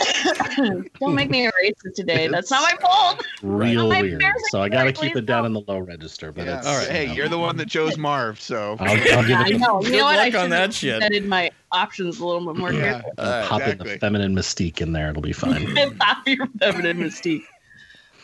Don't 0.99 1.15
make 1.15 1.29
me 1.29 1.47
a 1.47 1.51
racist 1.51 1.95
today. 1.95 2.27
That's 2.27 2.51
not 2.51 2.61
my 2.61 2.77
fault. 2.81 3.25
Real 3.41 3.89
My 3.89 4.01
weird. 4.01 4.23
So 4.49 4.61
I 4.61 4.69
got 4.69 4.83
to 4.83 4.93
keep 4.93 5.15
it 5.15 5.25
down 5.25 5.45
in 5.45 5.53
the 5.53 5.61
low 5.67 5.79
register. 5.79 6.31
But 6.31 6.45
Yeah. 6.45 6.57
it's 6.59 6.67
All 6.67 6.77
right. 6.77 6.87
Hey, 6.87 7.01
you 7.03 7.07
know, 7.09 7.13
you're 7.15 7.29
the 7.29 7.39
one 7.39 7.57
that 7.57 7.69
chose 7.69 7.97
Marv, 7.97 8.39
so 8.39 8.77
I'll, 8.79 8.89
I'll 9.17 9.27
give 9.27 9.39
I 9.39 9.47
it. 9.47 9.59
know. 9.59 9.81
You 9.81 9.89
Good 9.89 9.97
know 9.97 10.03
what? 10.05 10.19
I 10.19 10.25
luck 10.29 10.35
on 10.35 10.49
that 10.51 10.61
have 10.61 10.75
shit. 10.75 11.01
vetted 11.01 11.25
my 11.25 11.51
options 11.71 12.19
a 12.19 12.25
little 12.25 12.45
bit 12.53 12.59
more 12.59 12.71
Yeah. 12.71 13.01
carefully. 13.01 13.13
Uh, 13.17 13.47
pop 13.47 13.61
in 13.63 13.77
the 13.77 13.97
feminine 13.99 14.35
mystique 14.35 14.81
in 14.81 14.93
there. 14.93 15.09
It'll 15.09 15.21
be 15.21 15.33
fine. 15.33 15.75
Pop 15.99 16.27
your 16.27 16.47
feminine 16.59 16.97
mystique. 16.99 17.43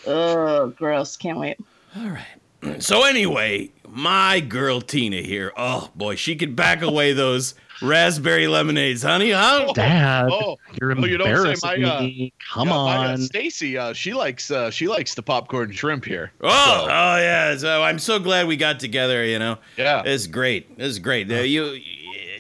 Oh, 0.08 0.69
gross! 0.69 1.17
Can't 1.17 1.39
wait. 1.39 1.58
All 1.97 2.10
right. 2.10 2.25
So 2.80 3.04
anyway, 3.06 3.72
my 3.88 4.39
girl 4.39 4.82
Tina 4.82 5.22
here. 5.22 5.52
Oh 5.58 5.89
boy, 5.95 6.15
she 6.15 6.36
could 6.36 6.56
back 6.56 6.82
away 6.82 7.13
those 7.13 7.56
raspberry 7.82 8.48
lemonades, 8.48 9.04
honey. 9.04 9.32
Huh? 9.32 9.72
Dad, 9.76 10.30
Oh, 10.32 10.58
you're 10.80 10.91
oh, 10.91 11.06
you 11.06 11.17
don't 11.17 11.28
say 11.28 11.32
embarrassing 11.32 11.82
my, 11.82 11.89
uh, 11.89 12.02
me. 12.02 12.34
Come 12.52 12.67
Yeah, 12.67 12.74
my, 12.74 12.95
uh, 12.95 13.12
on. 13.12 13.17
Stacy, 13.19 13.78
uh, 13.78 13.93
she 13.93 14.13
likes 14.13 14.52
uh, 14.52 14.72
she 14.72 14.88
likes 14.88 15.15
the 15.15 15.24
popcorn 15.24 15.72
shrimp 15.72 16.06
here. 16.06 16.32
Oh, 16.41 16.48
So, 16.50 16.84
oh 16.84 17.17
yeah. 17.17 17.58
So 17.58 17.84
I'm 17.84 18.00
so 18.00 18.19
glad 18.19 18.48
we 18.48 18.58
got 18.58 18.80
together. 18.80 19.26
You 19.26 19.39
know, 19.39 19.58
yeah. 19.78 20.04
it's 20.06 20.28
great. 20.28 20.69
It's 20.78 21.00
great. 21.00 21.32
Uh, 21.32 21.36
you, 21.36 21.80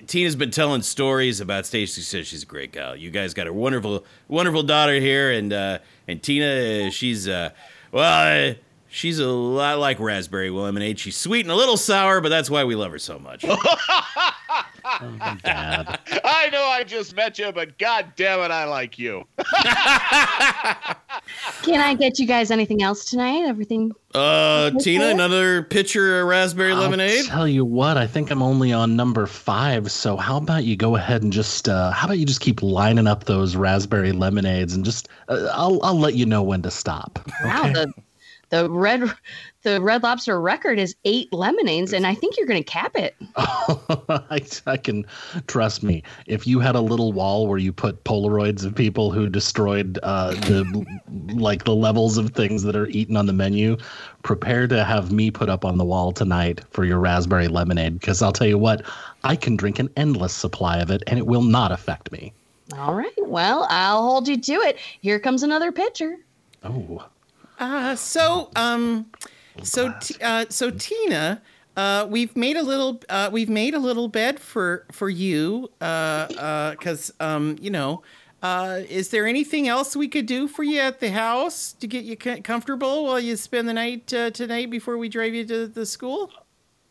Tina's 0.07 0.35
been 0.35 0.51
telling 0.51 0.81
stories 0.81 1.39
about 1.39 1.65
Stacy. 1.65 2.01
Says 2.01 2.27
she's 2.27 2.43
a 2.43 2.47
great 2.47 2.71
gal. 2.71 2.95
You 2.95 3.11
guys 3.11 3.33
got 3.33 3.47
a 3.47 3.53
wonderful, 3.53 4.05
wonderful 4.27 4.63
daughter 4.63 4.99
here, 4.99 5.31
and 5.31 5.53
uh, 5.53 5.79
and 6.07 6.21
Tina, 6.21 6.87
uh, 6.87 6.89
she's 6.89 7.27
uh, 7.27 7.51
well. 7.91 8.55
She's 8.89 9.19
a 9.19 9.27
lot 9.27 9.79
like 9.79 9.99
raspberry 9.99 10.49
lemonade. 10.49 10.99
She's 10.99 11.15
sweet 11.15 11.45
and 11.45 11.51
a 11.51 11.55
little 11.55 11.77
sour, 11.77 12.21
but 12.21 12.29
that's 12.29 12.49
why 12.49 12.63
we 12.63 12.75
love 12.75 12.91
her 12.91 12.99
so 12.99 13.19
much. 13.19 13.45
Oh, 15.01 15.07
I 15.45 16.49
know 16.51 16.63
I 16.63 16.83
just 16.85 17.15
met 17.15 17.37
you, 17.37 17.51
but 17.51 17.77
god 17.77 18.13
damn 18.15 18.39
it, 18.39 18.51
I 18.51 18.65
like 18.65 18.97
you. 18.97 19.25
Can 21.61 21.79
I 21.79 21.93
get 21.93 22.17
you 22.17 22.25
guys 22.25 22.49
anything 22.49 22.81
else 22.81 23.05
tonight? 23.05 23.45
Everything? 23.47 23.91
Uh, 24.15 24.71
Tina, 24.79 25.07
another 25.07 25.63
pitcher 25.63 26.21
of 26.21 26.27
raspberry 26.27 26.73
lemonade. 26.73 27.25
I'll 27.25 27.25
tell 27.25 27.47
you 27.47 27.63
what, 27.63 27.97
I 27.97 28.07
think 28.07 28.31
I'm 28.31 28.41
only 28.41 28.73
on 28.73 28.95
number 28.95 29.27
five. 29.27 29.91
So 29.91 30.17
how 30.17 30.37
about 30.37 30.63
you 30.63 30.75
go 30.75 30.95
ahead 30.95 31.21
and 31.21 31.31
just 31.31 31.69
uh, 31.69 31.91
how 31.91 32.07
about 32.07 32.17
you 32.17 32.25
just 32.25 32.41
keep 32.41 32.63
lining 32.63 33.07
up 33.07 33.25
those 33.25 33.55
raspberry 33.55 34.11
lemonades 34.11 34.73
and 34.73 34.83
just 34.83 35.07
uh, 35.27 35.49
I'll 35.53 35.79
I'll 35.83 35.99
let 35.99 36.15
you 36.15 36.25
know 36.25 36.41
when 36.41 36.61
to 36.63 36.71
stop. 36.71 37.19
Wow, 37.43 37.71
the 37.71 37.93
the 38.49 38.69
red 38.69 39.11
the 39.63 39.81
red 39.81 40.03
lobster 40.03 40.39
record 40.39 40.79
is 40.79 40.95
eight 41.05 41.31
lemonades, 41.33 41.93
and 41.93 42.07
I 42.07 42.13
think 42.15 42.37
you're 42.37 42.47
going 42.47 42.63
to 42.63 42.69
cap 42.69 42.95
it. 42.95 43.15
I, 43.37 44.41
I 44.65 44.77
can 44.77 45.05
trust 45.47 45.83
me. 45.83 46.03
If 46.27 46.47
you 46.47 46.59
had 46.59 46.75
a 46.75 46.81
little 46.81 47.11
wall 47.11 47.47
where 47.47 47.57
you 47.57 47.73
put 47.73 48.03
Polaroids 48.05 48.65
of 48.65 48.73
people 48.73 49.11
who 49.11 49.27
destroyed 49.29 49.99
uh, 50.01 50.31
the 50.31 50.85
like 51.33 51.65
the 51.65 51.75
levels 51.75 52.17
of 52.17 52.31
things 52.31 52.63
that 52.63 52.75
are 52.75 52.87
eaten 52.87 53.17
on 53.17 53.25
the 53.25 53.33
menu, 53.33 53.77
prepare 54.23 54.67
to 54.67 54.83
have 54.83 55.11
me 55.11 55.29
put 55.29 55.49
up 55.49 55.65
on 55.65 55.77
the 55.77 55.85
wall 55.85 56.11
tonight 56.11 56.61
for 56.71 56.85
your 56.85 56.99
raspberry 56.99 57.47
lemonade. 57.47 57.99
Because 57.99 58.21
I'll 58.21 58.31
tell 58.31 58.47
you 58.47 58.57
what, 58.57 58.83
I 59.23 59.35
can 59.35 59.55
drink 59.55 59.79
an 59.79 59.89
endless 59.97 60.33
supply 60.33 60.77
of 60.77 60.89
it, 60.89 61.03
and 61.07 61.19
it 61.19 61.27
will 61.27 61.43
not 61.43 61.71
affect 61.71 62.11
me. 62.11 62.33
All 62.77 62.93
right. 62.93 63.11
Well, 63.17 63.67
I'll 63.69 64.03
hold 64.03 64.27
you 64.27 64.39
to 64.39 64.53
it. 64.53 64.77
Here 65.01 65.19
comes 65.19 65.43
another 65.43 65.71
pitcher. 65.71 66.17
Oh, 66.63 67.03
Uh, 67.59 67.95
so 67.95 68.49
um, 68.55 69.05
so 69.61 69.93
t- 69.99 70.15
uh, 70.21 70.45
so 70.49 70.71
Tina, 70.71 71.41
uh, 71.75 72.07
we've 72.09 72.35
made 72.35 72.57
a 72.57 72.63
little 72.63 73.01
uh, 73.09 73.29
we've 73.31 73.49
made 73.49 73.73
a 73.73 73.79
little 73.79 74.07
bed 74.07 74.39
for 74.39 74.85
for 74.91 75.09
you. 75.09 75.69
Uh, 75.81 75.83
uh, 75.83 76.75
cause 76.75 77.13
um, 77.19 77.57
you 77.61 77.69
know. 77.69 78.01
Uh, 78.41 78.83
is 78.87 79.09
there 79.09 79.27
anything 79.27 79.67
else 79.67 79.97
we 79.97 80.07
could 80.07 80.25
do 80.25 80.47
for 80.47 80.63
you 80.63 80.79
at 80.79 81.01
the 81.01 81.11
house 81.11 81.73
to 81.73 81.85
get 81.85 82.05
you 82.05 82.15
comfortable 82.15 83.03
while 83.03 83.19
you 83.19 83.35
spend 83.35 83.67
the 83.67 83.73
night 83.73 84.13
uh, 84.13 84.31
tonight 84.31 84.69
before 84.69 84.97
we 84.97 85.09
drive 85.09 85.33
you 85.33 85.45
to 85.45 85.67
the 85.67 85.85
school? 85.85 86.31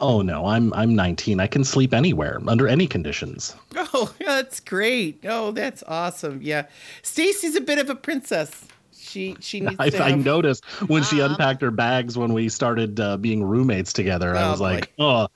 oh 0.00 0.22
no, 0.22 0.46
I'm 0.46 0.72
I'm 0.74 0.94
19. 0.94 1.40
I 1.40 1.46
can 1.46 1.64
sleep 1.64 1.92
anywhere 1.94 2.38
under 2.46 2.68
any 2.68 2.86
conditions. 2.86 3.54
Oh, 3.76 4.14
that's 4.24 4.60
great. 4.60 5.20
Oh, 5.24 5.50
that's 5.50 5.82
awesome. 5.86 6.40
Yeah, 6.42 6.66
Stacy's 7.02 7.56
a 7.56 7.60
bit 7.60 7.78
of 7.78 7.90
a 7.90 7.94
princess. 7.94 8.66
She 9.08 9.36
she 9.40 9.60
needs 9.62 9.76
I, 9.78 9.90
to 9.90 10.04
I 10.04 10.10
have- 10.10 10.24
noticed 10.24 10.64
when 10.88 11.02
she 11.02 11.20
Uh-huh. 11.20 11.30
unpacked 11.32 11.62
her 11.62 11.70
bags 11.70 12.16
when 12.18 12.32
we 12.34 12.48
started 12.48 13.00
uh, 13.00 13.16
being 13.16 13.42
roommates 13.42 13.92
together. 13.92 14.36
I 14.36 14.44
Oh, 14.44 14.50
was 14.50 14.60
like, 14.60 14.92
oh, 14.98 15.28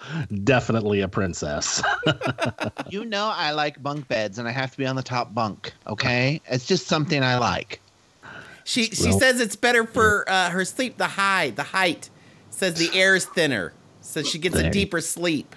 definitely 0.45 1.01
a 1.01 1.09
princess. 1.09 1.83
You 2.91 3.05
know 3.07 3.33
I 3.35 3.53
like 3.53 3.83
bunk 3.83 4.07
beds 4.09 4.39
and 4.39 4.47
I 4.47 4.51
have 4.51 4.71
to 4.73 4.77
be 4.77 4.87
on 4.87 4.97
the 4.97 5.03
top 5.03 5.35
bunk, 5.35 5.73
okay? 5.87 6.41
It's 6.47 6.67
just 6.67 6.87
something 6.87 7.23
I 7.23 7.39
like. 7.39 7.81
She 8.65 8.85
she 8.87 9.09
Well- 9.09 9.19
says 9.19 9.41
it's 9.41 9.57
better 9.57 9.87
for 9.87 10.29
uh, 10.29 10.51
her 10.51 10.65
sleep. 10.65 10.99
The 10.99 11.07
high, 11.07 11.51
the 11.51 11.63
height 11.63 12.11
says 12.51 12.75
the 12.75 12.91
air 12.99 13.17
is 13.17 13.25
thinner, 13.25 13.73
so 14.03 14.23
she 14.23 14.39
gets 14.39 14.57
a 14.57 14.71
deeper 14.71 15.01
sleep. 15.01 15.57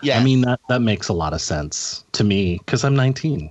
Yeah. 0.00 0.18
I 0.18 0.24
mean 0.24 0.42
that 0.42 0.60
that 0.68 0.80
makes 0.82 1.08
a 1.08 1.12
lot 1.12 1.32
of 1.32 1.40
sense 1.40 2.04
to 2.12 2.24
me 2.24 2.58
because 2.58 2.84
I'm 2.84 2.94
19. 2.94 3.50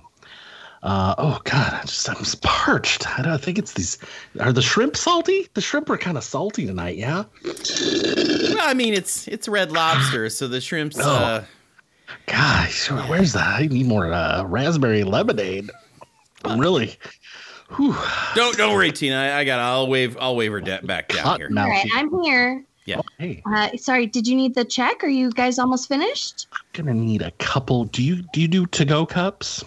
Uh, 0.84 1.14
oh 1.16 1.40
God, 1.44 1.72
I 1.72 1.80
just 1.86 2.08
I'm 2.10 2.16
just 2.16 2.42
parched. 2.42 3.08
I 3.18 3.22
don't 3.22 3.40
think 3.40 3.58
it's 3.58 3.72
these. 3.72 3.96
Are 4.38 4.52
the 4.52 4.60
shrimp 4.62 4.96
salty? 4.96 5.48
The 5.54 5.62
shrimp 5.62 5.88
are 5.88 5.96
kind 5.96 6.18
of 6.18 6.22
salty 6.24 6.66
tonight. 6.66 6.96
Yeah. 6.96 7.24
Well, 7.42 8.58
I 8.60 8.74
mean 8.76 8.92
it's 8.92 9.26
it's 9.28 9.48
red 9.48 9.72
lobster, 9.72 10.28
so 10.28 10.46
the 10.46 10.60
shrimps. 10.60 10.98
Oh. 11.00 11.10
Uh, 11.10 11.44
Gosh, 12.26 12.90
where's 13.08 13.32
that? 13.32 13.60
I 13.60 13.66
need 13.66 13.86
more 13.86 14.12
uh, 14.12 14.44
raspberry 14.44 15.04
lemonade. 15.04 15.70
I'm 16.44 16.60
really. 16.60 16.96
Whew, 17.76 17.96
don't 18.34 18.54
don't 18.58 18.74
worry, 18.74 18.92
Tina. 18.92 19.16
I, 19.16 19.38
I 19.38 19.44
got. 19.44 19.58
I'll 19.60 19.88
wave. 19.88 20.18
I'll 20.20 20.36
wave 20.36 20.52
her 20.52 20.60
da- 20.60 20.82
back 20.82 21.08
down 21.08 21.22
hot 21.24 21.40
here. 21.40 21.48
All 21.56 21.66
right. 21.68 21.88
I'm 21.94 22.22
here. 22.22 22.62
Yeah. 22.84 23.00
Hey, 23.18 23.42
Uh, 23.46 23.70
sorry, 23.78 24.04
did 24.06 24.26
you 24.28 24.36
need 24.36 24.54
the 24.54 24.66
check? 24.66 25.02
Are 25.02 25.08
you 25.08 25.30
guys 25.30 25.58
almost 25.58 25.88
finished? 25.88 26.46
I'm 26.52 26.84
gonna 26.84 26.92
need 26.94 27.22
a 27.22 27.30
couple. 27.32 27.84
Do 27.84 28.02
you 28.02 28.22
do 28.34 28.42
you 28.42 28.48
do 28.48 28.66
to 28.66 28.84
go 28.84 29.06
cups? 29.06 29.64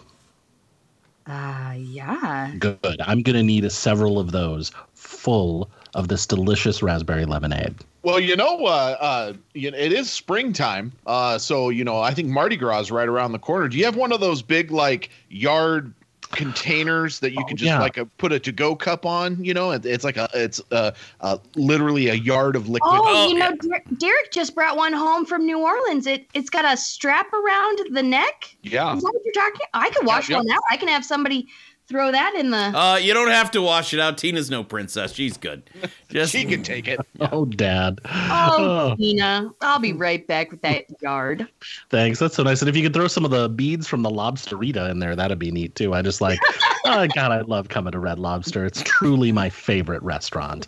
Uh, 1.27 1.73
yeah. 1.77 2.53
Good. 2.57 3.01
I'm 3.01 3.21
gonna 3.21 3.43
need 3.43 3.65
a, 3.65 3.69
several 3.69 4.17
of 4.19 4.31
those 4.31 4.71
full 4.93 5.69
of 5.93 6.07
this 6.07 6.25
delicious 6.25 6.81
raspberry 6.81 7.25
lemonade. 7.25 7.75
Well, 8.03 8.19
you 8.19 8.35
know, 8.37 8.65
uh, 8.65 8.95
uh, 8.99 9.33
you 9.53 9.69
know, 9.69 9.77
it 9.77 9.91
is 9.91 10.09
springtime, 10.09 10.93
uh, 11.05 11.37
so 11.37 11.69
you 11.69 11.83
know, 11.83 11.99
I 11.99 12.13
think 12.13 12.29
Mardi 12.29 12.55
Gras 12.55 12.81
is 12.81 12.91
right 12.91 13.07
around 13.07 13.33
the 13.33 13.39
corner. 13.39 13.67
Do 13.67 13.77
you 13.77 13.85
have 13.85 13.97
one 13.97 14.13
of 14.13 14.21
those 14.21 14.41
big 14.41 14.71
like 14.71 15.09
yard 15.29 15.93
containers 16.31 17.19
that 17.19 17.31
you 17.31 17.39
Oh, 17.41 17.45
can 17.45 17.57
just 17.57 17.67
yeah. 17.67 17.79
like 17.79 17.97
a, 17.97 18.05
put 18.05 18.31
a 18.31 18.39
to-go 18.39 18.75
cup 18.75 19.05
on? 19.05 19.43
You 19.43 19.53
know, 19.53 19.71
It- 19.71 19.85
it's 19.85 20.03
like 20.03 20.17
a, 20.17 20.29
it's 20.33 20.61
uh, 20.71 20.91
uh, 21.21 21.37
literally 21.55 22.09
a 22.09 22.13
yard 22.13 22.55
of 22.55 22.69
liquid. 22.69 22.91
Oh, 22.93 23.03
Oh, 23.07 23.27
you 23.29 23.35
know, 23.39 23.49
yeah. 23.63 23.77
Der- 23.79 23.95
Derek 23.97 24.31
just 24.31 24.53
brought 24.55 24.77
one 24.77 24.93
home 24.93 25.25
from 25.25 25.45
New 25.45 25.59
Orleans. 25.59 26.07
It 26.07 26.27
it's 26.33 26.49
got 26.49 26.65
a 26.65 26.75
strap 26.77 27.31
around 27.33 27.79
the 27.91 28.03
neck. 28.03 28.55
Yeah, 28.63 28.95
Is 28.95 29.01
that 29.03 29.11
what 29.13 29.21
you're 29.23 29.33
talking? 29.33 29.65
I 29.73 29.89
could 29.89 30.05
wash 30.05 30.29
yeah. 30.29 30.37
one 30.37 30.49
out. 30.49 30.61
I 30.71 30.77
can 30.77 30.87
have 30.87 31.05
somebody 31.05 31.47
throw 31.88 32.12
that 32.12 32.36
in 32.36 32.52
the. 32.52 32.58
Uh, 32.58 32.97
you 33.02 33.13
don't 33.13 33.30
have 33.30 33.52
to 33.52 33.62
wash 33.62 33.93
it 33.93 34.00
out. 34.00 34.17
Tina's 34.17 34.50
no 34.50 34.63
princess. 34.63 35.13
She's 35.13 35.38
good. 35.38 35.69
Just 36.10 36.32
she 36.32 36.45
can 36.45 36.63
take 36.63 36.88
it. 36.88 37.00
Oh, 37.19 37.45
Dad. 37.45 38.00
oh, 38.06 38.95
Tina, 38.97 39.52
I'll 39.62 39.80
be 39.80 39.91
right 39.91 40.26
back 40.28 40.52
with 40.52 40.62
that 40.62 40.86
yard. 41.02 41.47
Thanks. 41.89 42.19
That's 42.19 42.36
so 42.36 42.43
nice. 42.43 42.62
And 42.62 42.69
if 42.69 42.76
you 42.76 42.84
could 42.84 42.93
throw 42.93 43.08
some 43.08 43.26
of 43.26 43.32
the 43.32 43.50
beads 43.50 43.88
from 43.88 44.04
the 44.04 44.10
Lobsterita 44.10 44.89
in 44.89 45.00
there, 45.00 45.15
that'd 45.15 45.39
be 45.39 45.52
neat 45.52 45.76
too. 45.76 45.93
I 45.93 46.02
just 46.02 46.21
like, 46.21 46.39
oh 46.86 47.08
God, 47.15 47.32
I 47.32 47.41
love 47.41 47.69
coming 47.69 47.91
to 47.91 48.00
Red 48.00 48.19
Lobster. 48.19 48.65
It's 48.65 48.84
truly 48.84 49.32
my 49.32 49.50
favorite 49.50 50.04
restaurant. 50.04 50.67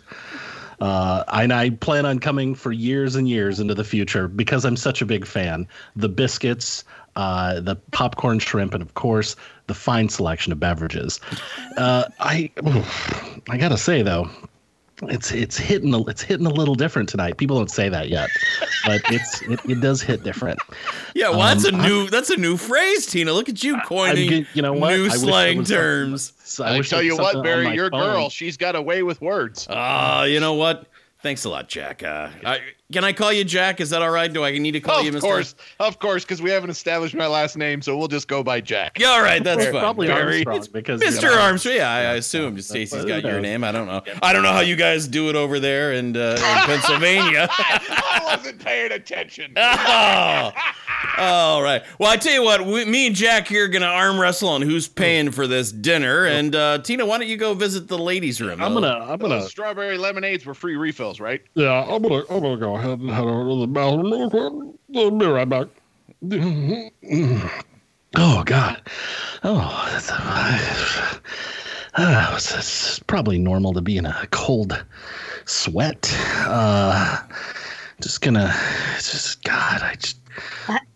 Uh, 0.80 1.24
and 1.32 1.52
I 1.52 1.70
plan 1.70 2.06
on 2.06 2.18
coming 2.18 2.54
for 2.54 2.72
years 2.72 3.14
and 3.14 3.28
years 3.28 3.60
into 3.60 3.74
the 3.74 3.84
future 3.84 4.28
because 4.28 4.64
I'm 4.64 4.76
such 4.76 5.02
a 5.02 5.06
big 5.06 5.26
fan. 5.26 5.68
The 5.94 6.08
biscuits, 6.08 6.84
uh, 7.16 7.60
the 7.60 7.76
popcorn 7.92 8.38
shrimp, 8.38 8.72
and 8.74 8.82
of 8.82 8.94
course 8.94 9.36
the 9.70 9.74
fine 9.74 10.08
selection 10.08 10.52
of 10.52 10.58
beverages. 10.58 11.20
Uh, 11.76 12.04
I, 12.18 12.50
I 13.48 13.56
gotta 13.56 13.78
say 13.78 14.02
though, 14.02 14.28
it's 15.02 15.30
it's 15.32 15.56
hitting 15.56 15.94
a, 15.94 16.04
it's 16.08 16.22
hitting 16.22 16.44
a 16.46 16.50
little 16.50 16.74
different 16.74 17.08
tonight. 17.08 17.36
People 17.38 17.56
don't 17.56 17.70
say 17.70 17.88
that 17.88 18.08
yet, 18.10 18.28
but 18.84 19.00
it's 19.10 19.40
it, 19.42 19.60
it 19.64 19.80
does 19.80 20.02
hit 20.02 20.24
different. 20.24 20.58
yeah. 21.14 21.30
Well, 21.30 21.38
that's 21.40 21.64
a 21.64 21.72
Um, 21.72 21.80
new 21.82 22.10
that's 22.10 22.30
a 22.30 22.36
new 22.36 22.56
phrase, 22.56 23.06
Tina. 23.06 23.32
Look 23.32 23.48
at 23.48 23.62
you 23.64 23.76
I'm 23.76 23.80
coining 23.82 24.28
good- 24.28 24.46
you 24.54 24.60
know 24.62 24.72
what? 24.74 24.90
new 24.96 25.06
I 25.06 25.08
slang 25.10 25.64
terms. 25.64 26.32
So 26.44 26.64
I, 26.64 26.76
wish 26.78 26.90
tell 26.90 27.00
you 27.02 27.16
what, 27.16 27.42
Barry, 27.44 27.72
your 27.74 27.90
phone. 27.90 28.00
girl, 28.00 28.28
she's 28.28 28.56
got 28.56 28.74
a 28.74 28.82
way 28.82 29.02
with 29.04 29.20
words. 29.22 29.66
Ah, 29.70 30.24
you 30.24 30.40
know 30.40 30.54
what? 30.54 30.86
Thanks 31.22 31.44
a 31.44 31.48
lot, 31.48 31.68
Jack. 31.68 32.02
Uh, 32.02 32.28
I, 32.44 32.60
can 32.92 33.04
I 33.04 33.12
call 33.12 33.32
you 33.32 33.44
Jack? 33.44 33.80
Is 33.80 33.90
that 33.90 34.02
all 34.02 34.10
right? 34.10 34.32
Do 34.32 34.44
I 34.44 34.56
need 34.58 34.72
to 34.72 34.80
call 34.80 35.02
you 35.02 35.10
of 35.10 35.16
Mr. 35.16 35.20
course, 35.20 35.54
of 35.78 35.98
course, 35.98 36.24
because 36.24 36.42
we 36.42 36.50
haven't 36.50 36.70
established 36.70 37.14
my 37.14 37.26
last 37.26 37.56
name, 37.56 37.82
so 37.82 37.96
we'll 37.96 38.08
just 38.08 38.28
go 38.28 38.42
by 38.42 38.60
Jack. 38.60 38.98
Yeah, 38.98 39.08
all 39.08 39.22
right, 39.22 39.42
that's 39.42 39.64
fine. 39.64 39.72
probably 39.72 40.06
Barry. 40.08 40.44
Armstrong 40.46 40.72
because 40.72 41.02
you 41.02 41.08
Mr. 41.08 41.24
know, 41.24 41.40
Armstrong. 41.40 41.76
Yeah, 41.76 41.90
I, 41.90 41.98
I 42.00 42.14
assumed 42.14 42.62
Stacy's 42.64 42.98
what 42.98 43.08
got 43.08 43.22
your 43.24 43.40
name. 43.40 43.64
I 43.64 43.72
don't 43.72 43.86
know. 43.86 44.02
I 44.22 44.32
don't 44.32 44.42
know 44.42 44.52
how 44.52 44.60
you 44.60 44.76
guys 44.76 45.06
do 45.08 45.28
it 45.28 45.36
over 45.36 45.60
there 45.60 45.92
in, 45.92 46.16
uh, 46.16 46.36
in 46.36 46.42
Pennsylvania. 46.66 47.48
I 47.58 48.20
wasn't 48.24 48.58
paying 48.64 48.92
attention. 48.92 49.52
oh, 49.56 50.52
All 51.18 51.62
right. 51.62 51.82
Well, 51.98 52.10
I 52.10 52.16
tell 52.16 52.32
you 52.32 52.42
what, 52.42 52.64
we, 52.64 52.84
me 52.84 53.06
and 53.06 53.16
Jack 53.16 53.48
here 53.48 53.64
are 53.64 53.68
gonna 53.68 53.86
arm 53.86 54.18
wrestle 54.20 54.48
on 54.48 54.62
who's 54.62 54.88
paying 54.88 55.30
for 55.30 55.46
this 55.46 55.72
dinner. 55.72 56.26
And 56.26 56.54
uh, 56.54 56.78
Tina, 56.78 57.06
why 57.06 57.18
don't 57.18 57.28
you 57.28 57.36
go 57.36 57.54
visit 57.54 57.88
the 57.88 57.98
ladies' 57.98 58.40
room? 58.40 58.62
I'm 58.62 58.74
gonna, 58.74 58.88
I'm 58.88 59.18
gonna, 59.18 59.40
Those 59.40 59.50
strawberry 59.50 59.98
lemonades 59.98 60.44
were 60.46 60.54
free 60.54 60.76
refills, 60.76 61.20
right? 61.20 61.42
yeah, 61.54 61.84
I'm 61.88 62.02
gonna, 62.02 62.22
I'm 62.30 62.40
gonna 62.40 62.56
go 62.56 62.76
ahead 62.80 63.00
and 63.00 63.10
head 63.10 63.24
over 63.24 63.50
to 63.50 63.60
the 63.60 63.66
bathroom 63.66 64.12
real 64.12 64.30
quick. 64.30 64.96
I'll 64.96 65.10
be 65.10 65.26
right 65.26 65.48
back. 65.48 65.68
Oh 68.16 68.42
God, 68.44 68.82
oh, 69.44 69.88
that's, 69.92 70.10
uh, 71.94 72.32
it's, 72.34 72.52
it's 72.56 72.98
probably 72.98 73.38
normal 73.38 73.72
to 73.72 73.80
be 73.80 73.96
in 73.96 74.04
a 74.04 74.26
cold 74.32 74.84
sweat. 75.44 76.12
Uh, 76.38 77.18
just 78.00 78.20
gonna, 78.20 78.52
it's 78.96 79.12
just 79.12 79.44
God, 79.44 79.82
I 79.82 79.94
just. 79.94 80.18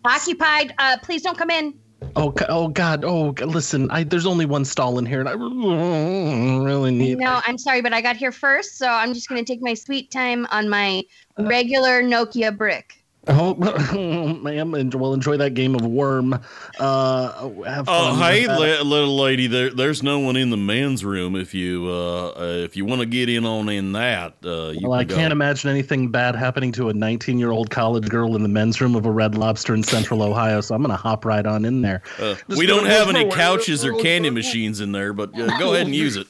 Occupied. 0.03 0.73
Uh, 0.77 0.97
please 1.03 1.21
don't 1.21 1.37
come 1.37 1.49
in. 1.49 1.73
Oh, 2.15 2.33
oh 2.49 2.67
God! 2.67 3.03
Oh, 3.03 3.29
listen. 3.45 3.89
I 3.91 4.03
there's 4.03 4.25
only 4.25 4.45
one 4.45 4.65
stall 4.65 4.99
in 4.99 5.05
here, 5.05 5.19
and 5.19 5.29
I 5.29 5.33
really 5.33 6.91
need. 6.91 7.17
No, 7.17 7.41
I'm 7.45 7.57
sorry, 7.57 7.81
but 7.81 7.93
I 7.93 8.01
got 8.01 8.15
here 8.15 8.31
first, 8.31 8.77
so 8.77 8.87
I'm 8.87 9.13
just 9.13 9.27
gonna 9.27 9.43
take 9.43 9.61
my 9.61 9.73
sweet 9.73 10.11
time 10.11 10.47
on 10.51 10.69
my 10.69 11.03
uh, 11.37 11.43
regular 11.43 12.01
Nokia 12.01 12.55
brick. 12.55 13.04
Oh, 13.27 13.55
ma'am, 14.43 14.73
and 14.75 14.93
we'll 14.93 15.13
enjoy 15.13 15.37
that 15.37 15.53
game 15.55 15.73
of 15.75 15.85
worm. 15.85 16.33
Uh, 16.79 17.49
have 17.63 17.85
Oh, 17.87 18.15
fun 18.15 18.19
hey, 18.19 18.47
li- 18.47 18.81
little 18.83 19.15
lady. 19.17 19.47
There, 19.47 19.71
there's 19.71 20.03
no 20.03 20.19
one 20.19 20.35
in 20.35 20.49
the 20.49 20.57
men's 20.57 21.03
room. 21.03 21.35
If 21.35 21.53
you, 21.53 21.87
uh, 21.89 22.33
if 22.37 22.75
you 22.77 22.85
want 22.85 23.01
to 23.01 23.07
get 23.07 23.29
in 23.29 23.45
on 23.45 23.67
in 23.69 23.93
that, 23.93 24.33
uh, 24.45 24.69
you 24.69 24.87
Well, 24.89 24.93
I 24.93 25.03
can 25.03 25.07
go. 25.09 25.15
can't 25.15 25.31
imagine 25.31 25.69
anything 25.69 26.09
bad 26.09 26.35
happening 26.35 26.71
to 26.73 26.89
a 26.89 26.93
19 26.93 27.39
year 27.39 27.51
old 27.51 27.69
college 27.69 28.09
girl 28.09 28.35
in 28.35 28.43
the 28.43 28.49
men's 28.49 28.79
room 28.79 28.95
of 28.95 29.05
a 29.05 29.11
Red 29.11 29.35
Lobster 29.35 29.73
in 29.73 29.83
Central 29.83 30.21
Ohio. 30.21 30.61
So 30.61 30.75
I'm 30.75 30.81
gonna 30.81 30.95
hop 30.95 31.25
right 31.25 31.45
on 31.45 31.65
in 31.65 31.81
there. 31.81 32.03
Uh, 32.19 32.35
we 32.49 32.65
don't 32.65 32.85
have 32.85 33.09
any 33.09 33.29
couches 33.31 33.83
or 33.83 33.93
candy 34.01 34.29
machines 34.29 34.81
in 34.81 34.91
there, 34.91 35.13
but 35.13 35.29
uh, 35.39 35.57
go 35.59 35.73
ahead 35.73 35.87
and 35.87 35.95
use 35.95 36.15
it. 36.15 36.27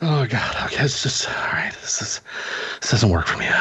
Oh 0.00 0.26
God. 0.26 0.56
Okay, 0.66 0.84
it's 0.84 1.02
just 1.02 1.28
all 1.28 1.34
right. 1.52 1.72
This 1.80 2.00
is 2.02 2.20
this 2.80 2.90
doesn't 2.90 3.10
work 3.10 3.26
for 3.26 3.36
me. 3.38 3.46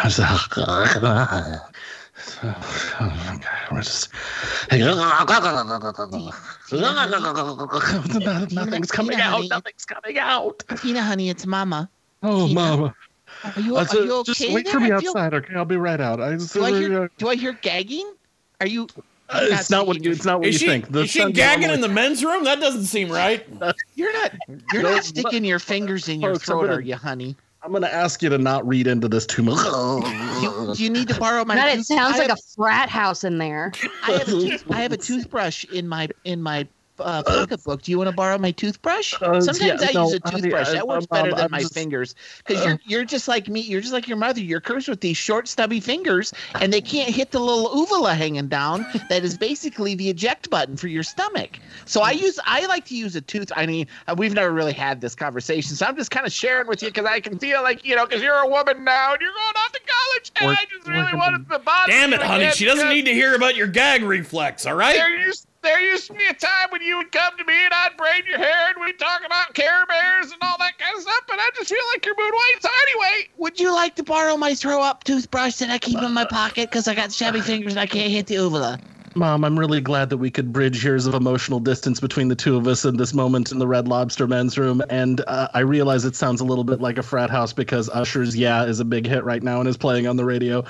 I 2.44 3.02
was, 3.02 3.36
okay, 3.36 3.48
we're 3.72 3.82
just. 3.82 4.10
Nothing's 8.52 8.92
coming 8.92 9.20
out. 9.20 9.44
Nothing's 9.50 9.86
coming 9.86 10.18
out. 10.20 10.64
Tina, 10.82 11.02
honey, 11.02 11.30
it's 11.30 11.46
Mama. 11.46 11.90
Oh, 12.24 12.48
Tina, 12.48 12.60
mama. 12.60 12.96
Are 13.44 13.62
you, 13.62 13.78
Uh, 13.78 13.86
are 13.90 13.96
you 13.96 14.14
okay? 14.16 14.34
just 14.34 14.50
wait 14.54 14.66
there? 14.66 14.74
for 14.74 14.80
me 14.80 14.92
I 14.92 15.00
feel- 15.00 15.10
outside, 15.12 15.34
okay? 15.34 15.54
I'll 15.56 15.66
be 15.66 15.78
right 15.78 16.00
out. 16.02 16.20
I, 16.22 16.36
Do 16.38 16.64
I 16.64 16.72
hear? 16.72 17.10
Do 17.18 17.30
I 17.30 17.36
hear 17.36 17.54
gagging? 17.54 18.14
Are 18.62 18.68
you? 18.68 18.88
Uh, 19.30 19.42
it's 19.44 19.70
not 19.70 19.86
what 19.86 20.04
you. 20.04 20.12
It's 20.12 20.26
not 20.26 20.40
what 20.40 20.48
Is 20.48 20.56
you 20.56 20.60
she, 20.60 20.66
think. 20.68 20.92
The 20.92 21.02
is 21.02 21.10
she 21.12 21.20
gagging 21.32 21.68
normally- 21.68 21.74
in 21.76 21.82
the 21.82 21.90
men's 21.90 22.24
room? 22.24 22.44
That 22.46 22.60
doesn't 22.60 22.86
seem 22.86 23.10
right. 23.12 23.46
You're 23.96 24.14
not. 24.14 24.32
You're 24.74 24.84
No, 24.84 24.92
not 24.96 25.04
sticking 25.04 25.44
your 25.46 25.60
fingers 25.60 26.08
in 26.08 26.22
your 26.22 26.36
throat, 26.38 26.70
are 26.70 26.80
you, 26.82 26.96
honey? 26.96 27.36
I'm 27.64 27.72
gonna 27.72 27.88
ask 27.88 28.22
you 28.22 28.30
to 28.30 28.38
not 28.38 28.68
read 28.68 28.88
into 28.88 29.08
this 29.08 29.26
too 29.26 29.44
much. 29.44 29.58
Do, 29.58 30.74
do 30.76 30.84
you 30.84 30.90
need 30.90 31.08
to 31.10 31.20
borrow 31.20 31.44
my? 31.44 31.56
God, 31.56 31.78
it 31.78 31.84
sounds 31.84 32.16
I 32.16 32.20
like 32.20 32.30
have, 32.30 32.38
a 32.38 32.56
frat 32.56 32.90
house 32.90 33.24
in 33.24 33.40
there. 33.40 33.72
I 34.04 34.12
have 34.12 34.22
a, 34.22 34.26
tooth, 34.26 34.64
I 34.72 34.82
have 34.82 34.92
a 34.92 34.98
toothbrush 34.98 35.66
in 35.66 35.88
my 35.88 36.08
in 36.24 36.42
my 36.42 36.68
uh, 37.00 37.24
pocketbook. 37.24 37.82
Do 37.82 37.92
you 37.92 37.98
want 37.98 38.10
to 38.10 38.16
borrow 38.16 38.38
my 38.38 38.52
toothbrush? 38.52 39.14
Uh, 39.22 39.40
Sometimes 39.42 39.82
yeah, 39.82 39.90
I 39.90 39.94
no, 39.94 40.04
use 40.06 40.14
a 40.14 40.20
toothbrush. 40.20 40.70
I- 40.70 40.74
that 40.74 40.88
works 40.88 41.08
um, 41.12 41.16
better 41.18 41.32
than 41.36 41.46
I'm 41.46 41.52
my 41.52 41.60
just- 41.62 41.74
fingers 41.74 42.16
because 42.46 42.64
you're 42.66 42.80
you're 42.86 43.06
just 43.06 43.28
like 43.28 43.48
me. 43.48 43.62
You're 43.62 43.82
just 43.82 43.94
like 43.94 44.08
your 44.08 44.18
mother. 44.18 44.40
You're 44.42 44.62
cursed 44.62 44.88
with 44.88 45.02
these 45.02 45.18
short, 45.18 45.48
stubby 45.48 45.80
fingers, 45.80 46.34
and 46.60 46.72
they 46.74 46.82
can't 46.82 47.14
hit 47.14 47.32
the 47.32 47.40
little 47.40 47.76
uvula 47.80 48.14
hanging 48.14 48.48
down. 48.48 48.86
That 49.10 49.24
is 49.24 49.38
basically 49.38 49.96
the 49.96 50.10
eject 50.10 50.50
button 50.50 50.78
for 50.78 50.88
your 50.88 51.04
stomach. 51.04 51.60
So 51.86 52.02
I 52.02 52.12
use 52.12 52.40
I 52.46 52.66
like 52.68 52.86
to 52.86 52.96
use 52.96 53.16
a 53.16 53.22
tooth. 53.22 53.52
I 53.56 53.66
mean, 53.66 53.88
uh, 54.08 54.16
we've 54.18 54.34
never 54.34 54.52
really 54.52 54.74
had 54.74 55.02
this 55.02 55.16
conversation, 55.16 55.76
so 55.76 55.86
I'm 55.86 55.96
just 55.96 56.12
kind 56.12 56.26
of 56.26 56.32
sharing 56.34 56.68
with 56.68 56.82
you 56.82 56.90
because 56.90 57.06
I 57.06 57.20
can 57.20 57.38
feel 57.40 57.62
like 57.64 57.86
you 57.86 57.96
know 57.96 58.06
because 58.06 58.22
you're 58.22 58.36
a 58.36 58.48
woman 58.48 58.84
now 58.84 59.14
and 59.14 59.22
you're 59.22 59.32
going 59.32 59.54
off 59.58 59.72
to 59.72 59.80
college, 59.88 60.32
and 60.38 60.48
We're- 60.48 60.58
I 60.60 60.66
just 60.76 60.88
really 60.88 61.04
gonna- 61.04 61.18
wanted 61.18 61.50
to 61.50 61.60
bother 61.60 61.92
Damn 61.92 62.14
it, 62.14 62.22
honey. 62.22 62.52
She 62.52 62.66
doesn't 62.66 62.90
need 62.90 63.06
to 63.06 63.14
hear 63.14 63.36
about 63.36 63.56
your 63.56 63.68
gag 63.68 64.04
reflex, 64.04 64.66
all 64.66 64.76
right? 64.76 64.96
There 65.68 65.82
used 65.82 66.08
to 66.08 66.14
be 66.14 66.26
a 66.26 66.34
time 66.34 66.70
when 66.72 66.82
you 66.82 66.96
would 66.96 67.12
come 67.12 67.38
to 67.38 67.44
me 67.44 67.54
and 67.54 67.74
I'd 67.74 67.98
braid 67.98 68.26
your 68.26 68.38
hair 68.38 68.70
and 68.70 68.86
we'd 68.86 68.98
talk 68.98 69.22
about 69.26 69.54
Care 69.54 69.86
Bears 69.86 70.32
and 70.32 70.42
all 70.42 70.56
that 70.60 70.78
kind 70.80 70.96
of 70.96 71.02
stuff, 71.02 71.22
but 71.28 71.38
I 71.40 71.50
just 71.56 71.70
feel 71.70 71.84
like 71.94 72.06
you're 72.06 72.16
mood 72.18 72.34
white. 72.34 72.56
So 72.62 72.70
anyway, 72.84 73.30
would 73.38 73.60
you 73.60 73.74
like 73.74 73.96
to 73.96 74.04
borrow 74.04 74.38
my 74.38 74.56
throw 74.56 74.82
up 74.82 75.04
toothbrush 75.04 75.56
that 75.58 75.70
I 75.70 75.78
keep 75.78 76.02
in 76.02 76.14
my 76.14 76.24
pocket 76.24 76.70
because 76.70 76.88
I 76.88 76.96
got 76.96 77.12
shabby 77.12 77.42
fingers 77.42 77.74
and 77.74 77.82
I 77.82 77.86
can't 77.86 78.12
hit 78.12 78.28
the 78.28 78.36
uvula? 78.36 78.80
Mom, 79.18 79.44
I'm 79.44 79.58
really 79.58 79.82
glad 79.82 80.10
that 80.12 80.18
we 80.18 80.30
could 80.30 80.54
bridge 80.54 80.84
years 80.84 81.08
of 81.08 81.14
emotional 81.14 81.60
distance 81.60 82.00
between 82.00 82.28
the 82.28 82.36
two 82.36 82.56
of 82.56 82.68
us 82.68 82.86
in 82.86 82.98
this 82.98 83.14
moment 83.14 83.52
in 83.52 83.60
the 83.60 83.68
Red 83.68 83.88
Lobster 83.88 84.28
men's 84.28 84.58
room. 84.58 84.82
And 84.90 85.22
uh, 85.28 85.48
I 85.54 85.60
realize 85.60 86.06
it 86.06 86.16
sounds 86.16 86.40
a 86.40 86.46
little 86.46 86.64
bit 86.64 86.80
like 86.80 86.98
a 86.98 87.04
frat 87.04 87.30
house 87.30 87.52
because 87.52 87.90
Usher's 87.90 88.36
"Yeah" 88.36 88.66
is 88.66 88.80
a 88.80 88.86
big 88.86 89.08
hit 89.08 89.24
right 89.24 89.42
now 89.42 89.60
and 89.60 89.68
is 89.68 89.78
playing 89.78 90.08
on 90.08 90.16
the 90.16 90.26
radio. 90.26 90.64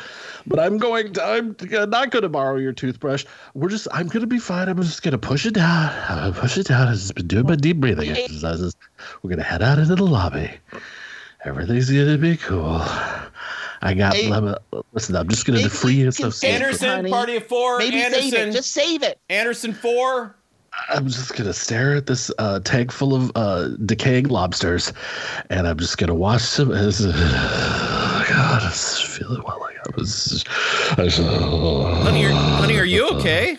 But 0.45 0.60
I'm 0.60 0.78
going 0.78 1.14
to, 1.14 1.24
I'm 1.24 1.56
not 1.89 2.12
going 2.12 2.24
to 2.24 2.30
borrow 2.30 2.56
your 2.58 2.74
toothbrush. 2.74 3.26
We're 3.54 3.70
just, 3.70 3.88
I'm 3.91 4.08
going 4.08 4.22
to 4.22 4.28
be 4.28 4.39
fine. 4.39 4.70
I'm 4.70 4.82
just 4.82 5.04
going 5.04 5.12
to 5.12 5.18
push 5.18 5.45
it 5.45 5.54
down. 5.54 5.91
I'm 6.10 6.32
gonna 6.32 6.41
push 6.41 6.58
it 6.58 6.68
down. 6.68 6.88
I've 6.88 6.95
just 6.95 7.16
been 7.16 7.28
doing 7.28 7.45
my 7.45 7.56
deep 7.56 7.78
breathing 7.78 8.10
exercises. 8.10 8.76
We're 9.22 9.30
going 9.30 9.39
to 9.39 9.43
head 9.43 9.62
out 9.62 9.78
into 9.78 9.95
the 9.95 10.06
lobby. 10.06 10.52
Everything's 11.43 11.91
going 11.91 12.08
to 12.08 12.18
be 12.18 12.38
cool. 12.38 12.82
I 13.82 13.94
got, 13.94 14.16
Hey, 14.16 14.30
listen, 14.94 15.16
I'm 15.16 15.28
just 15.30 15.46
going 15.46 15.62
to 15.62 15.70
free 15.70 15.94
you 15.94 16.00
you. 16.00 16.06
can 16.06 16.12
So 16.12 16.30
save 16.30 16.56
Anderson, 16.56 16.90
honey. 16.90 17.10
party 17.12 17.36
of 17.36 17.46
four. 17.48 17.78
Maybe 17.78 18.02
Anderson, 18.02 18.32
save 18.32 18.48
it. 18.48 18.52
Just 18.52 18.72
save 18.72 19.04
it. 19.04 19.20
Anderson 19.30 19.74
four. 19.74 20.36
I'm 20.90 21.08
just 21.08 21.36
gonna 21.36 21.54
stare 21.54 21.96
at 21.96 22.06
this 22.06 22.30
uh, 22.38 22.60
tank 22.60 22.92
full 22.92 23.16
of 23.16 23.32
uh, 23.34 23.70
decaying 23.86 24.28
lobsters, 24.28 24.94
and 25.50 25.68
I'm 25.68 25.80
just 25.80 25.98
gonna 25.98 26.14
watch 26.14 26.56
them 26.56 26.72
as. 26.74 27.04
Uh, 27.04 28.26
God, 28.30 28.62
I 28.62 28.66
just 28.70 29.06
feel 29.08 29.32
it 29.34 29.44
while 29.44 29.64
I 29.64 29.68
was. 29.98 30.44
I, 30.98 31.04
was, 31.04 31.18
Honey, 31.18 32.26
are, 32.26 32.32
honey, 32.32 32.78
are 32.78 32.86
you 32.86 33.10
okay? 33.18 33.58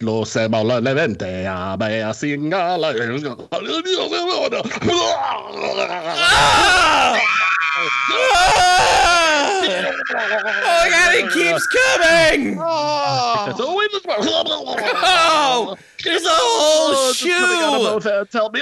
Lo 0.00 0.24
semo 0.24 0.64
la 0.64 0.80
levente 0.80 1.46
a 1.46 1.76
me 1.76 2.14
singa 2.14 2.76
la. 2.76 2.94
Ah! 6.20 7.14
Ah! 7.20 7.47
Oh 10.10 10.64
my 10.64 10.88
god, 10.90 11.14
he 11.14 11.22
keeps 11.30 11.66
coming! 11.66 12.58
Oh, 12.60 13.52
Oh, 14.10 15.76
there's 16.02 16.24
a 16.24 16.28
whole 16.28 16.94
oh, 16.94 17.12
shoe! 17.12 18.24
Tell 18.30 18.50
me. 18.50 18.60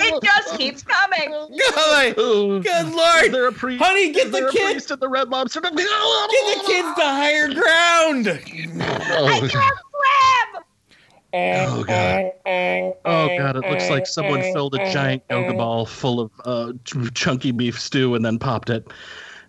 It 0.00 0.22
just 0.22 0.58
keeps 0.58 0.82
coming. 0.82 1.30
God, 1.30 2.14
oh, 2.18 2.60
good 2.60 2.88
lord! 2.88 3.24
Is 3.24 3.32
there 3.32 3.46
a 3.48 3.52
priest? 3.52 3.82
Honey, 3.82 4.12
get 4.12 4.26
the 4.26 4.38
there 4.38 4.48
a 4.48 4.52
kid- 4.52 4.72
priest 4.72 4.90
in 4.90 4.98
the 5.00 5.08
Red 5.08 5.28
Lobster? 5.30 5.60
Get 5.60 5.74
Get 5.74 5.84
the 5.84 6.62
kids 6.66 6.88
to 6.96 7.04
higher 7.04 7.48
ground! 7.48 8.28
Oh, 9.10 9.48
Swim! 9.48 10.64
Oh 11.34 11.84
god. 11.84 12.32
Oh 13.04 13.28
god, 13.38 13.56
it 13.56 13.68
looks 13.70 13.90
like 13.90 14.06
someone 14.06 14.40
filled 14.52 14.74
a 14.74 14.90
giant 14.92 15.22
yoga 15.30 15.52
ball 15.54 15.84
full 15.86 16.20
of 16.20 16.30
uh, 16.44 16.72
ch- 16.84 17.12
chunky 17.14 17.50
beef 17.52 17.78
stew 17.80 18.14
and 18.14 18.24
then 18.24 18.38
popped 18.38 18.70
it. 18.70 18.86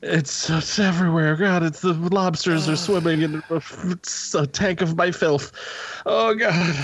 It's, 0.02 0.50
it's 0.50 0.80
everywhere. 0.80 1.36
God, 1.36 1.62
it's 1.64 1.82
the 1.82 1.94
lobsters 1.94 2.70
are 2.70 2.76
swimming 2.78 3.22
in 3.22 3.44
a, 3.50 3.62
it's 3.86 4.34
a 4.34 4.48
tank 4.48 4.82
of 4.82 4.96
my 4.98 5.12
filth. 5.12 5.52
Oh 6.06 6.34
god. 6.36 6.76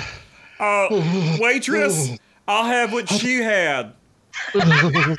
Uh, 0.60 1.38
waitress, 1.42 2.18
I'll 2.48 2.66
have 2.66 2.92
what 2.94 3.10
she 3.10 3.38
had. 3.38 3.94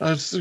Uh, 0.00 0.06
s- 0.08 0.34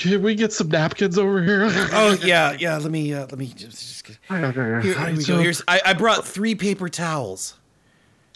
can 0.00 0.20
we 0.22 0.34
get 0.34 0.52
some 0.52 0.68
napkins 0.68 1.16
over 1.16 1.40
here? 1.42 1.66
Oh 1.92 2.18
yeah, 2.24 2.56
yeah. 2.58 2.76
Let 2.76 2.90
me, 2.90 3.14
uh, 3.14 3.20
let 3.20 3.38
me 3.38 3.46
just. 3.46 4.04
just 4.04 4.18
here, 4.28 4.80
here 4.82 5.14
we 5.16 5.24
go. 5.24 5.38
Here's. 5.38 5.62
I, 5.68 5.80
I 5.86 5.92
brought 5.92 6.26
three 6.26 6.56
paper 6.56 6.88
towels. 6.88 7.54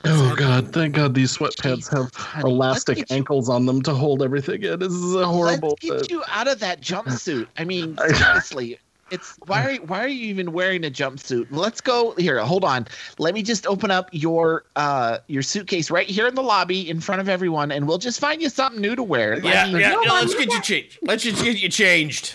Oh 0.04 0.34
god, 0.34 0.72
thank 0.72 0.94
god 0.94 1.14
these 1.14 1.36
sweatpants 1.36 1.88
have 1.92 2.10
elastic 2.44 2.98
let's 2.98 3.10
you- 3.10 3.16
ankles 3.16 3.48
on 3.48 3.66
them 3.66 3.82
to 3.82 3.92
hold 3.94 4.22
everything 4.22 4.62
in. 4.62 4.78
This 4.78 4.92
is 4.92 5.14
a 5.14 5.26
horrible. 5.26 5.76
Let's 5.82 6.02
get 6.02 6.10
you 6.10 6.22
out 6.28 6.48
of 6.48 6.58
that 6.60 6.80
jumpsuit. 6.80 7.46
I 7.58 7.64
mean, 7.64 7.98
I- 8.02 8.12
seriously. 8.12 8.78
It's 9.10 9.36
why 9.46 9.64
are 9.64 9.74
why 9.86 10.04
are 10.04 10.08
you 10.08 10.28
even 10.28 10.52
wearing 10.52 10.84
a 10.84 10.90
jumpsuit? 10.90 11.48
Let's 11.50 11.80
go 11.80 12.12
here. 12.16 12.38
Hold 12.38 12.62
on. 12.64 12.86
Let 13.18 13.34
me 13.34 13.42
just 13.42 13.66
open 13.66 13.90
up 13.90 14.08
your 14.12 14.64
uh 14.76 15.18
your 15.26 15.42
suitcase 15.42 15.90
right 15.90 16.06
here 16.06 16.28
in 16.28 16.36
the 16.36 16.42
lobby 16.44 16.88
in 16.88 17.00
front 17.00 17.20
of 17.20 17.28
everyone, 17.28 17.72
and 17.72 17.88
we'll 17.88 17.98
just 17.98 18.20
find 18.20 18.40
you 18.40 18.48
something 18.48 18.80
new 18.80 18.94
to 18.94 19.02
wear. 19.02 19.34
I 19.34 19.38
Yeah, 19.38 19.66
mean, 19.66 19.80
yeah. 19.80 19.90
no, 19.90 20.00
let's 20.14 20.32
get 20.34 20.52
you 20.52 20.62
changed. 20.62 20.98
Let's 21.02 21.24
just 21.24 21.42
get 21.42 21.60
you 21.60 21.68
changed. 21.68 22.34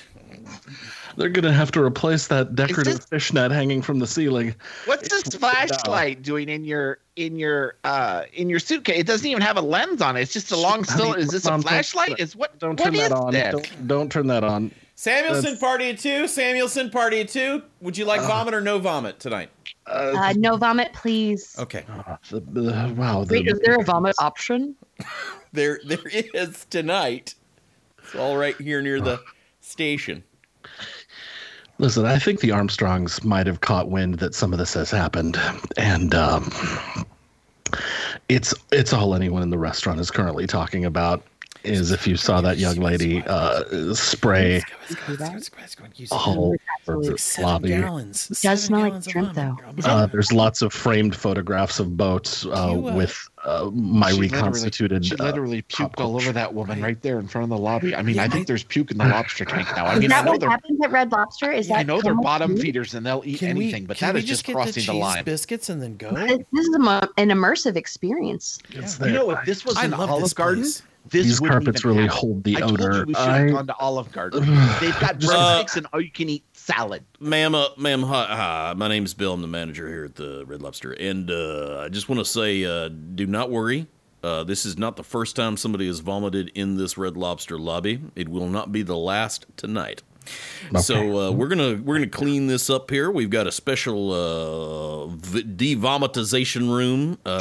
They're 1.17 1.29
gonna 1.29 1.53
have 1.53 1.71
to 1.73 1.81
replace 1.81 2.27
that 2.27 2.55
decorative 2.55 2.97
this- 2.97 3.05
fishnet 3.05 3.51
hanging 3.51 3.81
from 3.81 3.99
the 3.99 4.07
ceiling. 4.07 4.55
What's 4.85 5.09
this 5.09 5.35
flashlight 5.35 6.21
doing 6.21 6.49
in 6.49 6.65
your 6.65 6.99
in 7.15 7.37
your 7.37 7.75
uh 7.83 8.23
in 8.33 8.49
your 8.49 8.59
suitcase? 8.59 8.99
It 8.99 9.07
doesn't 9.07 9.25
even 9.27 9.41
have 9.41 9.57
a 9.57 9.61
lens 9.61 10.01
on 10.01 10.17
it. 10.17 10.21
It's 10.21 10.33
just 10.33 10.51
a 10.51 10.57
long 10.57 10.83
Honey, 10.83 11.01
still. 11.03 11.13
Is 11.13 11.29
this 11.29 11.45
a 11.45 11.57
flashlight? 11.59 12.19
Is 12.19 12.35
what? 12.35 12.59
Don't 12.59 12.79
what 12.79 12.85
turn 12.85 12.93
that 12.95 13.05
is 13.05 13.11
on. 13.11 13.33
Don't, 13.33 13.87
don't 13.87 14.11
turn 14.11 14.27
that 14.27 14.43
on. 14.43 14.71
Samuelson 14.95 15.43
That's- 15.43 15.59
party 15.59 15.89
of 15.89 15.99
two. 15.99 16.27
Samuelson 16.27 16.89
party 16.89 17.21
of 17.21 17.27
two. 17.27 17.61
Would 17.81 17.97
you 17.97 18.05
like 18.05 18.21
vomit 18.21 18.53
or 18.53 18.61
no 18.61 18.79
vomit 18.79 19.19
tonight? 19.19 19.49
Uh, 19.85 20.33
no 20.37 20.57
vomit, 20.57 20.93
please. 20.93 21.55
Okay. 21.59 21.85
The- 22.29 22.39
the- 22.39 22.93
wow. 22.97 23.23
The, 23.23 23.33
Wait, 23.35 23.47
is 23.47 23.59
there 23.59 23.75
a 23.75 23.83
vomit 23.83 24.15
option? 24.19 24.75
There, 25.53 25.79
there 25.85 25.99
is 26.05 26.65
tonight. 26.69 27.35
It's 28.03 28.13
all 28.13 28.35
right 28.35 28.59
here 28.59 28.81
near 28.81 28.99
the 28.99 29.21
station. 29.61 30.21
Listen, 31.77 32.05
I 32.05 32.19
think 32.19 32.39
the 32.39 32.51
Armstrongs 32.51 33.23
might 33.23 33.47
have 33.47 33.61
caught 33.61 33.89
wind 33.89 34.15
that 34.19 34.33
some 34.33 34.53
of 34.53 34.59
this 34.59 34.73
has 34.75 34.89
happened, 34.89 35.37
and 35.75 36.15
um, 36.15 36.49
it's 38.29 38.53
it's 38.71 38.93
all 38.93 39.13
anyone 39.13 39.41
in 39.41 39.49
the 39.49 39.57
restaurant 39.57 39.99
is 39.99 40.09
currently 40.09 40.47
talking 40.47 40.85
about. 40.85 41.23
Is 41.63 41.91
if 41.91 42.05
you 42.05 42.15
saw 42.15 42.41
that 42.41 42.59
young 42.59 42.75
lady 42.75 43.23
uh, 43.25 43.93
spray 43.95 44.61
all 46.11 46.53
over 46.87 47.01
the 47.01 47.39
lobby. 47.41 47.69
gallons. 47.69 48.29
It 48.29 48.41
does 48.41 48.63
smell 48.63 48.81
like 48.81 49.03
shrimp, 49.03 49.33
though. 49.33 49.57
Uh, 49.83 50.05
there's 50.05 50.31
lots 50.31 50.61
of 50.61 50.71
framed 50.71 51.15
photographs 51.15 51.79
of 51.79 51.97
boats 51.97 52.45
uh, 52.45 52.49
You, 52.71 52.87
uh, 52.87 52.93
with 52.93 53.29
uh, 53.45 53.69
my 53.73 54.09
She 54.11 54.17
literally- 54.17 54.27
reconstituted. 54.29 55.05
She 55.05 55.15
uh, 55.15 55.23
literally 55.23 55.61
puked 55.63 55.99
all 56.01 56.15
over 56.15 56.31
that 56.31 56.53
woman 56.53 56.81
right 56.81 56.99
there 57.01 57.19
in 57.19 57.27
front 57.27 57.43
of 57.43 57.49
the 57.49 57.57
lobby. 57.57 57.95
I 57.95 58.01
mean, 58.01 58.15
Yeah, 58.15 58.23
I 58.23 58.27
think 58.27 58.47
there's 58.47 58.63
puke 58.63 58.91
in 58.91 58.97
the 58.97 59.05
lobster 59.05 59.45
tank 59.45 59.67
now. 59.75 59.85
I 59.85 59.93
Is 59.93 59.99
mean, 59.99 60.11
I 60.11 60.21
know 60.23 60.31
what 60.31 60.39
they're 60.41 60.49
happens 60.49 60.79
at 60.83 60.91
Red 60.91 61.11
Lobster? 61.11 61.51
Is 61.51 61.67
that 61.67 61.77
I 61.77 61.83
know 61.83 62.01
they're 62.01 62.15
bottom 62.15 62.51
food? 62.55 62.61
feeders 62.61 62.93
and 62.95 63.05
they'll 63.05 63.21
eat 63.25 63.43
anything, 63.43 63.85
but 63.85 63.97
can 63.97 64.07
that 64.09 64.13
we 64.15 64.19
is 64.21 64.25
just 64.25 64.43
get 64.45 64.53
crossing 64.55 64.73
the, 64.73 64.79
cheese 64.81 64.89
line. 65.01 65.23
biscuits 65.23 65.69
and 65.69 65.81
then 65.81 65.95
go? 65.97 66.11
This 66.11 66.65
is 66.67 66.75
a, 66.75 67.09
an 67.17 67.29
immersive 67.29 67.75
experience. 67.75 68.59
it's 68.71 68.99
You 68.99 69.11
know, 69.11 69.29
if 69.31 69.45
this 69.45 69.63
was 69.63 69.77
I 69.77 69.85
an 69.85 69.91
love 69.91 70.09
Olive 70.09 70.23
this 70.23 70.33
Garden, 70.33 70.63
place. 70.63 70.81
This 71.09 71.25
These 71.25 71.39
carpets 71.39 71.85
really 71.85 72.03
happen. 72.03 72.17
hold 72.17 72.43
the 72.43 72.57
I 72.57 72.59
told 72.61 72.81
odor. 72.81 72.97
you 72.99 73.05
we 73.05 73.13
should 73.13 73.21
I- 73.23 73.37
have 73.39 73.51
gone 73.51 73.67
to 73.67 73.75
Olive 73.77 74.11
Garden. 74.11 74.39
They've 74.81 74.99
got 74.99 75.15
Uh, 75.23 75.27
breadsticks 75.63 75.77
and 75.77 75.87
all-you-can-eat 75.93 76.43
salad. 76.53 77.03
Ma'am, 77.19 77.53
uh, 77.55 77.67
ma'am, 77.77 78.01
hi, 78.03 78.25
hi, 78.25 78.73
my 78.75 78.87
name's 78.87 79.13
Bill. 79.13 79.33
I'm 79.33 79.41
the 79.41 79.47
manager 79.47 79.87
here 79.87 80.05
at 80.05 80.15
the 80.15 80.43
Red 80.45 80.61
Lobster, 80.61 80.91
and 80.93 81.29
uh, 81.29 81.81
I 81.85 81.89
just 81.89 82.09
want 82.09 82.19
to 82.19 82.25
say, 82.25 82.63
uh, 82.65 82.89
do 82.89 83.27
not 83.27 83.51
worry. 83.51 83.87
Uh, 84.23 84.43
this 84.43 84.65
is 84.65 84.75
not 84.77 84.95
the 84.95 85.03
first 85.03 85.35
time 85.35 85.55
somebody 85.55 85.85
has 85.85 85.99
vomited 85.99 86.51
in 86.55 86.77
this 86.77 86.97
Red 86.97 87.15
Lobster 87.15 87.59
lobby. 87.59 87.99
It 88.15 88.27
will 88.27 88.47
not 88.47 88.71
be 88.71 88.81
the 88.81 88.97
last 88.97 89.45
tonight. 89.55 90.01
Okay. 90.71 90.79
So 90.81 91.19
uh, 91.19 91.31
we're 91.31 91.47
gonna 91.49 91.75
we're 91.83 91.97
gonna 91.97 92.07
clean 92.07 92.47
this 92.47 92.67
up 92.67 92.89
here. 92.89 93.11
We've 93.11 93.29
got 93.29 93.45
a 93.45 93.51
special 93.51 94.11
uh, 94.11 95.05
v- 95.15 95.43
devomitization 95.43 96.75
room. 96.75 97.19
Uh, 97.23 97.39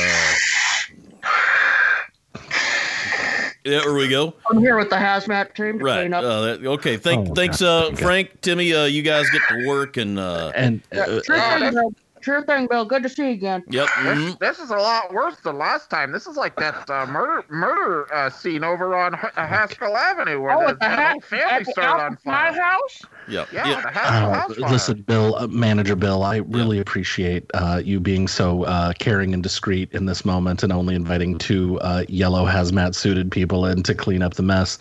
there 3.64 3.94
we 3.94 4.08
go. 4.08 4.34
I'm 4.50 4.58
here 4.58 4.76
with 4.76 4.90
the 4.90 4.96
hazmat 4.96 5.54
team 5.54 5.78
to 5.78 5.84
Right. 5.84 6.00
clean 6.02 6.14
up. 6.14 6.22
Uh, 6.24 6.40
that- 6.42 6.66
okay. 6.66 6.96
Thank, 6.96 7.30
Oh, 7.30 7.34
thanks, 7.34 7.60
God. 7.60 7.92
uh, 7.92 7.96
Frank, 7.96 8.40
Timmy. 8.42 8.74
Uh, 8.74 8.84
you 8.84 9.02
guys 9.02 9.28
get 9.30 9.42
to 9.48 9.66
work, 9.66 9.96
and 9.96 10.18
uh, 10.18 10.52
and 10.54 10.80
Yeah, 10.92 11.02
uh, 11.02 11.22
sure 11.22 11.38
thing, 11.58 11.70
Bill. 11.74 11.92
Sure 12.20 12.42
thing, 12.42 12.66
Bill. 12.70 12.86
Good 12.86 13.02
to 13.02 13.08
see 13.10 13.24
you 13.26 13.30
again. 13.32 13.62
yep. 13.68 13.86
mhm. 13.88 14.38
This 14.38 14.58
is 14.58 14.70
a 14.70 14.76
lot 14.76 15.12
worse 15.12 15.36
than 15.44 15.58
last 15.58 15.90
time. 15.90 16.10
This 16.10 16.26
is 16.26 16.36
like 16.38 16.56
that 16.56 16.88
uh, 16.88 17.04
murder 17.06 17.44
murder 17.50 18.12
uh, 18.14 18.30
scene 18.30 18.64
over 18.64 18.94
on 18.96 19.14
H- 19.14 19.20
uh, 19.36 19.46
Haskell 19.46 19.94
Avenue 19.94 20.40
where 20.40 20.52
Oh, 20.56 20.60
the, 20.60 20.66
at 20.68 20.80
the 20.80 20.88
ha- 20.88 21.10
whole 21.12 21.20
family 21.20 21.64
started 21.64 22.02
on 22.02 22.16
fire. 22.16 22.52
my 22.52 22.58
house. 22.58 23.02
Yep. 23.28 23.48
Yeah, 23.52 23.66
yep. 23.68 24.48
the 24.48 24.64
Uh, 24.64 24.70
listen, 24.70 25.02
Bill, 25.02 25.34
uh, 25.36 25.46
Manager 25.48 25.96
Bill, 25.96 26.22
I 26.22 26.36
really 26.38 26.78
appreciate 26.80 27.44
uh, 27.54 27.80
you 27.84 28.00
being 28.00 28.28
so 28.28 28.64
uh, 28.64 28.92
caring 28.98 29.34
and 29.34 29.42
discreet 29.42 29.92
in 29.92 30.06
this 30.06 30.24
moment 30.24 30.62
and 30.62 30.72
only 30.72 30.94
inviting 30.94 31.38
two 31.38 31.78
uh, 31.80 32.04
yellow 32.08 32.46
hazmat 32.46 32.94
suited 32.94 33.30
people 33.30 33.66
in 33.66 33.82
to 33.84 33.94
clean 33.94 34.22
up 34.22 34.34
the 34.34 34.42
mess. 34.42 34.78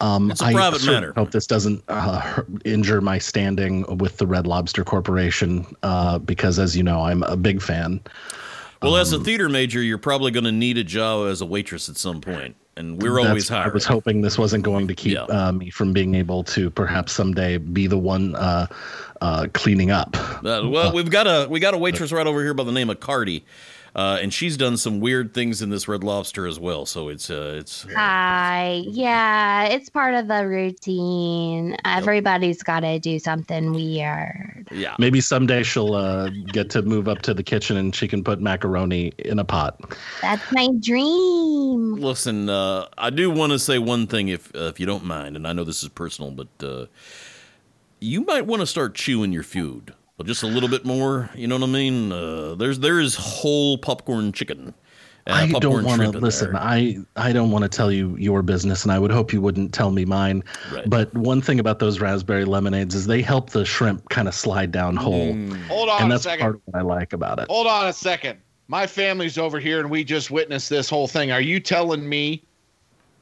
Um, 0.00 0.30
It's 0.32 0.40
a 0.42 0.46
I 0.46 0.52
private 0.52 0.80
certainly 0.80 1.00
matter. 1.00 1.12
hope 1.16 1.30
this 1.30 1.46
doesn't 1.46 1.82
uh, 1.88 2.42
injure 2.64 3.00
my 3.00 3.18
standing 3.18 3.84
with 3.98 4.16
the 4.18 4.26
Red 4.26 4.46
Lobster 4.46 4.82
Corporation 4.84 5.64
uh, 5.84 6.18
because, 6.18 6.58
as 6.58 6.76
you 6.76 6.82
know, 6.82 7.02
I'm 7.02 7.22
a 7.22 7.36
big 7.36 7.62
fan. 7.62 8.00
Well, 8.82 8.96
as 8.96 9.12
a 9.12 9.16
Um, 9.16 9.24
theater 9.24 9.48
major, 9.48 9.80
you're 9.80 9.98
probably 9.98 10.32
going 10.32 10.42
to 10.44 10.50
need 10.52 10.76
a 10.76 10.82
job 10.82 11.28
as 11.28 11.40
a 11.40 11.46
waitress 11.46 11.88
at 11.88 11.96
some 11.96 12.20
point, 12.20 12.56
and 12.76 13.00
we're 13.02 13.18
always 13.20 13.48
That's- 13.48 13.70
I 13.70 13.72
was 13.72 13.84
hoping 13.84 14.20
this 14.22 14.38
wasn't 14.38 14.64
going 14.64 14.88
to 14.88 14.94
keep 14.94 15.12
Yeah. 15.14 15.22
uh, 15.24 15.52
me 15.52 15.70
from 15.70 15.92
being 15.92 16.14
able 16.14 16.42
to 16.44 16.70
perhaps 16.70 17.12
someday 17.12 17.58
be 17.58 17.86
the 17.86 17.98
one 17.98 18.34
uh, 18.34 18.66
uh, 19.20 19.46
cleaning 19.52 19.90
up. 19.90 20.16
Uh, 20.44 20.68
well, 20.68 20.92
we've 20.92 21.10
got 21.10 21.26
a 21.26 21.46
we 21.48 21.60
got 21.60 21.74
a 21.74 21.78
waitress 21.78 22.12
right 22.12 22.26
over 22.26 22.42
here 22.42 22.54
by 22.54 22.64
the 22.64 22.72
name 22.72 22.90
of 22.90 22.98
Cardi, 23.00 23.44
uh, 23.94 24.18
and 24.20 24.32
she's 24.34 24.56
done 24.56 24.76
some 24.76 25.00
weird 25.00 25.34
things 25.34 25.62
in 25.62 25.70
this 25.70 25.86
Red 25.86 26.02
Lobster 26.02 26.46
as 26.46 26.58
well. 26.58 26.84
So 26.86 27.08
it's 27.08 27.30
uh, 27.30 27.56
it's 27.60 27.86
Hi. 27.94 28.82
Yeah, 28.88 29.64
it's 29.66 29.88
part 29.90 30.14
of 30.14 30.26
the 30.28 30.46
routine. 30.46 31.76
Everybody's 31.84 32.62
got 32.62 32.80
to 32.80 32.98
do 32.98 33.18
something 33.18 33.72
weird. 33.72 34.51
Yeah. 34.72 34.96
Maybe 34.98 35.20
someday 35.20 35.62
she'll 35.62 35.94
uh, 35.94 36.30
get 36.46 36.70
to 36.70 36.82
move 36.82 37.08
up 37.08 37.22
to 37.22 37.34
the 37.34 37.42
kitchen 37.42 37.76
and 37.76 37.94
she 37.94 38.08
can 38.08 38.24
put 38.24 38.40
macaroni 38.40 39.12
in 39.18 39.38
a 39.38 39.44
pot. 39.44 39.80
That's 40.20 40.52
my 40.52 40.68
dream. 40.80 41.94
Listen, 41.94 42.48
uh, 42.48 42.86
I 42.98 43.10
do 43.10 43.30
want 43.30 43.52
to 43.52 43.58
say 43.58 43.78
one 43.78 44.06
thing, 44.06 44.28
if 44.28 44.54
uh, 44.54 44.64
if 44.64 44.80
you 44.80 44.86
don't 44.86 45.04
mind, 45.04 45.36
and 45.36 45.46
I 45.46 45.52
know 45.52 45.64
this 45.64 45.82
is 45.82 45.88
personal, 45.88 46.30
but 46.30 46.48
uh, 46.66 46.86
you 48.00 48.22
might 48.24 48.46
want 48.46 48.60
to 48.60 48.66
start 48.66 48.94
chewing 48.94 49.32
your 49.32 49.44
food 49.44 49.94
just 50.24 50.42
a 50.42 50.46
little 50.46 50.68
bit 50.68 50.84
more. 50.84 51.30
You 51.34 51.48
know 51.48 51.56
what 51.56 51.68
I 51.68 51.72
mean? 51.72 52.12
Uh, 52.12 52.54
there's 52.54 52.78
there 52.78 53.00
is 53.00 53.16
whole 53.16 53.78
popcorn 53.78 54.32
chicken. 54.32 54.74
Uh, 55.26 55.32
I 55.32 55.46
don't 55.60 55.84
want 55.84 56.02
to 56.02 56.10
listen. 56.10 56.52
there. 56.52 56.60
I 56.60 56.98
I 57.16 57.32
don't 57.32 57.50
want 57.50 57.62
to 57.62 57.68
tell 57.68 57.92
you 57.92 58.16
your 58.18 58.42
business, 58.42 58.82
and 58.82 58.90
I 58.92 58.98
would 58.98 59.10
hope 59.12 59.32
you 59.32 59.40
wouldn't 59.40 59.72
tell 59.72 59.90
me 59.90 60.04
mine. 60.04 60.42
Right. 60.72 60.88
But 60.88 61.14
one 61.14 61.40
thing 61.40 61.60
about 61.60 61.78
those 61.78 62.00
raspberry 62.00 62.44
lemonades 62.44 62.94
is 62.94 63.06
they 63.06 63.22
help 63.22 63.50
the 63.50 63.64
shrimp 63.64 64.08
kind 64.08 64.26
of 64.28 64.34
slide 64.34 64.72
down 64.72 64.96
whole, 64.96 65.32
Mm. 65.34 65.62
Hold 65.66 65.88
on 65.88 66.02
and 66.02 66.10
a 66.10 66.14
that's 66.14 66.24
second. 66.24 66.40
part 66.42 66.54
of 66.56 66.60
what 66.66 66.78
I 66.78 66.82
like 66.82 67.12
about 67.12 67.38
it. 67.38 67.46
Hold 67.48 67.66
on 67.66 67.86
a 67.88 67.92
second. 67.92 68.38
My 68.68 68.86
family's 68.86 69.38
over 69.38 69.58
here 69.60 69.80
and 69.80 69.90
we 69.90 70.02
just 70.04 70.30
witnessed 70.30 70.70
this 70.70 70.88
whole 70.88 71.06
thing. 71.06 71.30
Are 71.30 71.40
you 71.40 71.60
telling 71.60 72.08
me 72.08 72.42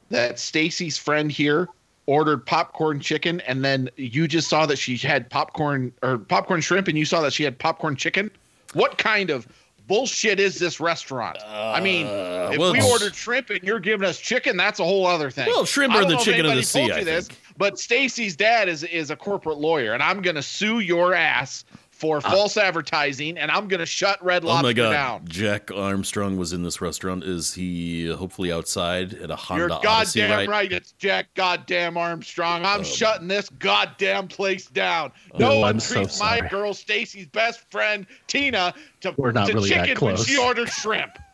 that 0.09 0.39
Stacy's 0.39 0.97
friend 0.97 1.31
here 1.31 1.67
ordered 2.05 2.45
popcorn 2.45 2.99
chicken 2.99 3.41
and 3.41 3.63
then 3.63 3.89
you 3.95 4.27
just 4.27 4.49
saw 4.49 4.65
that 4.65 4.77
she 4.77 4.97
had 4.97 5.29
popcorn 5.29 5.93
or 6.03 6.17
popcorn 6.17 6.61
shrimp 6.61 6.87
and 6.87 6.97
you 6.97 7.05
saw 7.05 7.21
that 7.21 7.33
she 7.33 7.43
had 7.43 7.57
popcorn 7.59 7.95
chicken? 7.95 8.31
What 8.73 8.97
kind 8.97 9.29
of 9.29 9.47
bullshit 9.91 10.39
is 10.39 10.57
this 10.57 10.79
restaurant? 10.79 11.37
I 11.45 11.81
mean, 11.81 12.07
Uh, 12.07 12.51
if 12.53 12.59
well, 12.59 12.71
we 12.71 12.81
ordered 12.81 13.13
shrimp 13.13 13.49
and 13.49 13.61
you're 13.61 13.81
giving 13.81 14.07
us 14.07 14.17
chicken, 14.19 14.55
that's 14.55 14.79
a 14.79 14.85
whole 14.85 15.05
other 15.05 15.29
thing. 15.29 15.47
Well, 15.47 15.65
shrimp 15.65 15.93
are 15.93 16.05
the 16.05 16.15
chicken 16.15 16.45
of 16.45 16.55
the 16.55 16.63
sea, 16.63 16.79
told 16.79 16.91
I 16.93 16.99
you 16.99 17.05
this, 17.05 17.27
but 17.57 17.77
Stacy's 17.77 18.37
dad 18.37 18.69
is 18.69 18.83
is 18.83 19.11
a 19.11 19.17
corporate 19.17 19.57
lawyer, 19.57 19.93
and 19.93 20.01
I'm 20.01 20.21
gonna 20.21 20.41
sue 20.41 20.79
your 20.79 21.13
ass 21.13 21.65
for 22.01 22.19
false 22.19 22.57
advertising, 22.57 23.37
and 23.37 23.51
I'm 23.51 23.67
gonna 23.67 23.85
shut 23.85 24.21
Red 24.25 24.43
Oh 24.43 24.47
Lobster 24.47 24.63
my 24.67 24.73
God! 24.73 24.91
down. 24.91 25.25
Jack 25.27 25.71
Armstrong 25.71 26.35
was 26.35 26.51
in 26.51 26.63
this 26.63 26.81
restaurant. 26.81 27.23
Is 27.23 27.53
he 27.53 28.11
uh, 28.11 28.15
hopefully 28.17 28.51
outside 28.51 29.13
at 29.13 29.29
a 29.29 29.35
Honda 29.35 29.67
You're 29.67 29.71
Odyssey 29.87 30.19
goddamn 30.21 30.37
right? 30.37 30.49
right. 30.49 30.71
It's 30.71 30.93
Jack 30.93 31.27
goddamn 31.35 31.95
Armstrong. 31.97 32.65
I'm 32.65 32.79
Um, 32.79 32.83
shutting 32.83 33.27
this 33.27 33.47
goddamn 33.49 34.27
place 34.27 34.65
down. 34.65 35.11
No 35.37 35.51
Oh, 35.51 35.59
one 35.59 35.75
I'm 35.75 35.79
so 35.79 35.93
treats 35.95 36.19
my 36.19 36.39
girl 36.49 36.73
Stacy's 36.73 37.27
best 37.27 37.69
friend 37.69 38.07
Tina 38.25 38.73
to, 39.01 39.13
We're 39.17 39.31
not 39.31 39.47
to 39.47 39.53
really 39.53 39.69
that 39.69 39.85
chicken 39.85 40.03
when 40.05 40.15
close. 40.15 40.27
she 40.27 40.37
orders 40.37 40.73
shrimp. 40.73 41.17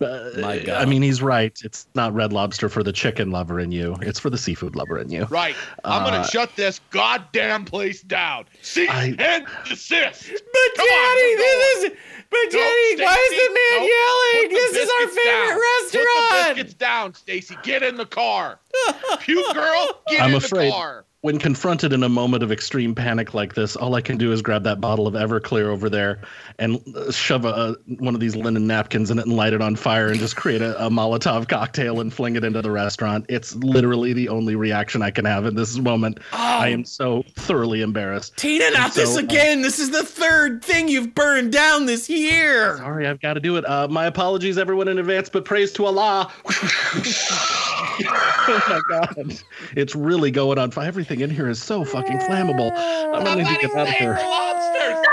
Uh, 0.00 0.30
My 0.38 0.58
God. 0.58 0.82
I 0.82 0.84
mean, 0.84 1.00
he's 1.02 1.22
right. 1.22 1.58
It's 1.64 1.86
not 1.94 2.12
Red 2.14 2.32
Lobster 2.32 2.68
for 2.68 2.82
the 2.82 2.92
chicken 2.92 3.30
lover 3.30 3.58
in 3.60 3.72
you. 3.72 3.96
It's 4.02 4.18
for 4.20 4.28
the 4.30 4.36
seafood 4.38 4.76
lover 4.76 4.98
in 4.98 5.10
you. 5.10 5.24
Right. 5.26 5.56
I'm 5.84 6.02
Uh, 6.02 6.10
gonna 6.10 6.28
shut 6.28 6.54
this 6.56 6.80
goddamn 6.90 7.64
place 7.64 8.02
down. 8.02 8.44
Cease 8.62 8.90
I- 8.90 9.14
and 9.18 9.46
desist. 9.66 10.30
But 10.30 10.76
Come 10.76 10.86
on, 10.86 11.16
we're 11.16 11.36
going. 11.38 11.96
But 12.28 12.38
No, 12.52 12.58
Stacy, 12.58 12.98
no, 12.98 13.06
put 13.06 14.50
the 14.50 15.08
favorite 15.14 15.24
down. 15.24 15.58
Put 15.82 15.92
the 15.92 16.44
biscuits 16.54 16.74
down, 16.74 17.14
Stacy. 17.14 17.56
Get 17.62 17.82
in 17.82 17.96
the 17.96 18.04
car. 18.06 18.58
Puke 19.20 19.54
girl, 19.54 19.88
get 20.08 20.22
I'm 20.22 20.30
in 20.30 20.36
afraid- 20.36 20.66
the 20.68 20.72
car. 20.72 21.04
When 21.22 21.38
confronted 21.38 21.92
in 21.92 22.02
a 22.02 22.08
moment 22.08 22.42
of 22.42 22.52
extreme 22.52 22.94
panic 22.94 23.34
like 23.34 23.54
this, 23.54 23.74
all 23.74 23.94
I 23.94 24.00
can 24.00 24.16
do 24.16 24.32
is 24.32 24.42
grab 24.42 24.62
that 24.64 24.80
bottle 24.80 25.06
of 25.06 25.14
Everclear 25.14 25.66
over 25.66 25.90
there 25.90 26.20
and 26.58 26.80
uh, 26.94 27.10
shove 27.10 27.44
a, 27.44 27.74
one 27.98 28.14
of 28.14 28.20
these 28.20 28.36
linen 28.36 28.66
napkins 28.66 29.10
in 29.10 29.18
it 29.18 29.26
and 29.26 29.34
light 29.34 29.52
it 29.52 29.60
on 29.60 29.76
fire 29.76 30.08
and 30.08 30.18
just 30.20 30.36
create 30.36 30.62
a, 30.62 30.86
a 30.86 30.90
Molotov 30.90 31.48
cocktail 31.48 32.00
and 32.00 32.12
fling 32.12 32.36
it 32.36 32.44
into 32.44 32.62
the 32.62 32.70
restaurant. 32.70 33.26
It's 33.28 33.56
literally 33.56 34.12
the 34.12 34.28
only 34.28 34.54
reaction 34.56 35.02
I 35.02 35.10
can 35.10 35.24
have 35.24 35.46
in 35.46 35.54
this 35.56 35.76
moment. 35.78 36.18
I 36.32 36.68
am 36.68 36.84
so 36.84 37.24
thoroughly 37.34 37.80
embarrassed. 37.82 38.36
Tina, 38.36 38.70
not 38.70 38.94
So, 38.94 39.00
this 39.00 39.16
uh, 39.16 39.20
again. 39.20 39.62
This 39.62 39.78
is 39.78 39.90
the 39.90 40.04
third 40.04 40.64
thing 40.64 40.88
you've 40.88 41.14
burned 41.14 41.52
down 41.52 41.86
this 41.86 42.08
year. 42.08 42.76
Sorry, 42.76 43.06
I've 43.06 43.20
got 43.20 43.34
to 43.34 43.40
do 43.40 43.56
it. 43.56 43.68
Uh, 43.68 43.88
my 43.88 44.06
apologies, 44.06 44.58
everyone 44.58 44.86
in 44.88 44.98
advance, 44.98 45.28
but 45.28 45.44
praise 45.44 45.72
to 45.72 45.86
Allah. 45.86 46.30
oh 48.48 48.62
my 48.68 48.80
God. 48.88 49.34
It's 49.76 49.94
really 49.94 50.30
going 50.30 50.58
on. 50.58 50.72
Everything 50.76 51.20
in 51.20 51.30
here 51.30 51.48
is 51.48 51.62
so 51.62 51.84
fucking 51.84 52.18
flammable. 52.18 52.72
I'm 52.74 53.24
going 53.24 53.38
to 53.38 53.44
need 53.44 53.60
to 53.60 53.66
get 53.66 53.76
out 53.76 53.88
of 53.88 53.94
here. 53.94 54.18
Lobsters. 54.22 55.06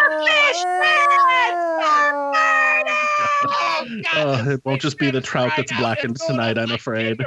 Uh, 4.16 4.46
it 4.48 4.66
won't 4.66 4.82
just 4.82 4.98
be 4.98 5.12
the 5.12 5.22
trout 5.22 5.52
that's 5.58 5.72
blackened 5.74 6.18
tonight, 6.28 6.58
I'm 6.58 6.72
afraid. 6.72 7.20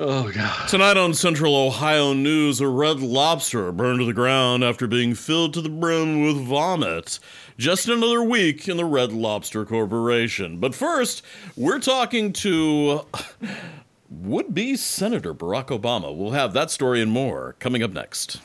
Oh 0.00 0.30
god. 0.30 0.68
Tonight 0.68 0.96
on 0.96 1.12
Central 1.12 1.56
Ohio 1.56 2.12
News, 2.12 2.60
a 2.60 2.68
red 2.68 3.00
lobster 3.00 3.72
burned 3.72 3.98
to 3.98 4.04
the 4.04 4.12
ground 4.12 4.62
after 4.62 4.86
being 4.86 5.14
filled 5.14 5.54
to 5.54 5.60
the 5.60 5.68
brim 5.68 6.24
with 6.24 6.36
vomit. 6.36 7.18
Just 7.56 7.88
another 7.88 8.22
week 8.22 8.68
in 8.68 8.76
the 8.76 8.84
Red 8.84 9.12
Lobster 9.12 9.64
Corporation. 9.64 10.60
But 10.60 10.76
first, 10.76 11.24
we're 11.56 11.80
talking 11.80 12.32
to 12.34 13.06
would 14.10 14.54
be 14.54 14.76
Senator 14.76 15.34
Barack 15.34 15.66
Obama. 15.66 16.14
We'll 16.14 16.32
have 16.32 16.52
that 16.54 16.70
story 16.70 17.02
and 17.02 17.10
more 17.10 17.56
coming 17.58 17.82
up 17.82 17.92
next. 17.92 18.40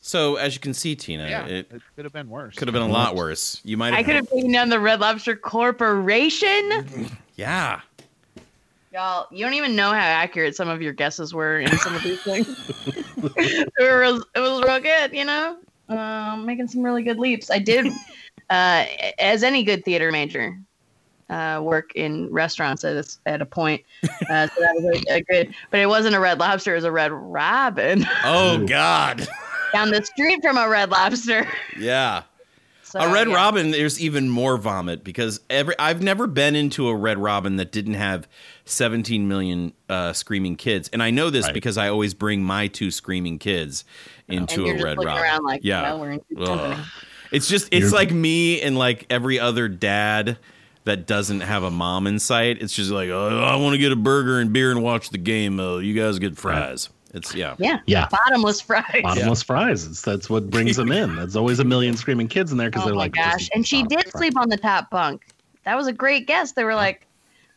So, 0.00 0.36
as 0.36 0.54
you 0.54 0.60
can 0.60 0.74
see, 0.74 0.94
Tina, 0.94 1.28
Yeah, 1.28 1.46
it 1.46 1.66
it 1.70 1.82
could 1.96 2.04
have 2.04 2.12
been 2.12 2.28
worse. 2.28 2.56
could 2.56 2.68
have 2.68 2.74
been 2.74 2.82
a 2.82 2.88
lot 2.88 3.16
worse. 3.16 3.60
You 3.64 3.78
might 3.78 3.94
have. 3.94 3.98
I 4.00 4.02
could 4.02 4.16
have 4.16 4.28
taken 4.28 4.52
down 4.52 4.68
the 4.68 4.78
Red 4.80 5.00
Lobster 5.00 5.36
Corporation. 5.36 7.10
Yeah. 7.36 7.80
Y'all, 8.92 9.26
you 9.32 9.44
don't 9.44 9.54
even 9.54 9.74
know 9.74 9.90
how 9.90 9.96
accurate 9.96 10.54
some 10.54 10.68
of 10.68 10.80
your 10.80 10.92
guesses 10.92 11.34
were 11.34 11.58
in 11.58 11.76
some 11.78 11.96
of 11.96 12.02
these 12.04 12.22
things. 12.22 12.46
it, 13.16 13.72
was, 13.76 14.24
it 14.36 14.38
was 14.38 14.62
real 14.62 14.78
good, 14.78 15.12
you 15.12 15.24
know? 15.24 15.56
Um, 15.88 16.46
making 16.46 16.68
some 16.68 16.82
really 16.84 17.02
good 17.02 17.18
leaps. 17.18 17.50
I 17.50 17.58
did, 17.58 17.86
uh, 18.50 18.84
as 19.18 19.42
any 19.42 19.64
good 19.64 19.84
theater 19.84 20.12
major, 20.12 20.56
uh, 21.30 21.60
work 21.62 21.92
in 21.94 22.30
restaurants 22.32 22.84
at 22.84 22.96
a, 22.96 23.04
at 23.26 23.40
a 23.42 23.46
point. 23.46 23.82
Uh, 24.04 24.46
so 24.48 24.60
that 24.60 24.74
was 24.76 25.02
a, 25.08 25.14
a 25.16 25.20
good, 25.22 25.54
but 25.70 25.80
it 25.80 25.86
wasn't 25.86 26.14
a 26.14 26.20
red 26.20 26.38
lobster, 26.38 26.72
it 26.72 26.76
was 26.76 26.84
a 26.84 26.92
red 26.92 27.12
robin 27.12 28.04
Oh 28.24 28.64
God. 28.66 29.26
down 29.72 29.90
the 29.90 30.04
street 30.04 30.40
from 30.42 30.56
a 30.58 30.68
red 30.68 30.90
lobster. 30.90 31.46
Yeah. 31.78 32.22
So, 32.82 33.00
a 33.00 33.12
red 33.12 33.28
yeah. 33.28 33.34
robin 33.34 33.72
there's 33.72 34.00
even 34.00 34.28
more 34.28 34.56
vomit 34.56 35.02
because 35.02 35.40
every 35.50 35.76
i've 35.80 36.00
never 36.00 36.28
been 36.28 36.54
into 36.54 36.86
a 36.86 36.94
red 36.94 37.18
robin 37.18 37.56
that 37.56 37.72
didn't 37.72 37.94
have 37.94 38.28
17 38.66 39.26
million 39.26 39.72
uh, 39.88 40.12
screaming 40.12 40.54
kids 40.54 40.88
and 40.92 41.02
i 41.02 41.10
know 41.10 41.28
this 41.28 41.46
Right. 41.46 41.54
because 41.54 41.76
i 41.76 41.88
always 41.88 42.14
bring 42.14 42.44
my 42.44 42.68
two 42.68 42.92
screaming 42.92 43.40
kids 43.40 43.84
into 44.28 44.64
And 44.64 44.66
you're 44.66 44.68
a 44.68 44.78
just 44.78 44.84
red 44.84 44.98
robin 44.98 45.22
around 45.24 45.42
like, 45.42 45.60
yeah 45.64 45.82
well, 45.82 46.00
we're 46.02 46.10
in 46.12 46.20
company. 46.36 46.76
it's 47.32 47.48
just 47.48 47.66
it's 47.72 47.86
You're- 47.86 47.90
like 47.94 48.12
me 48.12 48.60
and 48.60 48.78
like 48.78 49.06
every 49.10 49.40
other 49.40 49.66
dad 49.66 50.38
that 50.84 51.06
doesn't 51.06 51.40
have 51.40 51.62
a 51.62 51.70
mom 51.70 52.06
in 52.06 52.18
sight 52.18 52.60
it's 52.62 52.74
just 52.74 52.90
like 52.90 53.08
oh, 53.10 53.38
i 53.42 53.56
want 53.56 53.72
to 53.74 53.78
get 53.78 53.92
a 53.92 53.96
burger 53.96 54.38
and 54.40 54.52
beer 54.52 54.70
and 54.70 54.82
watch 54.82 55.10
the 55.10 55.18
game 55.18 55.58
uh, 55.60 55.78
you 55.78 55.94
guys 55.94 56.18
get 56.18 56.36
fries 56.36 56.88
it's 57.12 57.32
yeah 57.32 57.54
Yeah. 57.58 57.78
Yeah. 57.86 58.08
Bottomless 58.10 58.60
fries. 58.60 59.00
Bottomless 59.04 59.40
fries. 59.44 59.86
It's, 59.86 60.02
that's 60.02 60.28
what 60.28 60.50
brings 60.50 60.74
them 60.74 60.90
in. 60.90 61.14
There's 61.14 61.36
always 61.36 61.60
a 61.60 61.64
million 61.64 61.96
screaming 61.96 62.26
kids 62.26 62.50
in 62.50 62.58
there 62.58 62.70
because 62.70 62.82
Oh 62.82 62.86
they're 62.86 62.94
my 62.96 63.02
like, 63.02 63.12
gosh! 63.12 63.48
And 63.54 63.64
she 63.64 63.84
did 63.84 64.00
fries. 64.02 64.12
sleep 64.14 64.36
on 64.36 64.48
the 64.48 64.56
top 64.56 64.90
bunk. 64.90 65.24
That 65.62 65.76
was 65.76 65.86
a 65.86 65.92
great 65.92 66.26
guess. 66.26 66.50
They 66.52 66.64
were 66.64 66.74
like, 66.74 67.06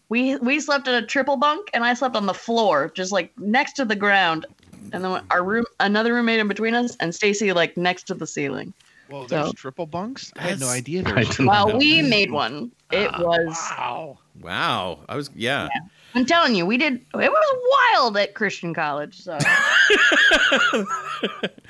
we 0.09 0.36
we 0.38 0.59
slept 0.59 0.88
in 0.88 0.93
a 0.93 1.03
triple 1.03 1.38
bunk, 1.38 1.71
and 1.73 1.84
I 1.84 1.95
slept 1.95 2.15
on 2.15 2.28
the 2.28 2.36
floor, 2.36 2.91
just 2.93 3.11
like 3.11 3.32
next 3.39 3.73
to 3.78 3.86
the 3.86 3.95
ground. 3.95 4.45
And 4.93 5.03
then 5.03 5.23
our 5.32 5.43
room, 5.43 5.65
another 5.80 6.13
roommate 6.13 6.38
in 6.39 6.47
between 6.47 6.75
us, 6.75 6.95
and 6.99 7.15
Stacy 7.15 7.51
like 7.51 7.75
next 7.75 8.03
to 8.03 8.13
the 8.13 8.28
ceiling. 8.28 8.75
Well, 9.10 9.26
there's 9.28 9.47
So- 9.47 9.53
triple 9.53 9.86
bunks. 9.86 10.32
I 10.38 10.43
had 10.49 10.60
no 10.60 10.68
idea. 10.68 11.01
There 11.03 11.16
was 11.16 11.38
Well, 11.39 11.70
know. 11.70 11.78
we 11.78 12.01
made 12.01 12.32
one. 12.32 12.72
It 12.91 13.10
Ah, 13.14 13.22
was. 13.22 13.47
Wow. 13.78 14.20
wow 14.41 14.99
i 15.10 15.16
was 15.16 15.30
yeah 15.36 15.68
I'm 16.16 16.26
telling 16.26 16.55
you, 16.55 16.66
we 16.66 16.78
did. 16.78 16.93
It 16.95 17.32
was 17.32 17.93
wild 17.93 18.18
at 18.18 18.34
Christian 18.34 18.74
college. 18.74 19.20
So 19.22 19.38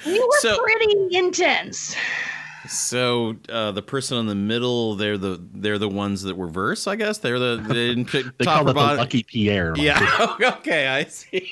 we 0.06 0.20
were 0.20 0.28
So- 0.40 0.58
pretty 0.62 1.16
intense. 1.18 1.96
So 2.68 3.36
uh, 3.50 3.72
the 3.72 3.82
person 3.82 4.18
in 4.18 4.26
the 4.28 4.36
middle, 4.36 4.96
they're 4.96 5.18
the 5.18 5.42
they're 5.54 5.78
the 5.80 5.88
ones 5.88 6.24
that 6.24 6.36
were 6.36 6.48
verse, 6.50 6.86
I 6.86 6.96
guess. 6.98 7.18
They're 7.20 7.40
the 7.40 7.64
they 7.66 7.74
didn't 7.74 8.06
pick 8.12 8.26
They 8.38 8.44
top 8.46 8.66
call 8.66 8.68
or 8.68 8.72
it 8.72 8.74
the. 8.74 8.98
Lucky 9.02 9.24
Pierre. 9.24 9.74
Yeah. 9.78 10.36
okay, 10.42 10.88
I 10.88 11.06
see. 11.06 11.50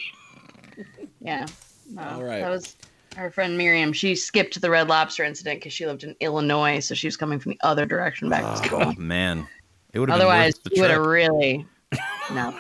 Yeah. 1.22 1.46
No, 1.90 2.02
All 2.02 2.24
right. 2.24 2.42
That 2.42 2.50
was 2.50 2.76
our 3.18 3.32
friend 3.32 3.58
Miriam. 3.58 3.94
She 3.94 4.16
skipped 4.16 4.60
the 4.60 4.70
Red 4.70 4.88
Lobster 4.88 5.24
incident 5.24 5.60
because 5.60 5.74
she 5.74 5.86
lived 5.86 6.04
in 6.04 6.16
Illinois, 6.20 6.80
so 6.80 6.96
she 6.96 7.08
was 7.08 7.18
coming 7.18 7.40
from 7.40 7.52
the 7.54 7.60
other 7.64 7.86
direction 7.86 8.30
back 8.30 8.42
to 8.42 8.52
oh, 8.52 8.66
school. 8.66 8.94
Oh, 8.98 9.02
man, 9.02 9.48
it 9.94 10.00
would 10.00 10.10
have 10.10 10.18
Otherwise, 10.20 10.58
been 10.58 10.60
worth 10.60 10.64
the 10.64 10.76
she 10.76 10.82
would 10.82 10.92
have 10.92 11.06
really. 11.06 11.66
No, 12.32 12.54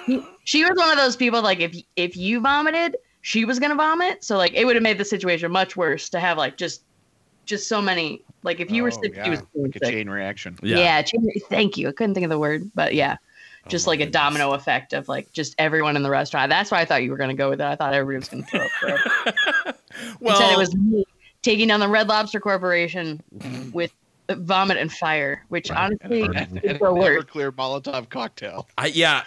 she 0.43 0.64
was 0.64 0.78
one 0.78 0.91
of 0.91 0.97
those 0.97 1.16
people 1.16 1.41
like 1.41 1.60
if 1.60 1.76
if 1.95 2.16
you 2.16 2.39
vomited, 2.39 2.95
she 3.22 3.45
was 3.45 3.58
gonna 3.58 3.74
vomit. 3.76 4.24
So 4.24 4.38
like 4.38 4.53
it 4.53 4.64
would 4.66 4.76
have 4.76 4.84
made 4.84 4.99
the 4.99 5.06
situation 5.06 5.51
much 5.51 5.76
worse 5.76 6.08
to 6.10 6.20
have 6.20 6.38
like 6.38 6.56
just 6.56 6.84
just 7.45 7.68
so 7.68 7.82
many 7.82 8.22
like 8.43 8.60
if 8.60 8.70
you 8.70 8.84
were 8.84 8.91
Oh, 8.93 9.01
sick, 9.01 9.16
yeah, 9.16 9.24
she 9.24 9.30
was 9.32 9.41
like 9.56 9.76
a 9.76 9.80
chain 9.80 10.08
reaction. 10.08 10.56
Yeah. 10.62 10.78
Yeah, 10.78 11.01
chain- 11.01 11.28
thank 11.49 11.78
you. 11.78 11.89
I 11.89 11.93
couldn't 11.93 12.14
think 12.14 12.26
of 12.26 12.30
the 12.30 12.38
word, 12.38 12.70
but 12.76 12.93
yeah, 12.93 13.18
Oh 13.66 13.70
just 13.70 13.88
my 13.88 13.93
like 13.93 13.99
a 14.01 14.06
goodness. 14.06 14.22
domino 14.22 14.51
effect 14.53 14.93
of 14.93 15.08
like 15.08 15.32
just 15.34 15.56
everyone 15.58 15.95
in 15.95 16.03
the 16.03 16.12
restaurant. 16.12 16.49
That's 16.51 16.70
why 16.70 16.82
I 16.82 16.86
thought 16.86 17.01
you 17.01 17.10
were 17.10 17.18
gonna 17.18 17.34
go 17.34 17.49
with 17.49 17.60
it. 17.60 17.66
I 17.66 17.76
thought 17.76 17.95
everybody 17.95 18.20
was 18.20 18.45
gonna 18.45 18.70
throw 18.80 18.95
up. 19.66 19.80
For 19.96 20.12
it. 20.12 20.18
Well, 20.22 20.36
Instead, 20.38 20.54
it 20.54 20.58
was 20.58 20.76
me 20.76 21.06
taking 21.41 21.68
down 21.68 21.80
the 21.80 21.88
Red 21.88 22.08
Lobster 22.08 22.39
Corporation 22.39 23.22
with 23.74 23.91
vomit 24.30 24.78
and 24.78 24.91
fire, 24.91 25.43
which 25.50 25.70
Right. 25.70 25.80
honestly 26.02 26.24
And- 26.36 26.60
is 26.64 26.80
the 26.80 26.93
worst. 26.93 27.28
clear 27.28 27.52
Molotov 27.52 28.10
cocktail. 28.10 28.68
I, 28.78 28.88
yeah, 28.88 29.22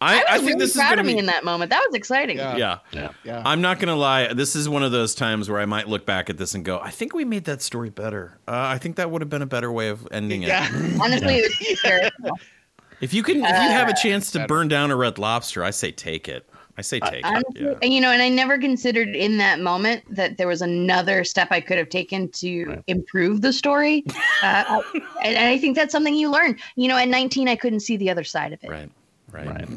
I, 0.00 0.16
I, 0.16 0.16
I, 0.16 0.18
was 0.18 0.26
think 0.40 0.46
really 0.48 0.58
this 0.58 0.70
is 0.70 0.76
proud 0.76 0.88
gonna 0.90 1.00
of 1.02 1.06
me 1.06 1.12
be. 1.14 1.18
in 1.20 1.26
that 1.26 1.44
moment. 1.44 1.70
That 1.70 1.82
was 1.86 1.94
exciting. 1.94 2.36
Yeah. 2.38 2.78
yeah, 2.92 3.08
Yeah. 3.24 3.42
I'm 3.46 3.60
not 3.62 3.78
gonna 3.78 3.94
lie. 3.96 4.32
This 4.34 4.54
is 4.56 4.68
one 4.68 4.82
of 4.82 4.92
those 4.92 5.14
times 5.14 5.48
where 5.48 5.58
I 5.60 5.64
might 5.64 5.88
look 5.88 6.04
back 6.04 6.28
at 6.28 6.36
this 6.36 6.54
and 6.54 6.64
go, 6.64 6.78
I 6.80 6.90
think 6.90 7.14
we 7.14 7.24
made 7.24 7.44
that 7.44 7.62
story 7.62 7.88
better. 7.90 8.38
Uh, 8.48 8.52
I 8.56 8.78
think 8.78 8.96
that 8.96 9.10
would 9.10 9.22
have 9.22 9.30
been 9.30 9.40
a 9.42 9.46
better 9.46 9.70
way 9.72 9.88
of 9.88 10.06
ending 10.10 10.42
it. 10.42 10.48
yeah. 10.48 10.68
Honestly, 11.00 11.36
it 11.36 11.42
was 11.48 11.56
hysterical. 11.68 12.38
If 13.00 13.14
you 13.14 13.22
can, 13.22 13.36
if 13.36 13.48
you 13.48 13.54
have 13.54 13.88
a 13.88 13.92
Uh, 13.92 13.94
chance 13.94 14.30
to 14.32 14.46
burn 14.46 14.68
down 14.68 14.90
a 14.90 14.96
red 14.96 15.18
lobster, 15.18 15.62
I 15.62 15.70
say 15.70 15.92
take 15.92 16.28
it. 16.28 16.48
I 16.78 16.82
say 16.82 17.00
take 17.00 17.14
it. 17.14 17.24
Honestly, 17.24 17.62
Yeah. 17.62 17.74
and 17.82 17.92
you 17.92 18.00
know, 18.00 18.10
and 18.10 18.20
I 18.20 18.28
never 18.28 18.58
considered 18.58 19.16
in 19.16 19.38
that 19.38 19.60
moment 19.60 20.02
that 20.14 20.36
there 20.36 20.46
was 20.46 20.60
another 20.62 21.24
step 21.24 21.48
I 21.50 21.60
could 21.60 21.78
have 21.78 21.88
taken 21.88 22.28
to 22.32 22.64
Right. 22.66 22.82
improve 22.86 23.40
the 23.40 23.52
story. 23.52 24.04
Uh, 24.42 24.82
and 25.24 25.38
I 25.38 25.56
think 25.58 25.76
that's 25.76 25.92
something 25.92 26.14
you 26.14 26.30
learn. 26.30 26.58
You 26.76 26.88
know, 26.88 26.96
at 26.96 27.08
19, 27.08 27.48
I 27.48 27.56
couldn't 27.56 27.80
see 27.80 27.96
the 27.96 28.10
other 28.10 28.24
side 28.24 28.52
of 28.52 28.62
it. 28.62 28.70
Right. 28.70 28.90
Right. 29.32 29.46
Right. 29.46 29.68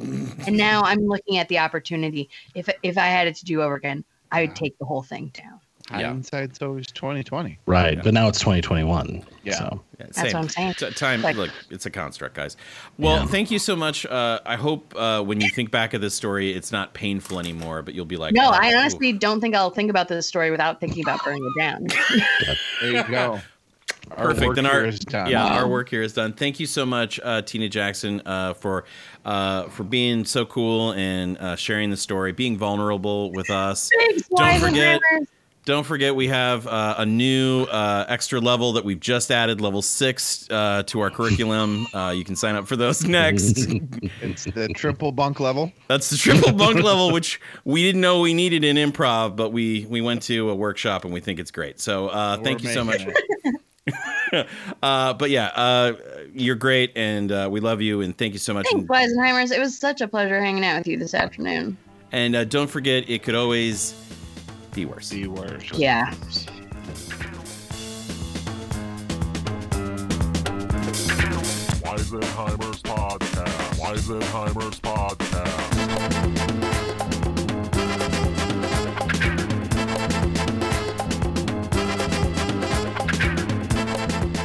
And 0.48 0.56
now 0.58 0.84
I'm 0.84 1.00
looking 1.08 1.38
at 1.38 1.48
the 1.50 1.60
opportunity. 1.60 2.30
If 2.56 2.70
if 2.84 2.98
I 2.98 3.06
had 3.08 3.28
it 3.28 3.36
to 3.38 3.46
do 3.46 3.62
over 3.62 3.76
again, 3.76 4.04
I 4.32 4.42
would 4.42 4.56
take 4.56 4.78
the 4.78 4.86
whole 4.86 5.02
thing 5.02 5.32
down. 5.34 5.59
Yeah. 5.92 6.08
Hindsight's 6.10 6.62
always 6.62 6.88
twenty 6.88 7.24
twenty. 7.24 7.58
Right. 7.66 7.96
Yeah. 7.98 8.02
But 8.04 8.14
now 8.14 8.28
it's 8.28 8.40
2021. 8.40 9.24
Yeah. 9.44 9.54
So 9.58 9.82
Yeah, 10.00 10.06
That's 10.06 10.18
same. 10.18 10.26
what 10.28 10.36
I'm 10.36 10.50
saying. 10.50 10.74
T- 10.76 10.92
time, 10.92 11.22
Like- 11.22 11.36
look, 11.36 11.50
it's 11.70 11.86
a 11.86 11.90
construct, 11.90 12.36
guys. 12.36 12.56
Well, 12.98 13.22
Yeah. 13.22 13.26
thank 13.26 13.50
you 13.52 13.60
so 13.60 13.76
much. 13.76 14.06
Uh, 14.06 14.40
I 14.46 14.56
hope 14.56 14.94
uh, 14.96 15.22
when 15.24 15.42
you 15.42 15.50
think 15.50 15.72
back 15.72 15.94
of 15.94 16.02
this 16.02 16.14
story, 16.14 16.52
it's 16.54 16.72
not 16.72 16.94
painful 16.94 17.40
anymore, 17.40 17.82
but 17.82 17.96
you'll 17.96 18.06
be 18.06 18.18
like, 18.18 18.34
No, 18.34 18.50
oh, 18.50 18.52
I 18.52 18.74
ooh. 18.74 18.78
honestly 18.78 19.14
don't 19.14 19.42
think 19.42 19.56
I'll 19.56 19.72
think 19.72 19.90
about 19.90 20.08
this 20.08 20.28
story 20.28 20.52
without 20.52 20.80
thinking 20.80 21.04
about 21.04 21.24
burning 21.24 21.44
it 21.56 21.60
down. 21.60 21.88
There 22.82 22.92
you 22.92 23.04
go. 23.04 23.40
Our 24.18 24.28
Perfect. 24.28 24.48
work 24.48 24.56
Then 24.56 24.66
our 24.66 24.74
here 24.80 24.86
is 24.86 25.00
done. 25.00 25.30
yeah, 25.30 25.44
Wow. 25.44 25.58
our 25.60 25.68
work 25.68 25.90
here 25.90 26.02
is 26.02 26.14
done. 26.14 26.34
Thank 26.34 26.60
you 26.60 26.66
so 26.66 26.84
much, 26.84 27.20
uh, 27.24 27.44
Tina 27.44 27.70
Jackson, 27.70 28.22
uh, 28.26 28.54
for 28.56 28.86
uh, 29.24 29.64
for 29.70 29.84
being 29.84 30.26
so 30.26 30.46
cool 30.48 30.94
and 30.94 31.38
uh, 31.38 31.56
sharing 31.56 31.92
the 31.92 31.98
story, 31.98 32.32
being 32.32 32.58
vulnerable 32.58 33.32
with 33.34 33.52
us. 33.52 33.90
Thanks, 33.96 34.28
Don't 34.36 34.60
forget- 34.60 35.00
Hammers. 35.12 35.28
Don't 35.70 35.84
forget, 35.84 36.16
we 36.16 36.28
have 36.30 36.66
uh, 36.66 36.96
a 36.98 37.06
new 37.06 37.66
uh, 37.66 38.04
extra 38.08 38.40
level 38.40 38.74
that 38.74 38.84
we've 38.84 39.00
just 39.00 39.30
added, 39.30 39.62
level 39.62 39.84
six, 39.84 40.50
uh, 40.50 40.82
to 40.88 41.00
our 41.02 41.12
curriculum. 41.12 41.86
Uh, 42.00 42.12
you 42.12 42.24
can 42.24 42.36
sign 42.36 42.56
up 42.56 42.68
for 42.68 42.76
those 42.76 43.04
next. 43.08 43.68
It's 44.22 44.46
the 44.46 44.68
triple 44.76 45.12
bunk 45.12 45.40
level. 45.40 45.72
That's 45.88 46.10
the 46.10 46.18
triple 46.18 46.54
bunk 46.54 46.82
level, 46.82 47.12
which 47.12 47.40
we 47.66 47.84
didn't 47.84 48.02
know 48.02 48.22
we 48.22 48.34
needed 48.34 48.64
in 48.64 48.78
improv, 48.78 49.36
but 49.36 49.52
we 49.52 49.86
we 49.90 50.02
went 50.02 50.22
to 50.24 50.50
a 50.50 50.56
workshop 50.56 51.04
and 51.04 51.14
we 51.14 51.20
think 51.20 51.40
it's 51.40 51.52
great. 51.52 51.80
So 51.80 52.08
uh, 52.08 52.38
thank 52.38 52.64
you 52.64 52.70
so 52.70 52.84
much. 52.84 53.06
Uh, 54.84 55.14
but 55.14 55.32
yeah, 55.32 55.48
uh, 55.56 55.94
you're 56.34 56.56
great, 56.56 56.92
and 56.96 57.32
uh, 57.32 57.48
we 57.52 57.60
love 57.60 57.82
you, 57.82 58.02
and 58.02 58.16
thank 58.16 58.34
you 58.34 58.40
so 58.40 58.54
much. 58.54 58.68
Thanks, 58.68 58.82
And, 58.82 58.90
Weisenheimers. 58.90 59.52
It 59.52 59.60
was 59.60 59.78
such 59.78 60.02
a 60.02 60.08
pleasure 60.08 60.40
hanging 60.40 60.64
out 60.64 60.78
with 60.78 60.88
you 60.88 60.98
this 60.98 61.16
afternoon. 61.16 61.76
and 62.12 62.36
uh, 62.36 62.44
don't 62.44 62.70
forget, 62.70 63.10
it 63.10 63.24
could 63.24 63.34
always 63.36 63.96
be 64.80 64.86
worse. 64.86 65.10
The 65.10 65.28
worst. 65.28 65.74
Yeah. 65.78 66.10
Weisenheimer's 71.84 72.82
Podcast. 72.84 73.80
Weisenheimer's 73.80 74.80
Podcast. 74.80 75.79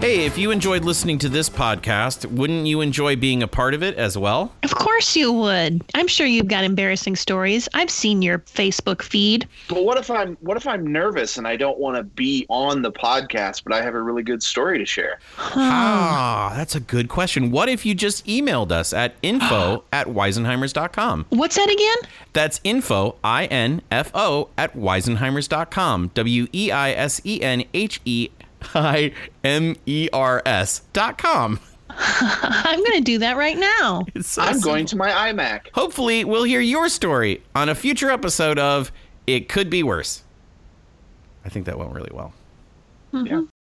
Hey, 0.05 0.27
if 0.27 0.37
you 0.37 0.51
enjoyed 0.51 0.85
listening 0.85 1.17
to 1.21 1.31
this 1.31 1.49
podcast, 1.49 2.27
wouldn't 2.27 2.67
you 2.67 2.83
enjoy 2.83 3.17
being 3.17 3.43
a 3.43 3.49
part 3.49 3.73
of 3.73 3.83
it 3.83 3.97
as 3.97 4.19
well? 4.19 4.53
Of 4.63 4.75
course 4.75 5.17
you 5.17 5.33
would. 5.33 5.83
I'm 5.95 6.09
sure 6.09 6.27
you've 6.27 6.47
got 6.47 6.63
embarrassing 6.63 7.17
stories. 7.17 7.71
I've 7.73 7.89
seen 7.89 8.21
your 8.21 8.41
Facebook 8.41 9.01
feed. 9.01 9.49
But 9.67 9.83
what 9.83 9.97
if 9.97 10.11
I'm 10.11 10.37
what 10.43 10.59
if 10.59 10.67
I'm 10.67 10.87
nervous 10.87 11.39
and 11.39 11.49
I 11.49 11.57
don't 11.57 11.79
want 11.79 11.97
to 11.97 12.03
be 12.03 12.45
on 12.51 12.83
the 12.83 12.93
podcast, 12.93 13.65
but 13.65 13.73
I 13.73 13.81
have 13.81 13.95
a 13.95 14.03
really 14.03 14.23
good 14.23 14.43
story 14.43 14.77
to 14.77 14.85
share? 14.85 15.21
Ah, 15.39 16.53
that's 16.55 16.75
a 16.75 16.81
good 16.81 17.09
question. 17.09 17.51
What 17.51 17.71
if 17.71 17.87
you 17.87 17.95
just 17.95 18.27
emailed 18.27 18.73
us 18.73 18.93
at 18.93 19.15
info 19.23 19.85
at 19.95 20.09
weisenheimers.com? 20.09 21.25
What's 21.31 21.57
that 21.57 21.71
again? 21.71 22.11
That's 22.35 22.61
info, 22.63 23.17
I 23.25 23.47
N 23.47 23.81
F 23.91 24.11
O, 24.13 24.51
at 24.59 24.77
weisenheimers.com. 24.77 26.11
W 26.13 26.47
E 26.53 26.71
I 26.71 26.91
S 26.91 27.23
E 27.25 27.41
N 27.41 27.65
H 27.73 28.03
E 28.05 28.29
I 28.75 29.13
M 29.43 29.77
E 29.87 30.09
R 30.13 30.43
S 30.47 30.83
dot 30.93 31.19
com. 31.19 31.61
I'm 31.91 32.79
going 32.81 32.99
to 32.99 33.01
do 33.03 33.19
that 33.19 33.37
right 33.37 33.57
now. 33.57 34.05
It's 34.15 34.29
so 34.29 34.43
I'm 34.43 34.55
simple. 34.55 34.73
going 34.73 34.87
to 34.87 34.97
my 34.97 35.11
iMac. 35.11 35.69
Hopefully, 35.75 36.25
we'll 36.25 36.45
hear 36.45 36.61
your 36.61 36.89
story 36.89 37.43
on 37.55 37.69
a 37.69 37.75
future 37.75 38.11
episode 38.11 38.59
of 38.59 38.91
It 39.27 39.49
Could 39.49 39.71
Be 39.71 39.83
Worse. 39.83 40.23
I 41.45 41.51
think 41.51 41.67
that 41.67 41.79
went 41.79 41.93
really 41.93 42.11
well. 42.13 42.33
Mm-hmm. 43.13 43.27
Yeah. 43.27 43.43